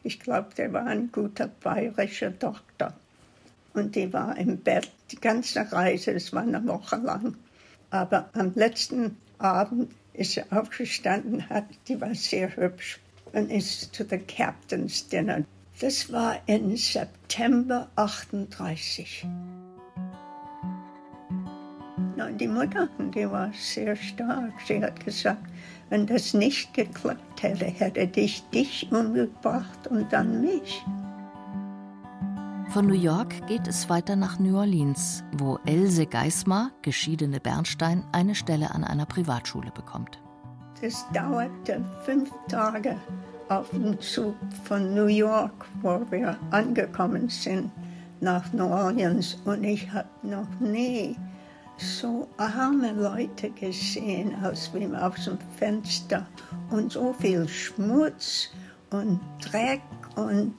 Ich 0.02 0.20
glaube, 0.20 0.54
der 0.56 0.72
war 0.72 0.86
ein 0.86 1.12
guter 1.12 1.48
bayerischer 1.48 2.30
Doktor. 2.30 2.94
Und 3.74 3.94
die 3.94 4.12
war 4.12 4.36
im 4.36 4.58
Bett 4.58 4.90
die 5.10 5.20
ganze 5.20 5.70
Reise, 5.70 6.12
es 6.12 6.32
war 6.32 6.42
eine 6.42 6.66
Woche 6.66 6.96
lang. 6.96 7.36
Aber 7.90 8.28
am 8.32 8.52
letzten 8.54 9.16
Abend 9.38 9.92
ist 10.12 10.32
sie 10.32 10.42
aufgestanden, 10.50 11.48
hat, 11.48 11.66
die 11.86 12.00
war 12.00 12.14
sehr 12.14 12.56
hübsch 12.56 12.98
und 13.32 13.50
ist 13.50 13.94
zu 13.94 14.04
the 14.04 14.18
Captain's 14.18 15.06
Dinner. 15.08 15.44
Das 15.80 16.10
war 16.10 16.40
im 16.46 16.76
September 16.76 17.88
38. 17.94 19.26
Die 22.38 22.48
Mutter, 22.48 22.88
die 23.14 23.30
war 23.30 23.50
sehr 23.52 23.94
stark. 23.94 24.52
Sie 24.66 24.82
hat 24.82 25.04
gesagt, 25.04 25.42
wenn 25.88 26.06
das 26.06 26.34
nicht 26.34 26.74
geklappt 26.74 27.42
hätte, 27.42 27.66
hätte 27.66 28.06
dich 28.06 28.42
dich 28.50 28.90
umgebracht 28.90 29.86
und 29.88 30.12
dann 30.12 30.40
mich. 30.40 30.84
Von 32.70 32.86
New 32.86 32.94
York 32.94 33.46
geht 33.46 33.66
es 33.66 33.88
weiter 33.88 34.14
nach 34.14 34.38
New 34.38 34.56
Orleans, 34.58 35.24
wo 35.38 35.58
Else 35.64 36.06
Geismar, 36.06 36.70
geschiedene 36.82 37.40
Bernstein, 37.40 38.04
eine 38.12 38.34
Stelle 38.34 38.72
an 38.74 38.84
einer 38.84 39.06
Privatschule 39.06 39.70
bekommt. 39.70 40.20
Das 40.82 41.06
dauerte 41.14 41.82
fünf 42.04 42.30
Tage 42.48 42.96
auf 43.48 43.70
dem 43.70 43.98
Zug 44.00 44.34
von 44.64 44.94
New 44.94 45.06
York, 45.06 45.64
wo 45.80 46.00
wir 46.10 46.36
angekommen 46.50 47.28
sind, 47.28 47.70
nach 48.20 48.52
New 48.52 48.66
Orleans. 48.66 49.38
Und 49.44 49.64
ich 49.64 49.90
habe 49.90 50.08
noch 50.22 50.48
nie 50.60 51.16
so 51.78 52.28
arme 52.36 52.92
Leute 52.92 53.50
gesehen 53.50 54.34
aus 54.44 54.70
wie 54.74 54.86
aus 54.96 55.24
dem 55.24 55.38
Fenster 55.56 56.26
und 56.70 56.92
so 56.92 57.12
viel 57.12 57.48
Schmutz 57.48 58.50
und 58.90 59.20
Dreck 59.44 59.82
und 60.16 60.54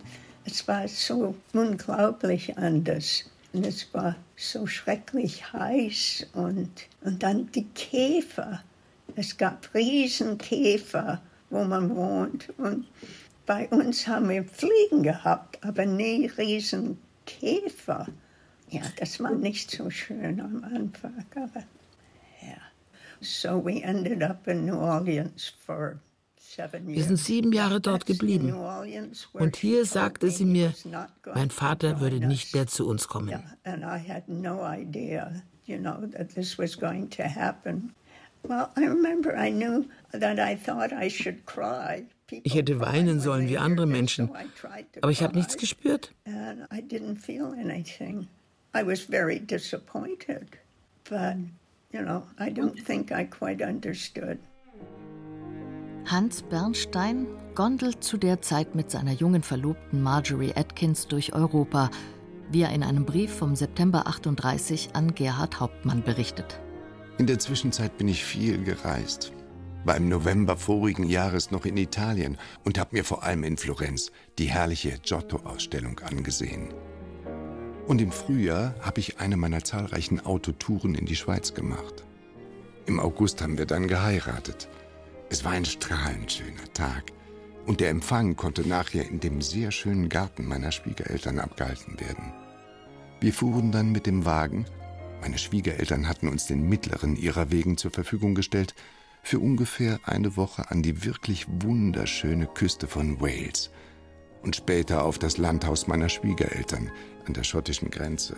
es 0.45 0.67
war 0.67 0.87
so 0.87 1.35
unglaublich 1.53 2.57
anders. 2.57 3.25
Und 3.51 3.65
es 3.65 3.93
war 3.93 4.15
so 4.35 4.65
schrecklich 4.65 5.51
heiß 5.51 6.27
und, 6.33 6.69
und 7.03 7.21
dann 7.21 7.51
die 7.51 7.65
Käfer. 7.75 8.63
Es 9.15 9.37
gab 9.37 9.73
Riesenkäfer, 9.73 11.21
wo 11.49 11.63
man 11.65 11.95
wohnt. 11.95 12.49
Und 12.57 12.87
bei 13.45 13.67
uns 13.69 14.07
haben 14.07 14.29
wir 14.29 14.43
Fliegen 14.45 15.03
gehabt, 15.03 15.63
aber 15.65 15.85
nie 15.85 16.27
Riesenkäfer. 16.27 18.07
Ja, 18.69 18.81
das 18.99 19.19
war 19.19 19.33
nicht 19.33 19.71
so 19.71 19.89
schön 19.89 20.39
am 20.39 20.63
Anfang, 20.63 21.25
aber 21.35 21.63
ja. 22.41 22.57
So 23.21 23.63
we 23.65 23.81
ended 23.83 24.23
up 24.23 24.47
in 24.47 24.65
New 24.65 24.77
Orleans 24.77 25.53
for 25.65 25.99
wir 26.57 27.03
sind 27.03 27.17
sieben 27.17 27.53
Jahre 27.53 27.79
dort 27.79 28.05
geblieben. 28.05 28.53
Und 29.33 29.55
hier 29.55 29.85
sagte 29.85 30.31
sie 30.31 30.45
mir, 30.45 30.73
mein 31.33 31.49
Vater 31.49 31.99
würde 31.99 32.25
nicht 32.25 32.53
mehr 32.53 32.67
zu 32.67 32.87
uns 32.87 33.07
kommen. 33.07 33.29
Well, 38.43 38.69
I 38.77 38.85
remember 38.85 39.35
I 39.35 39.51
knew 39.51 39.85
that 40.13 40.39
I 40.39 40.55
thought 40.55 40.93
I 40.93 41.09
should 41.09 41.45
cry, 41.45 42.05
Ich 42.43 42.55
hätte 42.55 42.79
weinen 42.79 43.19
sollen 43.19 43.49
wie 43.49 43.57
andere 43.57 43.85
Menschen, 43.85 44.29
aber 45.01 45.11
ich 45.11 45.21
habe 45.21 45.35
nichts 45.35 45.57
gespürt. 45.57 46.13
I 48.75 48.83
was 48.83 49.01
very 49.01 49.39
disappointed, 49.39 50.57
but 51.09 51.37
you 51.91 52.01
know, 52.01 52.23
I 52.39 52.51
don't 52.51 52.77
think 52.77 53.11
I 53.11 53.25
quite 53.25 53.63
understood. 53.63 54.37
Hans 56.05 56.41
Bernstein 56.43 57.27
gondelt 57.55 58.03
zu 58.03 58.17
der 58.17 58.41
Zeit 58.41 58.75
mit 58.75 58.89
seiner 58.91 59.13
jungen 59.13 59.43
Verlobten 59.43 60.01
Marjorie 60.01 60.53
Atkins 60.55 61.07
durch 61.07 61.33
Europa, 61.33 61.89
wie 62.51 62.61
er 62.61 62.71
in 62.71 62.83
einem 62.83 63.05
Brief 63.05 63.33
vom 63.33 63.55
September 63.55 64.07
38 64.07 64.89
an 64.93 65.13
Gerhard 65.13 65.59
Hauptmann 65.59 66.03
berichtet. 66.03 66.59
In 67.17 67.27
der 67.27 67.39
Zwischenzeit 67.39 67.97
bin 67.97 68.07
ich 68.07 68.23
viel 68.23 68.63
gereist. 68.63 69.33
War 69.83 69.97
im 69.97 70.09
November 70.09 70.57
vorigen 70.57 71.03
Jahres 71.03 71.51
noch 71.51 71.65
in 71.65 71.77
Italien 71.77 72.37
und 72.63 72.77
habe 72.77 72.95
mir 72.95 73.03
vor 73.03 73.23
allem 73.23 73.43
in 73.43 73.57
Florenz 73.57 74.11
die 74.37 74.45
herrliche 74.45 74.97
Giotto-Ausstellung 75.03 75.99
angesehen. 75.99 76.73
Und 77.89 78.01
im 78.01 78.11
Frühjahr 78.11 78.75
habe 78.81 78.99
ich 78.99 79.19
eine 79.19 79.35
meiner 79.35 79.63
zahlreichen 79.63 80.23
Autotouren 80.23 80.93
in 80.93 81.07
die 81.07 81.15
Schweiz 81.15 81.55
gemacht. 81.55 82.05
Im 82.85 82.99
August 82.99 83.41
haben 83.41 83.57
wir 83.57 83.65
dann 83.65 83.87
geheiratet. 83.87 84.69
Es 85.31 85.43
war 85.43 85.53
ein 85.53 85.65
strahlend 85.65 86.31
schöner 86.31 86.71
Tag. 86.75 87.11
Und 87.65 87.79
der 87.79 87.89
Empfang 87.89 88.35
konnte 88.35 88.61
nachher 88.67 89.09
in 89.09 89.19
dem 89.19 89.41
sehr 89.41 89.71
schönen 89.71 90.07
Garten 90.07 90.45
meiner 90.45 90.71
Schwiegereltern 90.71 91.39
abgehalten 91.39 91.99
werden. 91.99 92.31
Wir 93.21 93.33
fuhren 93.33 93.71
dann 93.71 93.91
mit 93.91 94.05
dem 94.05 94.23
Wagen, 94.23 94.65
meine 95.21 95.39
Schwiegereltern 95.39 96.07
hatten 96.07 96.27
uns 96.27 96.45
den 96.45 96.69
mittleren 96.69 97.15
ihrer 97.15 97.49
Wegen 97.49 97.75
zur 97.75 97.89
Verfügung 97.89 98.35
gestellt, 98.35 98.75
für 99.23 99.39
ungefähr 99.39 99.99
eine 100.03 100.37
Woche 100.37 100.69
an 100.69 100.83
die 100.83 101.05
wirklich 101.05 101.47
wunderschöne 101.49 102.45
Küste 102.45 102.85
von 102.85 103.19
Wales 103.19 103.71
und 104.43 104.55
später 104.55 105.03
auf 105.03 105.17
das 105.17 105.39
Landhaus 105.39 105.87
meiner 105.87 106.09
Schwiegereltern 106.09 106.91
an 107.25 107.33
der 107.33 107.43
schottischen 107.43 107.91
Grenze. 107.91 108.35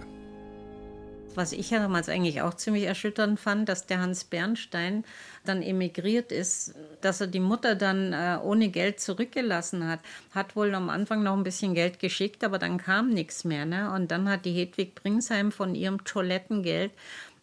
Was 1.34 1.54
ich 1.54 1.70
ja 1.70 1.80
damals 1.80 2.10
eigentlich 2.10 2.42
auch 2.42 2.56
ziemlich 2.56 2.84
erschütternd 2.84 3.40
fand, 3.40 3.70
dass 3.70 3.86
der 3.86 4.02
Hans 4.02 4.26
Bernstein 4.26 5.06
dann 5.46 5.62
emigriert 5.62 6.32
ist, 6.32 6.76
dass 7.00 7.22
er 7.22 7.28
die 7.28 7.40
Mutter 7.40 7.76
dann 7.76 8.12
äh, 8.12 8.38
ohne 8.44 8.68
Geld 8.68 9.00
zurückgelassen 9.00 9.88
hat. 9.88 10.02
Hat 10.36 10.58
wohl 10.58 10.76
am 10.76 10.90
Anfang 10.90 11.24
noch 11.24 11.38
ein 11.38 11.44
bisschen 11.44 11.74
Geld 11.74 12.00
geschickt, 12.00 12.44
aber 12.44 12.60
dann 12.60 12.78
kam 12.78 13.10
nichts 13.10 13.46
mehr. 13.46 13.66
Ne? 13.66 13.94
Und 13.94 14.12
dann 14.12 14.28
hat 14.28 14.44
die 14.44 14.54
Hedwig 14.54 14.94
Bringsheim 14.96 15.54
von 15.54 15.74
ihrem 15.74 16.04
Toilettengeld 16.04 16.92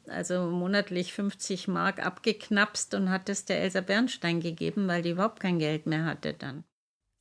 also 0.08 0.50
monatlich 0.50 1.12
50 1.12 1.68
Mark 1.68 2.04
abgeknapst 2.04 2.94
und 2.94 3.10
hat 3.10 3.28
es 3.28 3.44
der 3.44 3.60
Elsa 3.60 3.80
Bernstein 3.80 4.40
gegeben, 4.40 4.88
weil 4.88 5.02
die 5.02 5.10
überhaupt 5.10 5.40
kein 5.40 5.58
Geld 5.58 5.86
mehr 5.86 6.04
hatte 6.04 6.34
dann. 6.34 6.64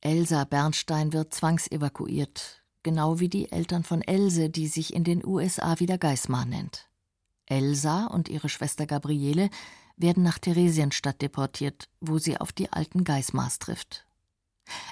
Elsa 0.00 0.44
Bernstein 0.44 1.12
wird 1.12 1.34
zwangsevakuiert, 1.34 2.57
genau 2.88 3.20
wie 3.20 3.28
die 3.28 3.52
Eltern 3.52 3.84
von 3.84 4.00
Else, 4.00 4.48
die 4.48 4.66
sich 4.66 4.94
in 4.94 5.04
den 5.04 5.22
USA 5.22 5.78
wieder 5.78 5.98
Geismar 5.98 6.46
nennt. 6.46 6.88
Elsa 7.44 8.06
und 8.06 8.30
ihre 8.30 8.48
Schwester 8.48 8.86
Gabriele 8.86 9.50
werden 9.98 10.22
nach 10.22 10.38
Theresienstadt 10.38 11.20
deportiert, 11.20 11.90
wo 12.00 12.16
sie 12.16 12.40
auf 12.40 12.50
die 12.50 12.72
alten 12.72 13.04
Geismars 13.04 13.58
trifft. 13.58 14.06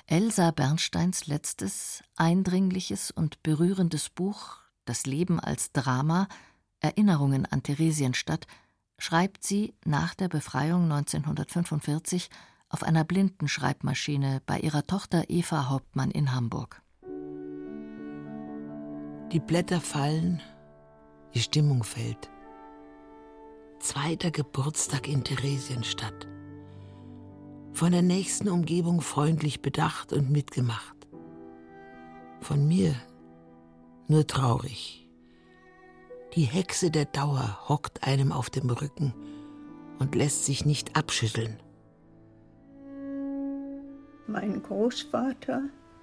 Elsa 0.07 0.51
Bernsteins 0.51 1.27
letztes, 1.27 2.05
eindringliches 2.17 3.13
und 3.13 3.43
berührendes 3.43 4.11
Buch 4.11 4.59
Das 4.85 5.07
Leben 5.07 5.41
als 5.41 5.73
Drama 5.73 6.29
Erinnerungen 6.81 7.47
an 7.47 7.63
Theresienstadt 7.63 8.47
schreibt 8.99 9.43
sie 9.43 9.73
nach 9.87 10.15
der 10.15 10.29
Befreiung 10.29 10.83
1945 10.93 12.29
auf 12.69 12.83
einer 12.83 13.05
Blindenschreibmaschine 13.05 14.43
bei 14.45 14.61
ihrer 14.61 14.87
Tochter 14.87 15.31
Eva 15.31 15.71
Hauptmann 15.71 16.11
in 16.11 16.35
Hamburg. 16.35 16.83
Die 19.33 19.41
Blätter 19.41 19.81
fallen, 19.81 20.41
die 21.35 21.41
Stimmung 21.41 21.83
fällt. 21.83 22.31
Zweiter 23.81 24.31
Geburtstag 24.31 25.09
in 25.09 25.25
Theresienstadt. 25.25 26.29
Von 27.73 27.91
der 27.91 28.03
nächsten 28.03 28.49
Umgebung 28.49 29.01
freundlich 29.01 29.63
bedacht 29.63 30.13
und 30.13 30.31
mitgemacht. 30.31 30.97
Von 32.41 32.69
mir 32.69 32.95
nur 34.07 34.29
traurig. 34.29 35.09
Die 36.37 36.45
Hexe 36.45 36.93
der 36.93 37.07
Dauer 37.07 37.59
hockt 37.69 38.07
einem 38.07 38.31
auf 38.31 38.49
dem 38.49 38.71
Rücken 38.71 39.13
und 39.99 40.15
lässt 40.15 40.45
sich 40.45 40.65
nicht 40.65 40.97
abschütteln. 40.97 41.61
Mein 44.29 44.63
Großvater, 44.63 45.63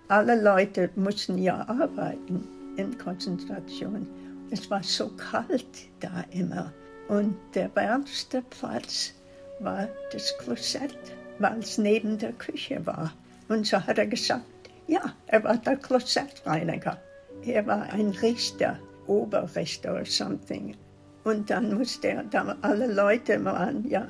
alle 0.10 0.44
Leute 0.44 0.90
mussten 0.98 1.38
ja 1.38 1.70
arbeiten 1.70 2.63
in 2.78 2.98
Konzentration. 2.98 4.08
Es 4.52 4.70
war 4.70 4.84
so 4.84 5.10
kalt 5.10 5.90
da 6.00 6.24
immer. 6.32 6.72
Und 7.08 7.36
der 7.54 7.74
wärmste 7.76 8.42
Platz 8.50 9.14
war 9.60 9.88
das 10.12 10.38
Klosett, 10.40 10.98
weil 11.40 11.60
es 11.60 11.78
neben 11.78 12.18
der 12.18 12.34
Küche 12.34 12.86
war. 12.86 13.14
Und 13.50 13.68
so 13.68 13.78
hat 13.78 13.98
er 13.98 14.08
gesagt, 14.08 14.46
ja, 14.88 15.14
er 15.28 15.44
war 15.44 15.58
der 15.58 15.78
Klosettreiniger. 15.78 16.98
Er 17.46 17.68
war 17.68 17.84
ein 17.92 18.10
Richter, 18.10 18.80
Oberrichter 19.08 19.96
oder 19.96 20.06
something. 20.06 20.76
Und 21.24 21.50
dann 21.50 21.74
musste 21.74 22.10
er, 22.10 22.24
da 22.24 22.56
alle 22.62 22.94
Leute 22.94 23.44
waren, 23.44 23.88
ja, 23.90 24.08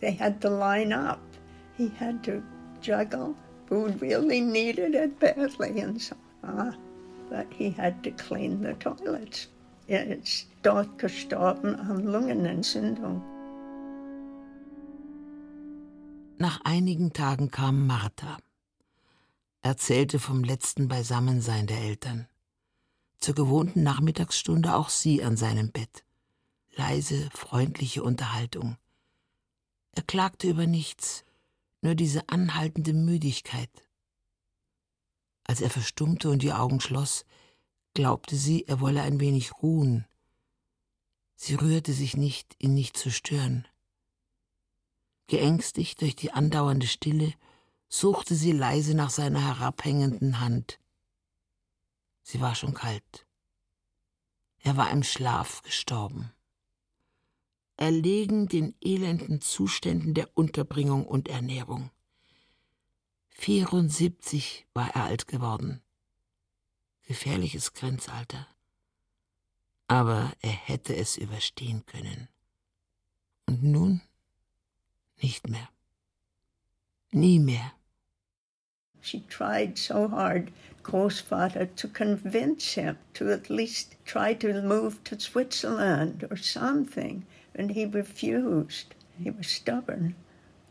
they 0.00 0.16
had 0.16 0.40
to 0.40 0.48
line 0.48 0.92
up. 0.92 1.20
He 1.76 1.90
had 2.00 2.22
to 2.24 2.42
juggle 2.80 3.34
who 3.68 3.86
really 4.00 4.40
needed 4.40 4.94
it 4.94 5.18
badly 5.18 5.80
and 5.80 6.00
so 6.00 6.16
on. 6.42 6.87
But 7.30 7.46
he 7.50 7.70
had 7.70 8.02
to 8.04 8.10
clean 8.12 8.62
the 8.62 8.74
toilets. 8.74 9.48
Er 9.86 10.06
ist 10.06 10.48
dort 10.62 10.98
gestorben 10.98 11.74
an 11.74 12.04
Lungenentzündung. 12.04 13.22
Nach 16.38 16.60
einigen 16.64 17.12
Tagen 17.12 17.50
kam 17.50 17.86
Martha, 17.86 18.36
erzählte 19.62 20.18
vom 20.18 20.44
letzten 20.44 20.88
Beisammensein 20.88 21.66
der 21.66 21.78
Eltern. 21.78 22.28
Zur 23.18 23.34
gewohnten 23.34 23.82
Nachmittagsstunde 23.82 24.74
auch 24.74 24.88
sie 24.88 25.24
an 25.24 25.36
seinem 25.36 25.72
Bett. 25.72 26.04
Leise, 26.76 27.28
freundliche 27.32 28.02
Unterhaltung. 28.04 28.76
Er 29.92 30.02
klagte 30.02 30.48
über 30.48 30.66
nichts, 30.68 31.24
nur 31.80 31.96
diese 31.96 32.28
anhaltende 32.28 32.92
Müdigkeit. 32.92 33.70
Als 35.48 35.60
er 35.60 35.70
verstummte 35.70 36.30
und 36.30 36.42
die 36.42 36.52
Augen 36.52 36.80
schloss, 36.80 37.24
glaubte 37.94 38.36
sie, 38.36 38.68
er 38.68 38.78
wolle 38.78 39.02
ein 39.02 39.18
wenig 39.18 39.60
ruhen. 39.60 40.06
Sie 41.34 41.56
rührte 41.56 41.92
sich 41.92 42.16
nicht, 42.16 42.54
ihn 42.60 42.74
nicht 42.74 42.96
zu 42.96 43.10
stören. 43.10 43.66
Geängstigt 45.26 46.00
durch 46.00 46.14
die 46.14 46.30
andauernde 46.30 46.86
Stille, 46.86 47.34
suchte 47.88 48.36
sie 48.36 48.52
leise 48.52 48.94
nach 48.94 49.10
seiner 49.10 49.44
herabhängenden 49.44 50.38
Hand. 50.38 50.78
Sie 52.22 52.40
war 52.40 52.54
schon 52.54 52.74
kalt. 52.74 53.26
Er 54.58 54.76
war 54.76 54.90
im 54.92 55.02
Schlaf 55.02 55.62
gestorben 55.62 56.32
erlegen 57.78 58.48
den 58.48 58.74
elenden 58.82 59.40
Zuständen 59.40 60.12
der 60.12 60.36
Unterbringung 60.36 61.06
und 61.06 61.28
Ernährung. 61.28 61.90
74 63.38 64.66
war 64.74 64.90
er 64.94 65.04
alt 65.04 65.28
geworden. 65.28 65.80
Gefährliches 67.06 67.72
Grenzalter. 67.72 68.46
Aber 69.86 70.32
er 70.42 70.50
hätte 70.50 70.96
es 70.96 71.16
überstehen 71.16 71.86
können. 71.86 72.28
Und 73.46 73.62
nun 73.62 74.02
nicht 75.22 75.48
mehr. 75.48 75.68
Nie 77.12 77.38
mehr. 77.38 77.72
She 79.00 79.20
tried 79.28 79.78
so 79.78 80.10
hard, 80.10 80.50
Großvater, 80.82 81.74
to 81.76 81.88
convince 81.88 82.74
him 82.74 82.98
to 83.14 83.32
at 83.32 83.48
least 83.48 83.96
try 84.04 84.34
to 84.34 84.60
move 84.62 85.02
to 85.04 85.18
Switzerland 85.18 86.24
or 86.30 86.36
something. 86.36 87.24
And 87.54 87.70
he 87.70 87.86
refused. 87.86 88.94
He 89.16 89.30
was 89.30 89.46
stubborn. 89.46 90.16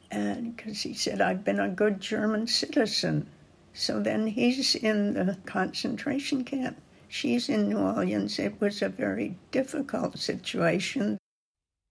And 0.10 0.56
because 0.56 0.82
he 0.82 0.94
said, 0.94 1.22
I've 1.22 1.44
been 1.44 1.60
a 1.60 1.70
good 1.70 2.00
German 2.00 2.48
citizen. 2.48 3.28
So 3.74 4.02
then 4.02 4.28
he's 4.28 4.76
in 4.76 5.14
the 5.14 5.38
concentration 5.46 6.44
camp. 6.44 6.78
She's 7.10 7.50
in 7.50 7.70
New 7.70 7.78
Orleans. 7.78 8.40
It 8.40 8.60
was 8.60 8.82
a 8.82 8.90
very 8.90 9.36
difficult 9.52 10.18
situation. 10.18 11.18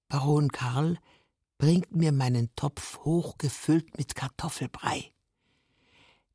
Baron 0.09 0.51
Karl 0.51 0.99
bringt 1.59 1.95
mir 1.95 2.13
meinen 2.13 2.51
Topf 2.55 2.99
hochgefüllt 3.05 3.97
mit 3.99 4.15
Kartoffelbrei. 4.15 5.13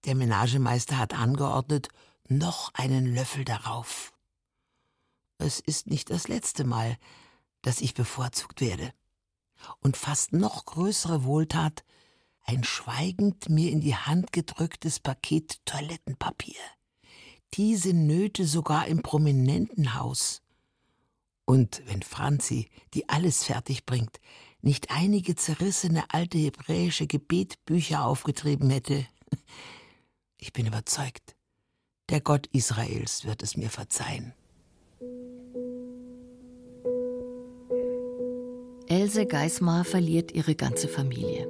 Der 0.05 0.15
Menagemeister 0.15 0.97
hat 0.97 1.13
angeordnet, 1.13 1.89
noch 2.27 2.73
einen 2.73 3.13
Löffel 3.13 3.45
darauf. 3.45 4.13
Es 5.37 5.59
ist 5.59 5.87
nicht 5.87 6.09
das 6.09 6.27
letzte 6.27 6.63
Mal, 6.63 6.97
dass 7.61 7.81
ich 7.81 7.93
bevorzugt 7.93 8.61
werde. 8.61 8.93
Und 9.79 9.97
fast 9.97 10.33
noch 10.33 10.65
größere 10.65 11.23
Wohltat 11.23 11.83
ein 12.43 12.63
schweigend 12.63 13.49
mir 13.49 13.71
in 13.71 13.81
die 13.81 13.95
Hand 13.95 14.31
gedrücktes 14.31 14.99
Paket 14.99 15.65
Toilettenpapier. 15.65 16.59
Diese 17.53 17.93
Nöte 17.93 18.45
sogar 18.45 18.87
im 18.87 19.01
prominenten 19.01 19.93
Haus. 19.95 20.41
Und 21.45 21.81
wenn 21.85 22.01
Franzi, 22.01 22.69
die 22.93 23.09
alles 23.09 23.43
fertig 23.43 23.85
bringt, 23.85 24.19
nicht 24.61 24.91
einige 24.91 25.35
zerrissene 25.35 26.05
alte 26.13 26.37
hebräische 26.37 27.07
Gebetbücher 27.07 28.05
aufgetrieben 28.05 28.69
hätte, 28.69 29.05
ich 30.37 30.53
bin 30.53 30.65
überzeugt, 30.65 31.35
der 32.09 32.21
Gott 32.21 32.47
Israels 32.47 33.25
wird 33.25 33.43
es 33.43 33.57
mir 33.57 33.69
verzeihen. 33.69 34.33
Else 39.01 39.25
Geismar 39.25 39.83
verliert 39.83 40.31
ihre 40.31 40.53
ganze 40.53 40.87
Familie. 40.87 41.47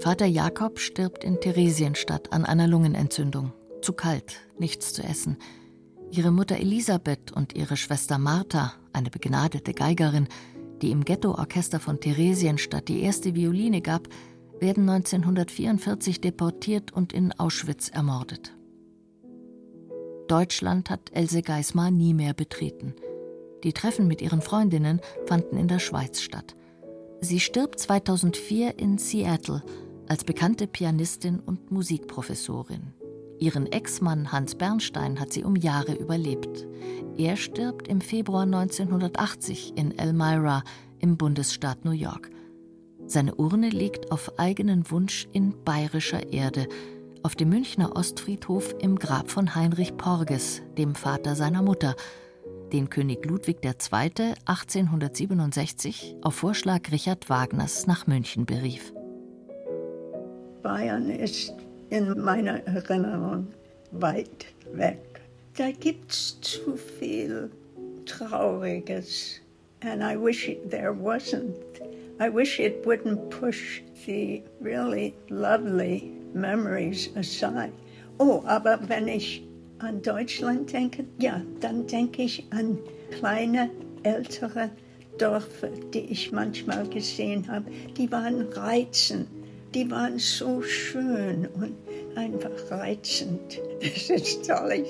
Vater 0.00 0.26
Jakob 0.26 0.80
stirbt 0.80 1.22
in 1.22 1.40
Theresienstadt 1.40 2.32
an 2.32 2.44
einer 2.44 2.66
Lungenentzündung. 2.66 3.52
Zu 3.80 3.92
kalt, 3.92 4.40
nichts 4.58 4.92
zu 4.92 5.04
essen. 5.04 5.36
Ihre 6.10 6.32
Mutter 6.32 6.56
Elisabeth 6.56 7.30
und 7.30 7.54
ihre 7.54 7.76
Schwester 7.76 8.18
Martha, 8.18 8.72
eine 8.92 9.10
begnadete 9.10 9.72
Geigerin, 9.72 10.26
die 10.82 10.90
im 10.90 11.04
Ghettoorchester 11.04 11.78
von 11.78 12.00
Theresienstadt 12.00 12.88
die 12.88 13.02
erste 13.02 13.36
Violine 13.36 13.80
gab, 13.80 14.08
werden 14.58 14.88
1944 14.88 16.20
deportiert 16.20 16.92
und 16.92 17.12
in 17.12 17.30
Auschwitz 17.38 17.88
ermordet. 17.88 18.52
Deutschland 20.26 20.90
hat 20.90 21.12
Else 21.12 21.42
Geismar 21.42 21.92
nie 21.92 22.14
mehr 22.14 22.34
betreten. 22.34 22.96
Die 23.62 23.72
Treffen 23.72 24.08
mit 24.08 24.20
ihren 24.20 24.40
Freundinnen 24.40 25.00
fanden 25.26 25.56
in 25.56 25.68
der 25.68 25.78
Schweiz 25.78 26.20
statt. 26.20 26.56
Sie 27.24 27.40
stirbt 27.40 27.80
2004 27.80 28.78
in 28.78 28.98
Seattle 28.98 29.62
als 30.08 30.24
bekannte 30.24 30.66
Pianistin 30.66 31.40
und 31.40 31.70
Musikprofessorin. 31.70 32.92
Ihren 33.38 33.64
Ex-Mann 33.64 34.30
Hans 34.30 34.56
Bernstein 34.56 35.18
hat 35.18 35.32
sie 35.32 35.42
um 35.42 35.56
Jahre 35.56 35.94
überlebt. 35.94 36.66
Er 37.16 37.36
stirbt 37.36 37.88
im 37.88 38.02
Februar 38.02 38.42
1980 38.42 39.72
in 39.74 39.98
Elmira 39.98 40.64
im 40.98 41.16
Bundesstaat 41.16 41.86
New 41.86 41.92
York. 41.92 42.30
Seine 43.06 43.34
Urne 43.36 43.70
liegt 43.70 44.12
auf 44.12 44.38
eigenen 44.38 44.90
Wunsch 44.90 45.26
in 45.32 45.54
bayerischer 45.64 46.30
Erde, 46.30 46.68
auf 47.22 47.36
dem 47.36 47.48
Münchner 47.48 47.96
Ostfriedhof 47.96 48.74
im 48.80 48.98
Grab 48.98 49.30
von 49.30 49.54
Heinrich 49.54 49.96
Porges, 49.96 50.60
dem 50.76 50.94
Vater 50.94 51.36
seiner 51.36 51.62
Mutter, 51.62 51.96
den 52.74 52.90
König 52.90 53.24
Ludwig 53.24 53.58
II. 53.64 54.34
1867 54.46 56.16
auf 56.22 56.34
Vorschlag 56.34 56.90
Richard 56.90 57.30
Wagners 57.30 57.86
nach 57.86 58.08
München 58.08 58.46
berief. 58.46 58.92
Bayern 60.60 61.08
ist 61.08 61.54
in 61.90 62.20
meiner 62.20 62.66
Erinnerung 62.66 63.46
weit 63.92 64.46
weg. 64.72 65.20
Da 65.56 65.70
gibt's 65.70 66.40
zu 66.40 66.76
viel 66.76 67.48
Trauriges. 68.06 69.40
And 69.84 70.02
I 70.02 70.16
wish 70.16 70.50
there 70.68 70.92
wasn't. 70.92 71.54
I 72.18 72.28
wish 72.28 72.58
it 72.58 72.84
wouldn't 72.84 73.30
push 73.30 73.82
the 74.04 74.42
really 74.60 75.14
lovely 75.28 76.10
memories 76.32 77.08
aside. 77.14 77.72
Oh, 78.18 78.42
aber 78.46 78.80
wenn 78.88 79.06
ich 79.06 79.44
an 79.78 80.02
Deutschland 80.02 80.72
denke, 80.72 81.04
ja, 81.18 81.42
dann 81.60 81.86
denke 81.86 82.22
ich 82.22 82.44
an 82.50 82.78
kleine, 83.10 83.70
ältere 84.02 84.70
Dörfer, 85.18 85.68
die 85.92 86.06
ich 86.10 86.32
manchmal 86.32 86.88
gesehen 86.88 87.46
habe. 87.48 87.70
Die 87.96 88.10
waren 88.10 88.42
reizend, 88.52 89.28
die 89.74 89.90
waren 89.90 90.18
so 90.18 90.62
schön 90.62 91.48
und 91.54 91.74
einfach 92.16 92.70
reizend. 92.70 93.60
Das 93.80 94.10
ist 94.10 94.48
toll. 94.48 94.84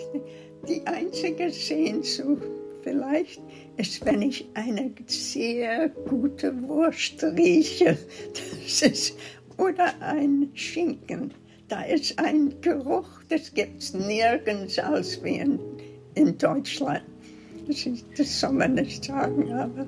Die 0.69 0.87
einzige 0.87 1.51
Sehnsucht 1.51 2.43
vielleicht 2.83 3.43
ist, 3.77 4.05
wenn 4.05 4.23
ich 4.23 4.47
eine 4.55 4.93
sehr 5.07 5.89
gute 5.89 6.63
Wurst 6.69 7.23
rieche. 7.23 7.99
Das 8.65 8.83
ist, 8.83 9.17
oder 9.57 9.93
ein 10.01 10.51
Schinken 10.55 11.33
da 11.69 11.83
ist 11.83 12.19
ein 12.19 12.61
Geruch, 12.61 13.09
das 13.29 13.53
gibt 13.55 13.83
es 13.83 13.95
nirgends 13.95 14.79
als 14.79 15.23
wie 15.25 15.37
in, 15.37 15.59
in 16.15 16.37
Deutschland. 16.37 17.03
Das, 17.67 17.87
ist, 17.87 18.05
das 18.17 18.41
soll 18.41 18.53
man 18.53 18.75
nicht 18.75 19.05
sagen, 19.05 19.51
aber. 19.53 19.87